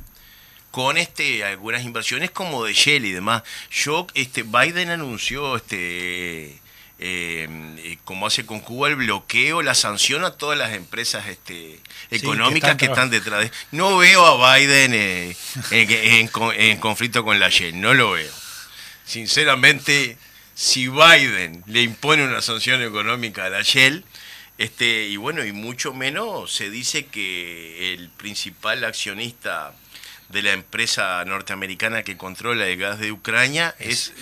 con 0.70 0.98
este 0.98 1.44
algunas 1.44 1.84
inversiones 1.84 2.30
como 2.30 2.64
de 2.64 2.74
Shell 2.74 3.04
y 3.04 3.12
demás. 3.12 3.42
Yo 3.70 4.06
este 4.14 4.44
Biden 4.44 4.90
anunció 4.90 5.56
este 5.56 6.60
eh, 7.04 7.98
como 8.04 8.26
hace 8.26 8.46
con 8.46 8.60
Cuba, 8.60 8.88
el 8.88 8.96
bloqueo, 8.96 9.62
la 9.62 9.74
sanción 9.74 10.24
a 10.24 10.32
todas 10.32 10.56
las 10.56 10.72
empresas 10.72 11.26
este, 11.26 11.80
económicas 12.12 12.76
que 12.76 12.84
están, 12.84 13.10
detrás 13.10 13.40
de... 13.40 13.50
No 13.72 13.96
veo 13.96 14.24
a 14.24 14.56
Biden 14.56 14.92
eh, 14.94 15.36
en, 15.70 16.78
conflicto 16.78 17.24
con 17.24 17.40
la 17.40 17.48
Shell, 17.48 17.80
no 17.80 17.92
lo 17.94 18.12
veo. 18.12 18.30
Sinceramente, 19.04 20.16
si 20.54 20.88
Biden 20.88 21.62
le 21.66 21.82
impone 21.82 22.24
una 22.24 22.42
sanción 22.42 22.82
económica 22.82 23.46
a 23.46 23.50
la 23.50 23.62
Shell, 23.62 24.04
este, 24.58 25.08
y 25.08 25.16
bueno, 25.16 25.44
y 25.44 25.52
mucho 25.52 25.94
menos 25.94 26.52
se 26.52 26.70
dice 26.70 27.06
que 27.06 27.94
el 27.94 28.10
principal 28.10 28.84
accionista 28.84 29.74
de 30.28 30.42
la 30.42 30.52
empresa 30.52 31.24
norteamericana 31.24 32.02
que 32.02 32.16
controla 32.16 32.66
el 32.66 32.78
gas 32.78 32.98
de 32.98 33.12
Ucrania 33.12 33.74
es, 33.78 34.12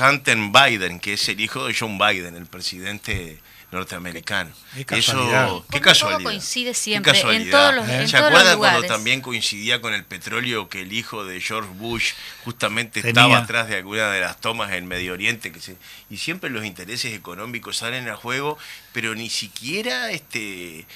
Hunter 0.00 0.36
Biden, 0.36 1.00
que 1.00 1.14
es 1.14 1.28
el 1.28 1.40
hijo 1.40 1.66
de 1.66 1.76
John 1.78 1.98
Biden, 1.98 2.34
el 2.34 2.46
presidente 2.46 3.38
norteamericano. 3.72 4.50
Qué 4.74 4.84
casualidad. 4.84 5.46
Eso, 5.46 5.66
qué 5.70 5.80
casualidad. 5.80 6.22
coincide 6.22 6.74
siempre 6.74 7.20
en 7.20 7.50
todos 7.50 7.74
los, 7.74 7.86
¿Se 8.10 8.16
acuerdan 8.16 8.58
cuando 8.58 8.82
también 8.84 9.20
coincidía 9.20 9.80
con 9.80 9.94
el 9.94 10.04
petróleo 10.04 10.68
que 10.68 10.82
el 10.82 10.92
hijo 10.92 11.24
de 11.24 11.40
George 11.40 11.70
Bush 11.74 12.12
justamente 12.44 13.06
estaba 13.06 13.38
atrás 13.38 13.68
de 13.68 13.76
alguna 13.76 14.10
de 14.10 14.20
las 14.20 14.40
tomas 14.40 14.72
en 14.72 14.86
Medio 14.86 15.12
Oriente? 15.12 15.52
Que 15.52 15.60
se, 15.60 15.76
y 16.08 16.16
siempre 16.16 16.50
los 16.50 16.64
intereses 16.64 17.14
económicos 17.14 17.76
salen 17.76 18.08
a 18.08 18.16
juego, 18.16 18.58
pero 18.92 19.14
ni 19.14 19.30
siquiera 19.30 20.10
este 20.10 20.86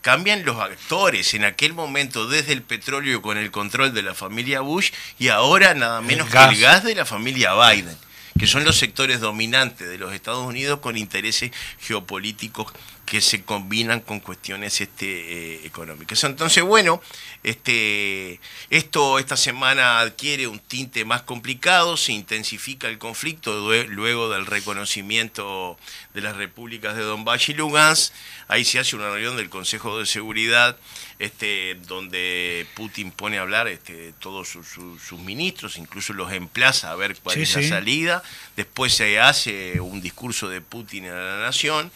cambian 0.00 0.44
los 0.46 0.58
actores 0.58 1.34
en 1.34 1.44
aquel 1.44 1.74
momento 1.74 2.26
desde 2.26 2.54
el 2.54 2.62
petróleo 2.62 3.20
con 3.20 3.36
el 3.36 3.50
control 3.50 3.92
de 3.92 4.02
la 4.02 4.14
familia 4.14 4.62
Bush 4.62 4.92
y 5.18 5.28
ahora 5.28 5.74
nada 5.74 6.00
menos 6.00 6.30
que 6.30 6.38
el 6.38 6.58
gas 6.58 6.84
de 6.84 6.94
la 6.94 7.04
familia 7.04 7.52
Biden 7.54 7.96
que 8.38 8.46
son 8.46 8.64
los 8.64 8.76
sectores 8.76 9.20
dominantes 9.20 9.88
de 9.88 9.98
los 9.98 10.14
Estados 10.14 10.46
Unidos 10.46 10.78
con 10.80 10.96
intereses 10.96 11.50
geopolíticos 11.80 12.72
que 13.08 13.22
se 13.22 13.42
combinan 13.42 14.00
con 14.00 14.20
cuestiones 14.20 14.82
este, 14.82 15.06
eh, 15.06 15.60
económicas. 15.64 16.22
Entonces, 16.24 16.62
bueno, 16.62 17.00
este, 17.42 18.38
esto 18.68 19.18
esta 19.18 19.36
semana 19.36 20.00
adquiere 20.00 20.46
un 20.46 20.58
tinte 20.58 21.06
más 21.06 21.22
complicado, 21.22 21.96
se 21.96 22.12
intensifica 22.12 22.86
el 22.86 22.98
conflicto 22.98 23.72
luego 23.86 24.28
del 24.28 24.44
reconocimiento 24.44 25.78
de 26.12 26.20
las 26.20 26.36
repúblicas 26.36 26.96
de 26.96 27.02
Donbass 27.02 27.48
y 27.48 27.54
Lugansk. 27.54 28.12
Ahí 28.46 28.64
se 28.66 28.78
hace 28.78 28.94
una 28.94 29.10
reunión 29.10 29.38
del 29.38 29.48
Consejo 29.48 29.98
de 29.98 30.04
Seguridad 30.04 30.76
este, 31.18 31.76
donde 31.86 32.66
Putin 32.74 33.10
pone 33.10 33.38
a 33.38 33.42
hablar 33.42 33.68
este, 33.68 34.12
todos 34.18 34.48
sus, 34.48 35.18
ministros, 35.20 35.78
incluso 35.78 36.12
los 36.12 36.30
emplaza 36.32 36.90
a 36.90 36.94
ver 36.94 37.16
cuál 37.22 37.38
es 37.38 37.56
la 37.56 37.62
salida. 37.62 38.22
Después 38.54 38.92
se 38.92 39.18
hace 39.18 39.80
un 39.80 40.02
discurso 40.02 40.50
de 40.50 40.60
Putin 40.60 41.06
a 41.06 41.14
la 41.14 41.38
nación 41.38 41.90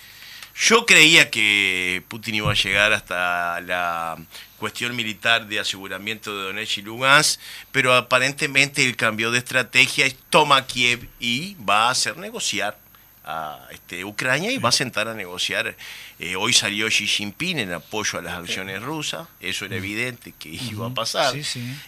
yo 0.55 0.87
creía 0.87 1.31
que 1.31 2.03
Putin 2.09 2.37
iba 2.37 2.51
a 2.51 2.55
llegar 2.55 2.93
hasta 2.93 3.61
la 3.63 4.17
cuestión 4.59 4.95
militar 4.95 5.47
de 5.47 5.59
aseguramiento 5.59 6.37
de 6.37 6.45
Donetsk 6.45 6.79
y 6.79 6.83
Lugansk, 6.83 7.41
pero 7.73 7.95
aparentemente 7.95 8.85
el 8.85 8.97
cambio 8.97 9.31
de 9.31 9.39
estrategia 9.39 10.07
es 10.07 10.17
toma 10.31 10.67
Kiev 10.67 11.09
y 11.19 11.55
va 11.57 11.89
a 11.89 11.91
hacer 11.91 12.17
negociar 12.17 12.82
a 13.25 13.69
este, 13.71 14.05
Ucrania 14.05 14.51
y 14.51 14.59
va 14.59 14.71
a 14.71 14.73
sentar 14.73 15.09
a 15.09 15.15
negociar. 15.15 15.77
Eh, 16.19 16.37
hoy 16.37 16.53
salió 16.53 16.89
Xi 16.89 17.07
Jinping 17.07 17.59
en 17.59 17.73
apoyo 17.73 18.19
a 18.19 18.23
las 18.23 18.35
acciones 18.35 18.83
rusas, 18.83 19.29
eso 19.41 19.65
era 19.65 19.77
evidente 19.77 20.33
que 20.39 20.49
iba 20.49 20.87
a 20.87 20.95
pasar. 20.95 21.35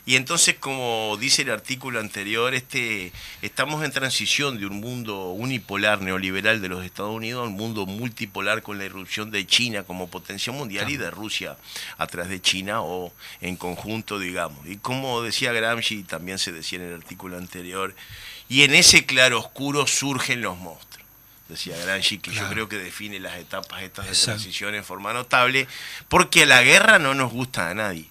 Y 0.07 0.17
entonces, 0.17 0.57
como 0.57 1.17
dice 1.21 1.43
el 1.43 1.51
artículo 1.51 2.01
anterior, 2.01 2.55
este, 2.55 3.13
estamos 3.43 3.85
en 3.85 3.93
transición 3.93 4.59
de 4.59 4.67
un 4.67 4.81
mundo 4.81 5.31
unipolar 5.31 6.01
neoliberal 6.01 6.61
de 6.61 6.69
los 6.69 6.85
Estados 6.85 7.15
Unidos 7.15 7.45
a 7.45 7.49
un 7.49 7.55
mundo 7.55 7.87
multipolar 7.87 8.63
con 8.63 8.79
la 8.79 8.85
irrupción 8.85 9.31
de 9.31 9.47
China 9.47 9.85
como 9.85 10.09
potencia 10.09 10.53
mundial 10.53 10.91
y 10.91 10.97
de 10.97 11.11
Rusia 11.11 11.57
atrás 11.99 12.29
de 12.29 12.41
China 12.41 12.83
o 12.83 13.13
en 13.41 13.57
conjunto, 13.57 14.19
digamos. 14.19 14.67
Y 14.67 14.77
como 14.77 15.23
decía 15.23 15.53
Gramsci, 15.53 16.03
también 16.05 16.39
se 16.39 16.53
decía 16.53 16.79
en 16.79 16.87
el 16.87 16.95
artículo 16.95 17.37
anterior, 17.39 17.95
y 18.49 18.63
en 18.63 18.75
ese 18.75 19.07
claro 19.07 19.39
oscuro 19.39 19.87
surgen 19.87 20.43
los 20.43 20.59
monstruos 20.59 20.94
decía 21.49 21.77
Granchi, 21.77 22.19
que 22.19 22.33
yo 22.33 22.49
creo 22.49 22.69
que 22.69 22.77
define 22.77 23.21
las 23.21 23.37
etapas 23.37 23.83
estas 23.83 24.07
de 24.07 24.15
transición 24.15 24.75
en 24.75 24.85
forma 24.85 25.13
notable, 25.13 25.67
porque 26.09 26.47
la 26.47 26.63
guerra 26.63 26.99
no 26.99 27.15
nos 27.15 27.33
gusta 27.33 27.71
a 27.71 27.75
nadie, 27.75 28.07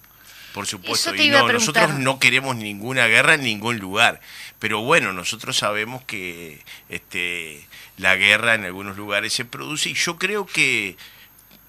por 0.52 0.66
supuesto, 0.66 1.14
y 1.14 1.28
no, 1.30 1.50
nosotros 1.50 1.94
no 1.94 2.18
queremos 2.18 2.56
ninguna 2.56 3.06
guerra 3.06 3.34
en 3.34 3.42
ningún 3.42 3.78
lugar, 3.78 4.20
pero 4.60 4.82
bueno, 4.82 5.12
nosotros 5.12 5.56
sabemos 5.56 6.04
que 6.04 6.62
este, 6.88 7.66
la 7.96 8.16
guerra 8.16 8.54
en 8.54 8.64
algunos 8.64 8.96
lugares 8.96 9.32
se 9.32 9.44
produce 9.44 9.90
y 9.90 9.94
yo 9.94 10.16
creo 10.16 10.46
que 10.46 10.96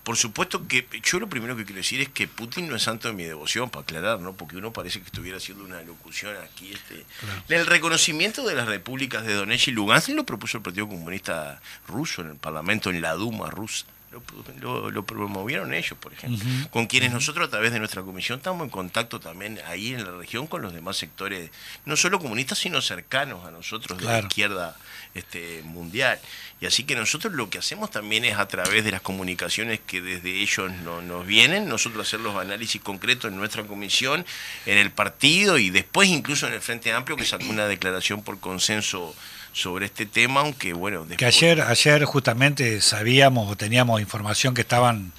por 0.05 0.17
supuesto 0.17 0.67
que 0.67 0.85
yo 1.03 1.19
lo 1.19 1.27
primero 1.27 1.57
que 1.57 1.65
quiero 1.65 1.79
decir 1.79 1.99
es 1.99 2.09
que 2.09 2.27
Putin 2.27 2.69
no 2.69 2.75
es 2.75 2.83
santo 2.83 3.07
de 3.07 3.15
mi 3.15 3.23
devoción, 3.23 3.71
para 3.71 3.81
aclarar, 3.81 4.19
¿no? 4.19 4.33
Porque 4.33 4.55
uno 4.55 4.71
parece 4.71 4.99
que 4.99 5.07
estuviera 5.07 5.37
haciendo 5.37 5.65
una 5.65 5.81
locución 5.81 6.35
aquí. 6.43 6.71
Este. 6.71 7.03
El 7.49 7.65
reconocimiento 7.65 8.45
de 8.45 8.53
las 8.53 8.67
repúblicas 8.67 9.25
de 9.25 9.33
Donetsk 9.33 9.69
y 9.69 9.71
Lugansk 9.71 10.09
lo 10.09 10.23
propuso 10.23 10.57
el 10.57 10.63
Partido 10.63 10.87
Comunista 10.87 11.59
Ruso 11.87 12.21
en 12.21 12.29
el 12.29 12.35
Parlamento, 12.35 12.91
en 12.91 13.01
la 13.01 13.13
Duma 13.13 13.49
rusa 13.49 13.87
lo, 14.61 15.05
promovieron 15.05 15.73
ellos, 15.73 15.97
por 15.99 16.13
ejemplo, 16.13 16.47
con 16.69 16.87
quienes 16.87 17.11
nosotros 17.11 17.47
a 17.47 17.51
través 17.51 17.71
de 17.71 17.79
nuestra 17.79 18.01
comisión 18.01 18.37
estamos 18.37 18.63
en 18.63 18.69
contacto 18.69 19.19
también 19.19 19.59
ahí 19.67 19.93
en 19.93 20.03
la 20.03 20.11
región 20.11 20.47
con 20.47 20.61
los 20.61 20.73
demás 20.73 20.97
sectores, 20.97 21.51
no 21.85 21.97
solo 21.97 22.19
comunistas, 22.19 22.59
sino 22.59 22.81
cercanos 22.81 23.45
a 23.45 23.51
nosotros 23.51 23.99
de 23.99 24.05
la 24.05 24.19
izquierda 24.19 24.77
este, 25.13 25.61
mundial. 25.63 26.19
Y 26.61 26.65
así 26.65 26.83
que 26.83 26.95
nosotros 26.95 27.33
lo 27.33 27.49
que 27.49 27.57
hacemos 27.57 27.91
también 27.91 28.23
es 28.23 28.37
a 28.37 28.47
través 28.47 28.85
de 28.85 28.91
las 28.91 29.01
comunicaciones 29.01 29.79
que 29.85 30.01
desde 30.01 30.41
ellos 30.41 30.71
no, 30.83 31.01
nos 31.01 31.25
vienen, 31.25 31.67
nosotros 31.67 32.07
hacer 32.07 32.21
los 32.21 32.35
análisis 32.35 32.81
concretos 32.81 33.31
en 33.31 33.37
nuestra 33.37 33.63
comisión, 33.63 34.25
en 34.65 34.77
el 34.77 34.91
partido 34.91 35.57
y 35.57 35.69
después 35.69 36.09
incluso 36.09 36.47
en 36.47 36.53
el 36.53 36.61
Frente 36.61 36.93
Amplio, 36.93 37.17
que 37.17 37.25
sacó 37.25 37.45
una 37.45 37.67
declaración 37.67 38.23
por 38.23 38.39
consenso 38.39 39.13
sobre 39.55 39.85
este 39.85 40.05
tema, 40.05 40.41
aunque 40.41 40.73
bueno... 40.73 41.07
Que 41.17 41.25
ayer, 41.25 41.61
ayer 41.61 42.03
justamente 42.03 42.81
sabíamos 42.81 43.49
o 43.49 43.55
teníamos 43.55 44.01
información 44.01 44.53
que 44.53 44.61
estaban 44.61 45.13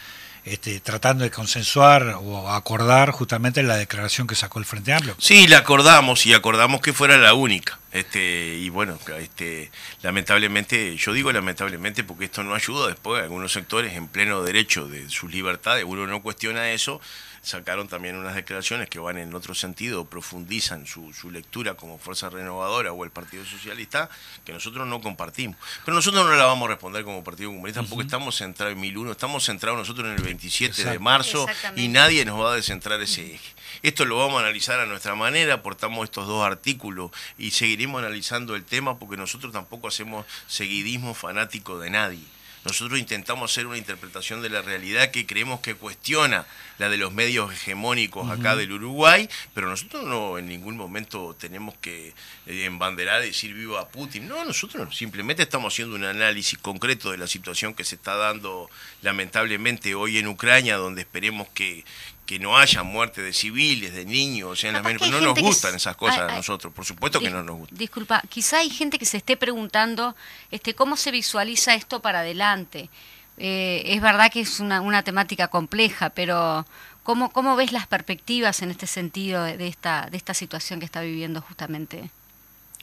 este, 0.45 0.79
tratando 0.81 1.25
de 1.25 1.31
consensuar 1.31 2.19
o 2.21 2.51
acordar 2.51 3.13
justamente 3.13 3.63
la 3.63 3.77
declaración 3.77 4.27
que 4.27 4.35
sacó 4.35 4.59
el 4.59 4.67
Frente 4.67 4.93
Amplio. 4.93 5.17
Sí, 5.19 5.49
la 5.49 5.59
acordamos 5.59 6.27
y 6.27 6.35
acordamos 6.35 6.83
que 6.83 6.93
fuera 6.93 7.17
la 7.17 7.33
única. 7.33 7.79
Este, 7.93 8.57
y 8.57 8.69
bueno, 8.69 8.99
este, 9.19 9.71
lamentablemente, 10.03 10.97
yo 10.99 11.15
digo 11.15 11.33
lamentablemente 11.33 12.05
porque 12.05 12.27
esto 12.27 12.45
no 12.45 12.55
ayuda 12.55 12.89
después 12.89 13.23
a 13.23 13.25
algunos 13.25 13.53
sectores 13.53 13.95
en 13.95 14.07
pleno 14.07 14.43
derecho 14.43 14.87
de 14.87 15.09
sus 15.09 15.33
libertades, 15.33 15.85
uno 15.85 16.07
no 16.07 16.21
cuestiona 16.21 16.71
eso, 16.73 17.01
sacaron 17.47 17.87
también 17.87 18.17
unas 18.17 18.35
declaraciones 18.35 18.89
que 18.89 18.99
van 18.99 19.19
en 19.19 19.33
otro 19.33 19.55
sentido, 19.55 20.05
profundizan 20.05 20.85
su, 20.85 21.13
su, 21.13 21.31
lectura 21.31 21.75
como 21.75 21.97
Fuerza 21.97 22.29
Renovadora 22.29 22.93
o 22.93 23.05
el 23.05 23.13
Partido 23.13 23.45
Socialista, 23.45 24.11
que 24.45 24.53
nosotros 24.53 24.85
no 24.89 25.01
compartimos. 25.01 25.57
Pero 25.85 25.95
nosotros 25.95 26.27
no 26.27 26.35
la 26.35 26.45
vamos 26.45 26.67
a 26.67 26.73
responder 26.73 27.05
como 27.05 27.23
Partido 27.23 27.51
Comunista 27.51 27.85
porque 27.85 28.03
estamos 28.03 28.37
centrados 28.37 28.75
en 28.75 28.81
1001, 28.81 29.13
estamos 29.13 29.45
centrados 29.45 29.79
nosotros 29.79 30.09
en 30.09 30.17
el 30.17 30.25
27 30.25 30.85
de 30.87 30.99
marzo 30.99 31.47
y 31.77 31.87
nadie 31.87 32.25
nos 32.25 32.41
va 32.41 32.53
a 32.53 32.57
descentrar 32.57 33.01
ese 33.01 33.35
eje. 33.35 33.55
Esto 33.83 34.05
lo 34.05 34.19
vamos 34.19 34.39
a 34.39 34.41
analizar 34.41 34.81
a 34.81 34.87
nuestra 34.87 35.15
manera, 35.15 35.55
aportamos 35.55 36.03
estos 36.03 36.27
dos 36.27 36.45
artículos 36.45 37.13
y 37.39 37.53
seguiremos 37.53 38.01
analizando 38.01 38.57
el 38.57 38.65
tema 38.65 38.99
porque 38.99 39.17
nosotros 39.17 39.53
tampoco 39.53 39.87
hacemos 39.87 40.27
seguidismo 40.49 41.15
fanático 41.15 41.79
de 41.79 41.91
nadie. 41.91 42.36
Nosotros 42.67 42.99
intentamos 42.99 43.53
hacer 43.53 43.69
una 43.69 43.79
interpretación 43.79 44.43
de 44.43 44.51
la 44.51 44.61
realidad 44.61 45.13
que 45.13 45.25
creemos 45.25 45.61
que 45.61 45.77
cuestiona 45.77 46.47
la 46.79 46.89
de 46.89 46.97
los 46.97 47.13
medios 47.13 47.53
hegemónicos 47.53 48.29
acá 48.29 48.57
del 48.57 48.73
Uruguay, 48.73 49.29
pero 49.55 49.69
nosotros 49.69 50.03
no 50.05 50.37
en 50.37 50.49
ningún 50.49 50.77
momento 50.77 51.37
tenemos 51.39 51.77
que 51.77 52.13
eh, 52.47 52.65
embanderar 52.65 53.23
y 53.23 53.29
decir 53.29 53.55
viva 53.55 53.89
Putin. 53.89 54.27
No, 54.27 54.45
nosotros 54.45 54.97
simplemente 54.97 55.45
estamos 55.45 55.73
haciendo 55.73 55.95
un 55.95 56.05
análisis 56.05 56.59
concreto 56.59 57.13
de 57.13 57.19
la 57.19 57.29
situación 57.29 57.73
que 57.73 57.85
se 57.85 57.95
está 57.95 58.17
dando 58.17 58.69
lamentablemente 59.01 59.95
hoy 59.95 60.19
en 60.19 60.27
Ucrania, 60.27 60.77
donde 60.77 61.03
esperemos 61.03 61.47
que, 61.55 61.85
que 62.27 62.41
no 62.41 62.59
haya 62.59 62.83
muerte 62.83 63.23
de 63.23 63.33
civiles, 63.33 63.95
de 63.95 64.05
niños, 64.05 64.63
no 64.65 65.21
nos 65.21 65.39
gustan 65.39 65.77
esas 65.77 65.97
cosas 65.97 66.31
a 66.31 66.35
nosotros, 66.35 66.73
por 66.75 66.85
supuesto 66.85 67.21
que 67.21 67.31
no 67.31 67.43
nos 67.45 67.57
gustan. 67.57 67.79
Disculpa, 67.79 68.21
quizá 68.29 68.59
hay 68.59 68.69
gente 68.69 68.99
que 68.99 69.07
se 69.07 69.19
esté 69.19 69.37
preguntando 69.37 70.17
este, 70.51 70.75
cómo 70.75 70.97
se 70.97 71.13
visualiza 71.13 71.75
esto 71.75 72.03
para 72.03 72.21
adelante. 72.21 72.91
Eh, 73.39 73.83
es 73.87 74.03
verdad 74.03 74.31
que 74.33 74.41
es 74.41 74.59
una, 74.59 74.81
una 74.81 75.05
temática 75.05 75.49
compleja, 75.49 76.11
pero 76.11 76.67
¿cómo, 77.05 77.31
¿cómo 77.31 77.55
ves 77.55 77.71
las 77.71 77.87
perspectivas 77.87 78.61
en 78.61 78.73
este 78.73 78.89
sentido 78.89 79.45
de 79.45 79.69
esta, 79.69 80.09
de 80.11 80.17
esta 80.17 80.35
situación 80.35 80.81
que 80.81 80.87
está 80.87 81.03
viviendo 81.03 81.41
justamente 81.41 82.11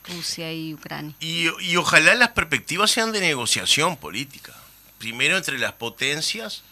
Rusia 0.07 0.53
y 0.53 0.73
Ucrania? 0.73 1.15
Y, 1.19 1.49
y 1.59 1.75
ojalá 1.75 2.15
las 2.15 2.29
perspectivas 2.29 2.91
sean 2.91 3.11
de 3.11 3.19
negociación 3.19 3.97
política. 3.97 4.53
Primero 4.99 5.35
entre 5.35 5.59
las 5.59 5.73
potencias, 5.73 6.63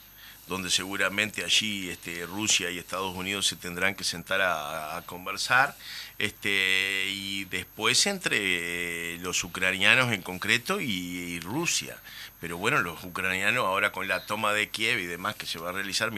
donde 0.51 0.69
seguramente 0.69 1.45
allí 1.45 1.89
este, 1.89 2.25
Rusia 2.25 2.69
y 2.69 2.77
Estados 2.77 3.15
Unidos 3.15 3.47
se 3.47 3.55
tendrán 3.55 3.95
que 3.95 4.03
sentar 4.03 4.41
a, 4.41 5.01
conversar, 5.05 5.77
este, 6.19 7.05
y 7.07 7.45
después 7.45 8.05
entre 8.05 9.17
los 9.19 9.41
ucranianos 9.45 10.11
en 10.11 10.21
concreto 10.21 10.81
y, 10.81 11.39
Rusia. 11.39 11.95
Pero 12.41 12.57
bueno, 12.57 12.81
los 12.81 13.01
ucranianos 13.03 13.65
ahora 13.65 13.93
con 13.93 14.09
la 14.09 14.25
toma 14.25 14.51
de 14.51 14.67
Kiev 14.67 14.99
y 14.99 15.05
demás 15.05 15.35
que 15.35 15.45
se 15.45 15.57
va 15.57 15.69
a 15.69 15.71
realizar 15.71 16.11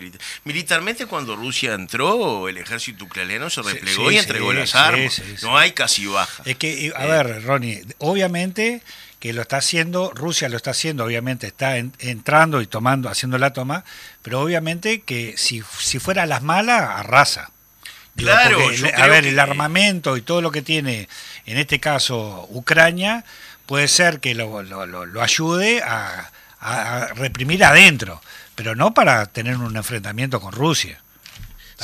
militarmente, 0.44 1.06
cuando 1.06 1.36
Rusia 1.36 1.76
entró, 1.76 2.50
el 2.50 2.58
ejército 2.58 3.06
ucraniano 3.06 3.52
se 3.52 3.62
replegó 3.62 4.12
y 4.12 4.18
entregó 4.18 4.52
las 4.52 4.74
armas. 4.74 5.22
no 5.44 5.58
hay 5.58 5.74
casi 5.74 6.08
baja. 6.08 6.42
Es 6.46 6.58
que, 6.58 6.92
a 6.96 7.06
ver, 7.06 7.44
Ronnie, 7.44 7.84
obviamente 8.00 8.82
que 9.24 9.32
lo 9.32 9.44
está 9.44 9.56
haciendo, 9.56 10.12
Rusia 10.14 10.50
lo 10.50 10.58
está 10.58 10.72
haciendo, 10.72 11.06
obviamente 11.06 11.48
está 11.48 11.78
entrando 11.78 12.60
y 12.60 12.68
tomando, 12.68 13.08
haciendo 13.08 13.38
la 13.38 13.54
toma, 13.54 13.86
pero 14.22 14.42
obviamente 14.42 15.00
que 15.00 15.36
si, 15.38 15.64
si 15.80 16.00
fuera 16.00 16.24
a 16.24 16.26
las 16.26 16.42
malas, 16.42 16.82
arrasa. 16.82 17.50
claro, 18.18 18.60
a 18.98 19.08
ver, 19.08 19.26
el 19.26 19.40
armamento 19.40 20.18
y 20.18 20.24
todo 20.24 20.42
lo 20.42 20.52
que 20.52 20.62
tiene, 20.62 21.08
en 21.46 21.58
este 21.58 21.80
caso, 21.80 22.46
Ucrania, 22.50 23.24
puede 23.66 23.88
ser 23.88 24.20
que 24.20 24.36
lo, 24.36 24.62
lo, 24.62 24.86
lo, 24.86 25.22
ayude 25.22 25.82
a, 25.84 26.30
a 26.60 27.08
reprimir 27.16 27.64
adentro, 27.64 28.22
pero 28.56 28.76
no 28.76 28.94
para 28.94 29.26
tener 29.28 29.56
un 29.56 29.78
enfrentamiento 29.78 30.42
con 30.42 30.52
Rusia 30.52 31.02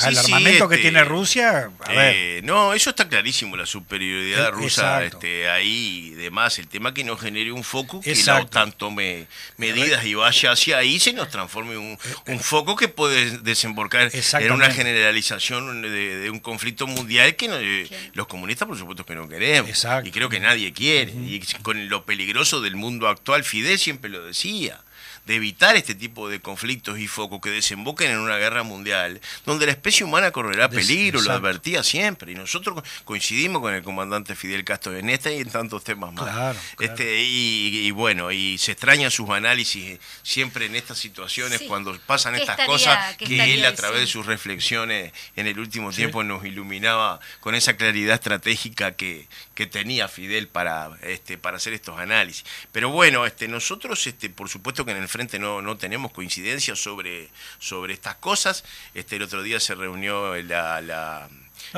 el 0.06 0.18
armamento 0.18 0.68
que 0.68 0.78
tiene 0.78 1.00
este, 1.00 1.08
Rusia, 1.10 1.70
eh, 1.88 2.40
no, 2.44 2.74
eso 2.74 2.90
está 2.90 3.08
clarísimo, 3.08 3.56
la 3.56 3.66
superioridad 3.66 4.48
eh, 4.48 4.50
rusa 4.50 5.04
este, 5.04 5.48
ahí 5.48 6.10
y 6.12 6.14
demás. 6.14 6.58
El 6.58 6.68
tema 6.68 6.94
que 6.94 7.04
no 7.04 7.16
genere 7.16 7.52
un 7.52 7.64
foco, 7.64 8.00
que 8.00 8.14
la 8.24 8.40
OTAN 8.40 8.72
tome 8.72 9.26
medidas 9.56 10.04
y 10.04 10.14
vaya 10.14 10.52
hacia 10.52 10.78
ahí, 10.78 10.98
se 10.98 11.12
nos 11.12 11.28
transforme 11.28 11.76
un, 11.76 11.98
un 12.26 12.34
eh, 12.34 12.38
foco 12.38 12.76
que 12.76 12.88
puede 12.88 13.38
desembocar 13.38 14.10
en 14.12 14.52
una 14.52 14.70
generalización 14.70 15.82
de, 15.82 16.28
un 16.30 16.40
conflicto 16.40 16.86
mundial 16.86 17.36
que 17.36 17.88
los 18.14 18.26
comunistas, 18.26 18.68
por 18.68 18.78
supuesto, 18.78 19.04
que 19.04 19.14
no 19.14 19.28
queremos. 19.28 19.70
Y 20.04 20.10
creo 20.10 20.28
que 20.28 20.40
nadie 20.40 20.72
quiere. 20.72 21.12
Y 21.12 21.40
con 21.62 21.88
lo 21.88 22.04
peligroso 22.04 22.60
del 22.60 22.76
mundo 22.76 23.08
actual, 23.08 23.44
Fidel 23.44 23.78
siempre 23.78 24.10
lo 24.10 24.24
decía 24.24 24.80
de 25.26 25.36
evitar 25.36 25.76
este 25.76 25.94
tipo 25.94 26.28
de 26.28 26.40
conflictos 26.40 26.98
y 26.98 27.06
focos 27.06 27.40
que 27.40 27.50
desemboquen 27.50 28.10
en 28.10 28.18
una 28.18 28.36
guerra 28.36 28.62
mundial, 28.62 29.20
donde 29.46 29.66
la 29.66 29.72
especie 29.72 30.04
humana 30.04 30.30
correrá 30.30 30.68
peligro, 30.68 31.20
lo 31.20 31.32
advertía 31.32 31.82
siempre. 31.82 32.32
Y 32.32 32.34
nosotros 32.34 32.82
coincidimos 33.04 33.62
con 33.62 33.74
el 33.74 33.82
comandante 33.82 34.34
Fidel 34.34 34.64
Castro 34.64 34.96
en 34.96 35.10
este 35.10 35.36
y 35.36 35.40
en 35.40 35.50
tantos 35.50 35.84
temas 35.84 36.12
más. 36.12 36.56
Este, 36.78 37.22
y, 37.22 37.90
bueno, 37.92 38.32
y 38.32 38.58
se 38.58 38.72
extrañan 38.72 39.10
sus 39.10 39.28
análisis 39.30 39.98
siempre 40.22 40.66
en 40.66 40.76
estas 40.76 40.98
situaciones, 40.98 41.62
cuando 41.68 41.96
pasan 42.06 42.34
estas 42.34 42.66
cosas, 42.66 43.16
que 43.16 43.54
él 43.54 43.64
a 43.64 43.74
través 43.74 44.00
de 44.00 44.06
sus 44.06 44.26
reflexiones 44.26 45.12
en 45.36 45.46
el 45.46 45.58
último 45.58 45.92
tiempo 45.92 46.24
nos 46.24 46.44
iluminaba 46.44 47.20
con 47.40 47.54
esa 47.54 47.76
claridad 47.76 48.14
estratégica 48.14 48.92
que, 48.92 49.28
que 49.54 49.66
tenía 49.66 50.08
Fidel 50.08 50.48
para, 50.48 50.90
este, 51.02 51.38
para 51.38 51.58
hacer 51.58 51.72
estos 51.72 51.98
análisis. 51.98 52.44
Pero 52.72 52.90
bueno, 52.90 53.26
este, 53.26 53.48
nosotros, 53.48 54.06
este, 54.06 54.30
por 54.30 54.48
supuesto 54.48 54.84
que 54.84 54.92
en 54.92 54.98
el 54.98 55.08
frente 55.10 55.38
no, 55.38 55.60
no 55.60 55.76
tenemos 55.76 56.12
coincidencias 56.12 56.78
sobre, 56.78 57.28
sobre 57.58 57.92
estas 57.92 58.14
cosas. 58.16 58.64
Este, 58.94 59.16
el 59.16 59.22
otro 59.22 59.42
día 59.42 59.60
se 59.60 59.74
reunió 59.74 60.34
la, 60.42 60.80
la 60.80 61.28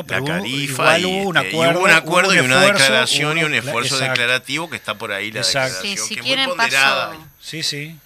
Carifa 0.07 0.99
y, 0.99 1.05
hubo 1.05 1.29
un 1.29 1.37
acuerdo, 1.37 1.81
un 1.81 1.91
acuerdo 1.91 2.35
y 2.35 2.39
una 2.39 2.61
declaración 2.61 3.39
y 3.39 3.45
un 3.45 3.55
esfuerzo 3.55 3.99
declarativo 3.99 4.71
que 4.71 4.77
está 4.77 4.97
por 4.97 5.13
ahí 5.13 5.33
la 5.33 5.43
declaración 5.43 5.99
sí, 5.99 6.05
si 6.09 6.15
que 6.17 6.23
quieren 6.23 6.47
muy 6.47 6.57
ponderada. 6.57 7.19
Sí, 7.41 7.63
sí 7.63 7.99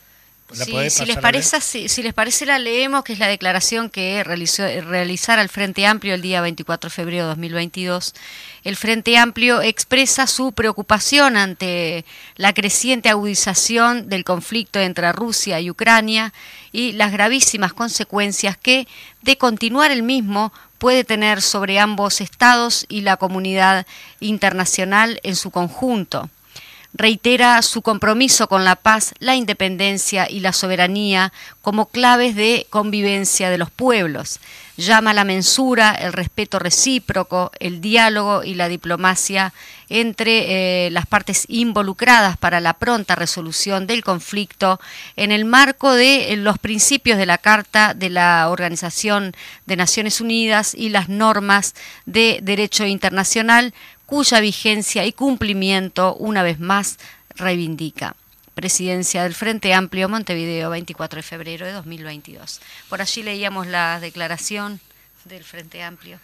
si, 0.52 1.04
les 1.04 1.18
parece, 1.18 1.60
si, 1.60 2.02
les 2.02 2.14
parece 2.14 2.46
la 2.46 2.58
leemos, 2.58 3.02
que 3.02 3.12
es 3.12 3.18
la 3.18 3.26
declaración 3.26 3.90
que 3.90 4.22
realizó, 4.22 4.62
realizara 4.82 5.42
el 5.42 5.48
Frente 5.48 5.86
Amplio 5.86 6.14
el 6.14 6.22
día 6.22 6.40
24 6.40 6.88
de 6.88 6.94
febrero 6.94 7.24
de 7.24 7.28
2022. 7.30 8.14
El 8.62 8.76
Frente 8.76 9.18
Amplio 9.18 9.60
expresa 9.62 10.26
su 10.26 10.52
preocupación 10.52 11.36
ante 11.36 12.04
la 12.36 12.52
creciente 12.52 13.08
agudización 13.08 14.08
del 14.08 14.24
conflicto 14.24 14.78
entre 14.78 15.12
Rusia 15.12 15.60
y 15.60 15.70
Ucrania 15.70 16.32
y 16.70 16.92
las 16.92 17.12
gravísimas 17.12 17.72
consecuencias 17.72 18.56
que, 18.56 18.86
de 19.22 19.38
continuar 19.38 19.90
el 19.90 20.02
mismo, 20.02 20.52
puede 20.78 21.04
tener 21.04 21.42
sobre 21.42 21.80
ambos 21.80 22.20
estados 22.20 22.86
y 22.88 23.00
la 23.00 23.16
comunidad 23.16 23.86
internacional 24.20 25.20
en 25.24 25.34
su 25.34 25.50
conjunto 25.50 26.30
reitera 26.96 27.60
su 27.62 27.82
compromiso 27.82 28.48
con 28.48 28.64
la 28.64 28.76
paz, 28.76 29.14
la 29.18 29.36
independencia 29.36 30.28
y 30.30 30.40
la 30.40 30.52
soberanía 30.52 31.32
como 31.60 31.86
claves 31.86 32.34
de 32.34 32.66
convivencia 32.70 33.50
de 33.50 33.58
los 33.58 33.70
pueblos. 33.70 34.40
Llama 34.78 35.12
a 35.12 35.14
la 35.14 35.24
mensura, 35.24 35.92
el 35.92 36.12
respeto 36.12 36.58
recíproco, 36.58 37.50
el 37.60 37.80
diálogo 37.80 38.44
y 38.44 38.54
la 38.54 38.68
diplomacia 38.68 39.54
entre 39.88 40.86
eh, 40.86 40.90
las 40.90 41.06
partes 41.06 41.46
involucradas 41.48 42.36
para 42.36 42.60
la 42.60 42.74
pronta 42.74 43.14
resolución 43.14 43.86
del 43.86 44.04
conflicto 44.04 44.78
en 45.16 45.32
el 45.32 45.44
marco 45.44 45.92
de 45.94 46.32
eh, 46.32 46.36
los 46.36 46.58
principios 46.58 47.16
de 47.18 47.26
la 47.26 47.38
Carta 47.38 47.94
de 47.94 48.10
la 48.10 48.48
Organización 48.50 49.34
de 49.64 49.76
Naciones 49.76 50.20
Unidas 50.20 50.74
y 50.74 50.90
las 50.90 51.08
normas 51.08 51.74
de 52.04 52.40
derecho 52.42 52.84
internacional 52.84 53.72
cuya 54.06 54.40
vigencia 54.40 55.04
y 55.04 55.12
cumplimiento 55.12 56.14
una 56.14 56.42
vez 56.42 56.58
más 56.58 56.98
reivindica. 57.34 58.16
Presidencia 58.54 59.24
del 59.24 59.34
Frente 59.34 59.74
Amplio 59.74 60.08
Montevideo, 60.08 60.70
24 60.70 61.18
de 61.18 61.22
febrero 61.22 61.66
de 61.66 61.72
2022. 61.72 62.60
Por 62.88 63.02
allí 63.02 63.22
leíamos 63.22 63.66
la 63.66 64.00
declaración 64.00 64.80
del 65.24 65.44
Frente 65.44 65.82
Amplio. 65.82 66.18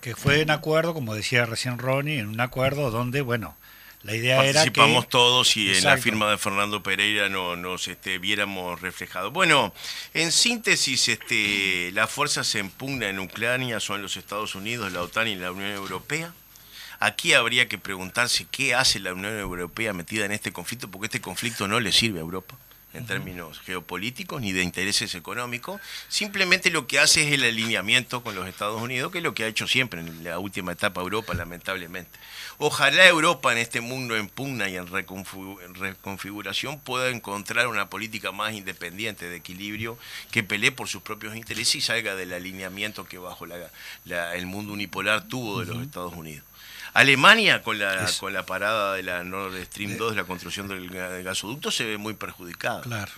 que 0.00 0.16
fue 0.16 0.40
en 0.40 0.50
acuerdo, 0.50 0.94
como 0.94 1.14
decía 1.14 1.44
recién 1.44 1.78
Ronnie, 1.78 2.20
en 2.20 2.28
un 2.28 2.40
acuerdo 2.40 2.90
donde, 2.90 3.20
bueno, 3.20 3.54
la 4.02 4.14
idea 4.14 4.44
era 4.44 4.64
que... 4.64 4.70
Participamos 4.70 5.08
todos 5.08 5.56
y 5.56 5.74
en 5.74 5.84
la 5.84 5.98
firma 5.98 6.30
de 6.30 6.38
Fernando 6.38 6.82
Pereira 6.82 7.28
no, 7.28 7.56
nos 7.56 7.88
este, 7.88 8.18
viéramos 8.18 8.80
reflejados. 8.80 9.32
Bueno, 9.32 9.74
en 10.14 10.32
síntesis, 10.32 11.08
este, 11.08 11.90
las 11.92 12.08
fuerzas 12.10 12.54
en 12.54 12.70
pugna 12.70 13.08
en 13.08 13.18
Ucrania 13.18 13.80
son 13.80 14.00
los 14.00 14.16
Estados 14.16 14.54
Unidos, 14.54 14.92
la 14.92 15.02
OTAN 15.02 15.28
y 15.28 15.34
la 15.34 15.52
Unión 15.52 15.72
Europea. 15.72 16.32
Aquí 17.00 17.32
habría 17.32 17.68
que 17.68 17.78
preguntarse 17.78 18.46
qué 18.50 18.74
hace 18.74 18.98
la 18.98 19.12
Unión 19.12 19.38
Europea 19.38 19.92
metida 19.92 20.24
en 20.24 20.32
este 20.32 20.52
conflicto, 20.52 20.90
porque 20.90 21.06
este 21.06 21.20
conflicto 21.20 21.68
no 21.68 21.78
le 21.80 21.92
sirve 21.92 22.18
a 22.18 22.22
Europa 22.22 22.56
en 22.94 23.06
términos 23.06 23.60
geopolíticos 23.60 24.40
ni 24.40 24.52
de 24.52 24.62
intereses 24.62 25.14
económicos, 25.14 25.80
simplemente 26.08 26.70
lo 26.70 26.86
que 26.86 26.98
hace 26.98 27.26
es 27.26 27.34
el 27.34 27.44
alineamiento 27.44 28.22
con 28.22 28.34
los 28.34 28.48
Estados 28.48 28.80
Unidos, 28.80 29.12
que 29.12 29.18
es 29.18 29.24
lo 29.24 29.34
que 29.34 29.44
ha 29.44 29.46
hecho 29.46 29.68
siempre 29.68 30.00
en 30.00 30.24
la 30.24 30.38
última 30.38 30.72
etapa 30.72 31.02
Europa, 31.02 31.34
lamentablemente. 31.34 32.18
Ojalá 32.56 33.06
Europa 33.06 33.52
en 33.52 33.58
este 33.58 33.82
mundo 33.82 34.16
en 34.16 34.28
pugna 34.28 34.68
y 34.70 34.76
en 34.76 34.86
reconfiguración 34.86 36.80
pueda 36.80 37.10
encontrar 37.10 37.68
una 37.68 37.90
política 37.90 38.32
más 38.32 38.54
independiente, 38.54 39.28
de 39.28 39.36
equilibrio, 39.36 39.98
que 40.32 40.42
pelee 40.42 40.72
por 40.72 40.88
sus 40.88 41.02
propios 41.02 41.36
intereses 41.36 41.74
y 41.76 41.80
salga 41.82 42.16
del 42.16 42.32
alineamiento 42.32 43.04
que 43.04 43.18
bajo 43.18 43.44
el 43.44 44.46
mundo 44.46 44.72
unipolar 44.72 45.28
tuvo 45.28 45.60
de 45.60 45.66
los 45.66 45.82
Estados 45.82 46.14
Unidos. 46.14 46.47
Alemania, 46.94 47.62
con 47.62 47.78
la, 47.78 48.10
con 48.18 48.32
la 48.32 48.46
parada 48.46 48.94
de 48.94 49.02
la 49.02 49.24
Nord 49.24 49.62
Stream 49.64 49.96
2, 49.96 50.16
la 50.16 50.24
construcción 50.24 50.68
del, 50.68 50.88
gasoducto, 51.22 51.70
se 51.70 51.84
ve 51.84 51.98
muy 51.98 52.14
perjudicada. 52.14 52.82
Claro. 52.82 53.12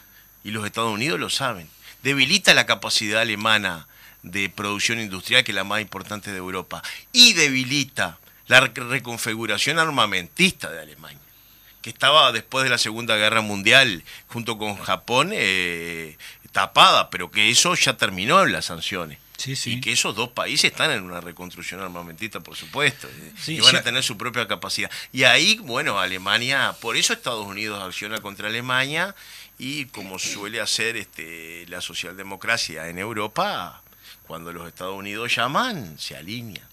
Y 0.45 0.51
los 0.51 0.65
Estados 0.65 0.93
Unidos 0.93 1.21
lo 1.21 1.31
saben. 1.31 1.69
Debilita 2.03 2.55
la 2.55 2.67
capacidad 2.67 3.21
alemana 3.21 3.87
de 4.23 4.49
producción 4.49 5.01
industrial, 5.01 5.45
que 5.45 5.53
es 5.53 5.57
la 5.57 5.65
más 5.65 5.81
importante 5.81 6.31
de 6.31 6.39
Europa. 6.39 6.83
Y 7.13 7.35
debilita 7.35 8.19
la 8.47 8.61
reconfiguración 8.61 9.79
armamentista 9.79 10.71
de 10.71 10.81
Alemania 10.81 11.21
que 11.83 11.91
estaba 11.91 12.31
después 12.33 12.65
de 12.65 12.71
la 12.71 12.79
Segunda 12.79 13.17
Guerra 13.17 13.41
Mundial 13.41 14.05
junto 14.29 14.59
con 14.59 14.77
Japón 14.77 15.31
eh, 15.33 16.17
tapada, 16.53 17.11
pero 17.11 17.31
que 17.31 17.51
eso 17.51 17.75
ya 17.75 17.97
terminó 17.97 18.43
en 18.43 18.53
las 18.53 18.67
sanciones. 18.67 19.19
Y 19.47 19.81
que 19.81 19.93
esos 19.93 20.15
dos 20.15 20.31
países 20.31 20.71
están 20.71 20.91
en 20.91 21.03
una 21.03 21.21
reconstrucción 21.21 21.81
armamentista, 21.81 22.41
por 22.41 22.57
supuesto, 22.57 23.09
y 23.47 23.61
van 23.61 23.77
a 23.77 23.83
tener 23.83 24.03
su 24.03 24.17
propia 24.17 24.47
capacidad. 24.47 24.91
Y 25.13 25.25
ahí, 25.25 25.59
bueno, 25.63 25.99
Alemania, 25.99 26.77
por 26.81 26.97
eso 26.97 27.13
Estados 27.13 27.47
Unidos 27.47 27.83
acciona 27.83 28.21
contra 28.21 28.49
Alemania 28.49 29.15
y 29.59 29.87
como 29.87 30.19
suele 30.19 30.61
hacer 30.61 30.97
este, 30.97 31.67
la 31.69 31.81
socialdemocracia 31.81 32.89
en 32.89 32.99
Europa, 32.99 33.83
cuando 34.27 34.53
los 34.53 34.69
Estados 34.69 34.97
Unidos 34.97 35.35
llaman, 35.35 35.99
se 35.99 36.17
alinea. 36.17 36.67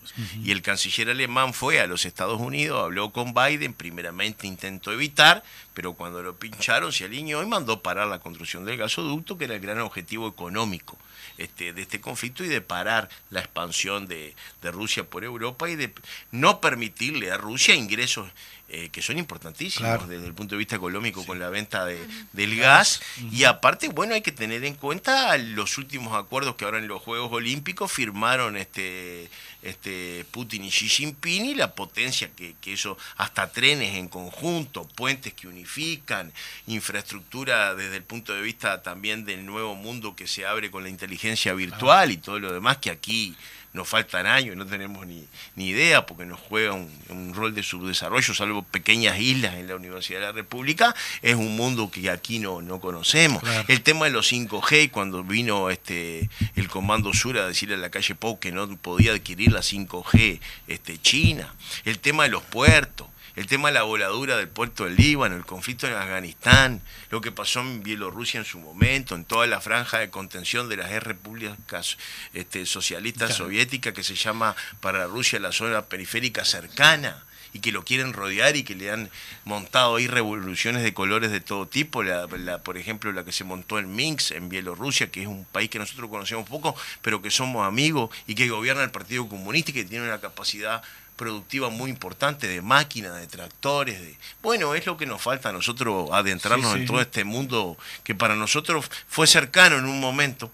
Y 0.43 0.51
el 0.51 0.61
canciller 0.61 1.09
alemán 1.09 1.53
fue 1.53 1.80
a 1.80 1.88
los 1.88 2.05
Estados 2.05 2.39
Unidos, 2.39 2.84
habló 2.84 3.11
con 3.11 3.34
Biden, 3.34 3.74
primeramente 3.74 4.47
intentó 4.47 4.91
evitar, 4.91 5.43
pero 5.74 5.93
cuando 5.93 6.22
lo 6.22 6.36
pincharon 6.36 6.93
se 6.93 7.05
alineó 7.05 7.41
y 7.43 7.45
mandó 7.45 7.82
parar 7.82 8.07
la 8.07 8.20
construcción 8.20 8.65
del 8.65 8.78
gasoducto, 8.78 9.38
que 9.38 9.45
era 9.45 9.55
el 9.55 9.61
gran 9.61 9.80
objetivo 9.80 10.28
económico 10.28 10.97
este, 11.38 11.74
de 11.74 11.82
este 11.82 12.02
conflicto 12.02 12.44
y 12.44 12.48
de 12.48 12.62
parar 12.62 13.10
la 13.30 13.40
expansión 13.40 14.08
de, 14.08 14.36
de 14.62 14.72
Rusia 14.72 15.04
por 15.04 15.24
Europa 15.24 15.70
y 15.70 15.76
de 15.76 15.94
no 16.32 16.62
permitirle 16.62 17.32
a 17.32 17.38
Rusia 17.38 17.76
ingresos 17.76 18.30
eh, 18.70 18.89
que 18.89 19.01
son 19.01 19.18
importantísimos 19.18 20.09
desde 20.09 20.28
el 20.28 20.34
punto 20.34 20.55
de 20.55 20.59
vista 20.59 20.76
económico 20.76 21.26
con 21.26 21.39
la 21.39 21.49
venta 21.49 21.86
de, 21.86 22.05
del 22.34 22.57
gas. 22.57 23.01
Y 23.32 23.45
aparte, 23.45 23.88
bueno, 23.88 24.13
hay 24.13 24.22
que 24.22 24.34
tener 24.34 24.65
en 24.65 24.76
cuenta 24.76 25.38
los 25.38 25.78
últimos 25.78 26.13
acuerdos 26.13 26.55
que 26.55 26.65
ahora 26.65 26.80
en 26.80 26.89
los 26.89 27.01
Juegos 27.01 27.32
Olímpicos 27.32 27.89
firmaron 27.89 28.57
este, 28.57 29.30
este 29.61 30.26
Putin 30.32 30.65
y 30.65 30.70
Xi 30.70 30.89
Jinping 30.89 31.45
y 31.45 31.55
la 31.55 31.76
potencia 31.76 32.30
que, 32.36 32.55
que 32.59 32.74
eso, 32.74 32.97
hasta 33.15 33.51
trenes 33.53 33.95
en 33.95 34.09
conjunto, 34.09 34.86
puentes 34.86 35.34
que 35.34 35.47
unifican, 35.47 36.34
infraestructura 36.65 37.74
desde 37.74 37.95
el 37.95 38.03
punto 38.03 38.34
de 38.34 38.41
vista 38.41 38.84
también 38.84 39.24
del 39.24 39.45
nuevo 39.45 39.76
mundo 39.76 40.13
que 40.13 40.28
se 40.28 40.45
abre 40.45 40.72
con 40.72 40.84
la 40.84 40.89
inteligencia 40.89 41.53
virtual 41.53 42.11
y 42.11 42.18
todo 42.18 42.38
lo 42.38 42.51
demás 42.51 42.80
que 42.80 42.91
aquí 42.91 43.34
nos 43.78 43.88
faltan 43.88 44.26
años, 44.26 44.58
no 44.58 44.66
tenemos 44.66 45.08
ni, 45.08 45.24
ni 45.56 45.70
idea 45.70 46.06
porque 46.06 46.26
nos 46.26 46.40
juega 46.40 46.74
un, 46.74 47.34
rol 47.34 47.54
de 47.54 47.64
subdesarrollo, 47.64 48.34
salvo 48.34 48.64
pequeñas 48.64 49.20
islas 49.20 49.56
en 49.56 49.68
la 49.68 49.76
Universidad 49.76 50.20
de 50.20 50.26
la 50.26 50.32
República, 50.32 50.96
es 51.22 51.36
un 51.36 51.56
mundo 51.56 51.92
que 51.92 52.10
aquí 52.10 52.40
no, 52.40 52.62
no 52.62 52.80
conocemos. 52.80 53.44
El 53.68 53.82
tema 53.82 54.06
de 54.06 54.12
los 54.12 54.32
5G, 54.32 54.92
cuando 54.92 55.24
vino 55.24 55.70
este 55.70 56.30
el 56.56 56.68
Comando 56.68 57.14
Sur 57.14 57.38
a 57.38 57.48
decirle 57.48 57.76
a 57.76 57.78
la 57.78 57.90
calle 57.90 58.16
Pau 58.16 58.40
que 58.40 58.52
no 58.52 58.68
podía 58.78 59.14
adquirir 59.14 59.52
la 59.52 59.60
5G 59.60 60.40
este, 60.68 60.98
China, 61.00 61.54
el 61.86 62.00
tema 62.00 62.24
de 62.24 62.30
los 62.30 62.44
puertos, 62.44 63.08
el 63.38 63.46
tema 63.46 63.68
de 63.68 63.76
la 63.76 63.84
voladura 63.84 64.36
del 64.36 64.50
puerto 64.50 64.86
del 64.86 64.96
Líbano, 64.96 65.36
el 65.36 65.46
conflicto 65.46 65.86
en 65.86 65.94
Afganistán, 65.94 66.82
lo 67.12 67.22
que 67.22 67.32
pasó 67.32 67.60
en 67.60 67.84
Bielorrusia 67.84 68.40
en 68.40 68.46
su 68.46 68.58
momento, 68.58 69.14
en 69.14 69.26
toda 69.26 69.46
la 69.46 69.62
franja 69.62 70.00
de 70.00 70.10
contención 70.10 70.70
de 70.70 70.78
las 70.78 70.92
repúblicas 71.04 72.00
este, 72.34 72.66
socialistas 72.66 73.36
soviéticas 73.36 73.94
que 73.94 74.04
se 74.04 74.16
llama 74.16 74.56
para 74.82 75.06
Rusia 75.06 75.40
la 75.40 75.52
zona 75.52 75.86
periférica 75.86 76.46
cercana 76.46 77.26
y 77.54 77.60
que 77.60 77.72
lo 77.72 77.86
quieren 77.86 78.14
rodear 78.14 78.56
y 78.56 78.64
que 78.64 78.74
le 78.74 78.90
han 78.90 79.12
montado 79.46 79.98
ahí 79.98 80.08
revoluciones 80.08 80.82
de 80.82 80.96
colores 80.96 81.30
de 81.30 81.40
todo 81.40 81.68
tipo, 81.68 82.02
la, 82.02 82.28
por 82.64 82.76
ejemplo 82.76 83.12
la 83.12 83.24
que 83.24 83.32
se 83.32 83.44
montó 83.44 83.78
en 83.78 83.96
Minsk, 83.96 84.32
en 84.32 84.50
Bielorrusia, 84.50 85.12
que 85.12 85.22
es 85.22 85.28
un 85.28 85.46
país 85.46 85.70
que 85.70 85.78
nosotros 85.78 86.10
conocemos 86.10 86.50
poco, 86.50 86.76
pero 87.04 87.22
que 87.22 87.30
somos 87.30 87.68
amigos 87.68 88.10
y 88.26 88.34
que 88.34 88.50
gobierna 88.50 88.84
el 88.84 88.92
Partido 88.92 89.30
Comunista 89.30 89.70
y 89.70 89.76
que 89.76 89.84
tiene 89.86 90.06
una 90.06 90.20
capacidad 90.20 90.82
productiva 91.18 91.70
muy 91.70 91.89
importante 91.89 92.47
de 92.47 92.61
máquinas, 92.61 93.15
de 93.15 93.28
tractores. 93.28 93.99
De... 93.99 94.15
Bueno, 94.41 94.76
es 94.76 94.86
lo 94.86 94.95
que 94.95 95.05
nos 95.05 95.22
falta 95.22 95.49
a 95.49 95.51
nosotros 95.51 96.09
adentrarnos 96.13 96.76
en 96.76 96.86
todo 96.86 97.01
este 97.01 97.26
mundo 97.26 97.78
que 98.03 98.15
para 98.15 98.36
nosotros 98.36 98.89
fue 99.07 99.28
cercano 99.28 99.78
en 99.78 99.86
un 99.86 99.99
momento 99.99 100.49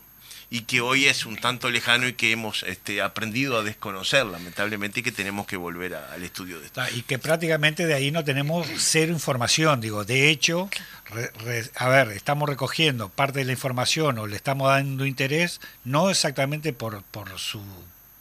y 0.53 0.61
que 0.61 0.81
hoy 0.81 1.07
es 1.07 1.25
un 1.25 1.35
tanto 1.37 1.71
lejano 1.71 2.07
y 2.07 2.13
que 2.13 2.31
hemos 2.31 2.61
este, 2.61 3.01
aprendido 3.01 3.57
a 3.57 3.63
desconocer, 3.63 4.23
lamentablemente, 4.23 4.99
y 4.99 5.03
que 5.03 5.11
tenemos 5.11 5.47
que 5.47 5.57
volver 5.57 5.95
al 5.95 6.21
estudio 6.21 6.59
de 6.59 6.67
esto. 6.67 6.83
Y 6.93 7.01
que 7.01 7.17
prácticamente 7.17 7.87
de 7.87 7.95
ahí 7.95 8.11
no 8.11 8.23
tenemos 8.23 8.67
cero 8.77 9.11
información. 9.11 9.81
Digo, 9.81 10.05
de 10.05 10.29
hecho, 10.29 10.69
a 11.75 11.87
ver, 11.87 12.09
estamos 12.09 12.47
recogiendo 12.47 13.09
parte 13.09 13.39
de 13.39 13.45
la 13.45 13.53
información 13.53 14.19
o 14.19 14.27
le 14.27 14.35
estamos 14.35 14.67
dando 14.69 15.07
interés, 15.07 15.59
no 15.85 16.11
exactamente 16.11 16.71
por, 16.71 17.01
por 17.01 17.39
su 17.39 17.59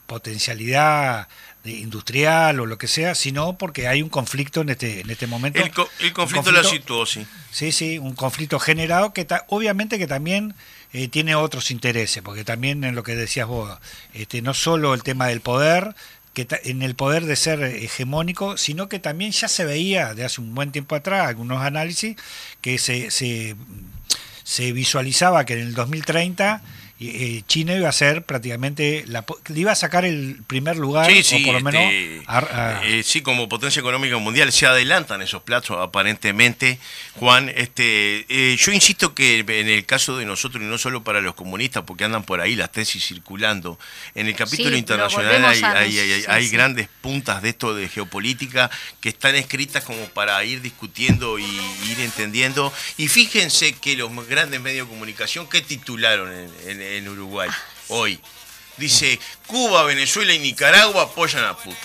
potencialidad 0.07 1.29
industrial 1.65 2.61
o 2.61 2.67
lo 2.67 2.79
que 2.79 2.89
sea, 2.89 3.15
sino 3.15 3.57
porque 3.57 3.89
hay 3.89 4.03
un 4.03 4.09
conflicto 4.09 4.63
en 4.63 4.71
este, 4.71 5.01
en 5.01 5.11
este 5.11 5.27
momento. 5.27 5.61
El, 5.61 6.13
conflicto, 6.13 6.51
la 6.53 6.65
situó, 6.65 7.07
sí. 7.07 7.27
Sí, 7.51 7.73
sí, 7.73 7.99
un 7.99 8.15
conflicto 8.15 8.59
generado 8.59 9.13
que 9.13 9.27
obviamente 9.49 9.99
que 9.99 10.07
también 10.07 10.55
eh, 10.93 11.09
tiene 11.09 11.35
otros 11.35 11.71
intereses, 11.71 12.23
porque 12.23 12.45
también 12.45 12.83
en 12.85 12.95
lo 12.95 13.03
que 13.03 13.15
decías 13.15 13.47
vos, 13.47 13.79
este, 14.13 14.43
no 14.43 14.55
solo 14.55 14.95
el 14.95 15.03
tema 15.03 15.29
del 15.29 15.41
poder, 15.41 15.95
que 16.35 16.47
en 16.65 16.83
el 16.83 16.95
poder 16.95 17.27
de 17.27 17.37
ser 17.37 17.63
hegemónico, 17.63 18.57
sino 18.57 18.89
que 18.89 18.99
también 18.99 19.33
ya 19.33 19.49
se 19.49 19.65
veía 19.65 20.15
de 20.15 20.25
hace 20.25 20.41
un 20.41 20.55
buen 20.55 20.73
tiempo 20.73 20.95
atrás, 20.95 21.29
algunos 21.29 21.63
análisis, 21.63 22.17
que 22.61 22.79
se, 22.79 23.11
se, 23.11 23.55
se 24.43 24.73
visualizaba 24.73 25.45
que 25.45 25.55
en 25.55 25.61
el 25.61 25.75
2030 25.75 26.63
eh, 27.09 27.43
China 27.47 27.75
iba 27.75 27.89
a 27.89 27.93
ser 27.93 28.25
prácticamente 28.25 29.05
la, 29.07 29.25
iba 29.55 29.73
a 29.73 29.75
sacar 29.75 30.05
el 30.05 30.43
primer 30.47 30.77
lugar 30.77 31.11
o 31.11 31.45
por 31.45 31.55
lo 31.55 31.61
menos 31.61 31.83
este, 31.83 32.99
eh, 32.99 33.03
sí 33.03 33.23
como 33.23 33.49
potencia 33.49 33.81
económica 33.81 34.17
mundial. 34.19 34.53
Se 34.53 34.67
adelantan 34.67 35.23
esos 35.23 35.43
plazos 35.43 35.79
aparentemente 35.81 36.79
Juan. 37.15 37.49
Este 37.49 38.27
eh, 38.29 38.57
yo 38.57 38.73
insisto 38.73 39.15
que 39.15 39.41
en 39.41 39.69
el 39.69 39.87
caso 39.87 40.17
de 40.17 40.25
nosotros 40.25 40.63
y 40.63 40.67
no 40.67 40.79
solo 40.79 41.03
para 41.03 41.21
los 41.21 41.35
comunistas 41.35 41.85
porque 41.87 42.05
andan 42.05 42.25
por 42.25 42.41
ahí 42.41 42.57
las 42.57 42.73
tesis 42.73 43.05
circulando 43.05 43.79
en 44.15 44.27
el 44.27 44.37
capítulo 44.37 44.77
internacional 44.77 45.45
hay, 45.45 46.49
grandes 46.49 46.89
puntas 47.01 47.41
de 47.41 47.51
esto 47.51 47.75
de 47.75 47.89
geopolítica 47.89 48.71
que 49.01 49.09
están 49.09 49.35
escritas 49.37 49.85
como 49.85 50.05
para 50.09 50.45
ir 50.45 50.61
discutiendo 50.61 51.39
y 51.39 51.45
ir 51.45 52.01
entendiendo. 52.01 52.73
Y 52.99 53.09
fíjense 53.09 53.73
que 53.73 53.97
los 53.97 54.11
grandes 54.27 54.61
medios 54.61 54.87
de 54.87 54.93
comunicación 54.93 55.49
que 55.49 55.63
titularon 55.63 56.31
en 56.33 56.83
en 56.83 56.83
Uruguay 57.09 57.49
hoy. 57.89 58.21
Dice, 58.77 59.19
Cuba, 59.47 59.85
Venezuela 59.85 60.33
y 60.33 60.39
Nicaragua 60.39 61.03
apoyan 61.03 61.45
a 61.45 61.57
Putin. 61.57 61.77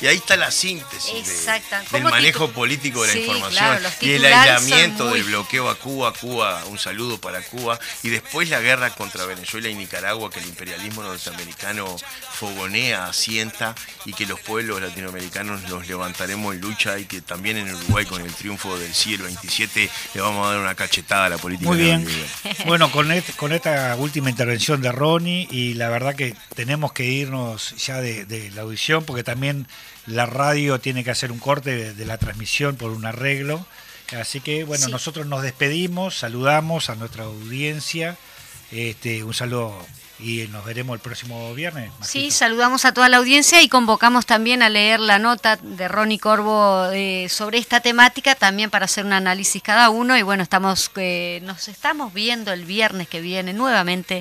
Y 0.00 0.06
ahí 0.06 0.16
está 0.16 0.36
la 0.36 0.50
síntesis 0.50 1.46
del 1.92 2.04
manejo 2.04 2.50
político 2.50 3.02
de 3.02 3.14
la 3.14 3.20
información 3.20 3.78
y 4.00 4.12
el 4.12 4.24
aislamiento 4.24 5.12
del 5.12 5.24
bloqueo 5.24 5.68
a 5.68 5.74
Cuba, 5.74 6.12
Cuba, 6.14 6.64
un 6.66 6.78
saludo 6.78 7.20
para 7.20 7.42
Cuba, 7.42 7.78
y 8.02 8.08
después 8.08 8.48
la 8.48 8.60
guerra 8.60 8.90
contra 8.90 9.26
Venezuela 9.26 9.68
y 9.68 9.74
Nicaragua 9.74 10.30
que 10.30 10.40
el 10.40 10.46
imperialismo 10.46 11.02
norteamericano 11.02 11.96
fogonea, 12.32 13.06
asienta 13.06 13.74
y 14.06 14.14
que 14.14 14.24
los 14.24 14.40
pueblos 14.40 14.80
latinoamericanos 14.80 15.68
los 15.68 15.86
levantaremos 15.86 16.54
en 16.54 16.62
lucha 16.62 16.98
y 16.98 17.04
que 17.04 17.20
también 17.20 17.58
en 17.58 17.74
Uruguay 17.74 18.06
con 18.06 18.22
el 18.22 18.32
triunfo 18.32 18.78
del 18.78 18.94
siglo 18.94 19.24
27 19.24 19.90
le 20.14 20.20
vamos 20.20 20.46
a 20.46 20.52
dar 20.52 20.60
una 20.60 20.74
cachetada 20.74 21.26
a 21.26 21.28
la 21.28 21.38
política. 21.38 21.68
Muy 21.68 21.78
bien. 21.78 22.06
bueno, 22.66 22.90
con, 22.90 23.10
con 23.36 23.52
esta 23.52 23.94
última 23.96 24.30
intervención 24.30 24.80
de 24.80 24.92
Ronnie 24.92 25.46
y 25.50 25.74
la 25.74 25.90
verdad 25.90 26.14
que 26.14 26.34
tenemos 26.54 26.92
que 26.92 27.04
irnos 27.04 27.76
ya 27.76 28.00
de 28.00 28.50
la 28.54 28.62
audición 28.62 29.04
porque 29.04 29.22
también 29.22 29.66
la 30.06 30.26
radio 30.26 30.80
tiene 30.80 31.04
que 31.04 31.10
hacer 31.10 31.32
un 31.32 31.38
corte 31.38 31.94
de, 31.94 32.06
la 32.06 32.18
transmisión 32.18 32.76
por 32.76 32.90
un 32.90 33.06
arreglo. 33.06 33.64
Así 34.18 34.40
que 34.40 34.64
bueno, 34.64 34.88
nosotros 34.88 35.26
nos 35.26 35.42
despedimos, 35.42 36.18
saludamos 36.18 36.90
a 36.90 36.96
nuestra 36.96 37.24
audiencia. 37.24 38.16
Este, 38.72 39.22
un 39.24 39.34
saludo 39.34 39.74
y 40.22 40.46
nos 40.48 40.64
veremos 40.64 40.94
el 40.94 41.00
próximo 41.00 41.52
viernes. 41.54 41.90
Sí, 42.02 42.30
saludamos 42.30 42.84
a 42.84 42.92
toda 42.92 43.08
la 43.08 43.18
audiencia 43.18 43.62
y 43.62 43.68
convocamos 43.68 44.26
también 44.26 44.62
a 44.62 44.68
leer 44.68 45.00
la 45.00 45.18
nota 45.18 45.56
de 45.56 45.88
Ronnie 45.88 46.18
Corvo 46.18 46.90
eh, 46.92 47.28
sobre 47.28 47.58
esta 47.58 47.80
temática, 47.80 48.34
también 48.34 48.70
para 48.70 48.84
hacer 48.84 49.04
un 49.04 49.12
análisis 49.12 49.62
cada 49.62 49.90
uno. 49.90 50.16
Y 50.16 50.22
bueno, 50.22 50.42
estamos 50.42 50.90
eh, 50.96 51.40
nos 51.44 51.68
estamos 51.68 52.12
viendo 52.12 52.52
el 52.52 52.64
viernes 52.64 53.08
que 53.08 53.20
viene 53.20 53.52
nuevamente 53.52 54.18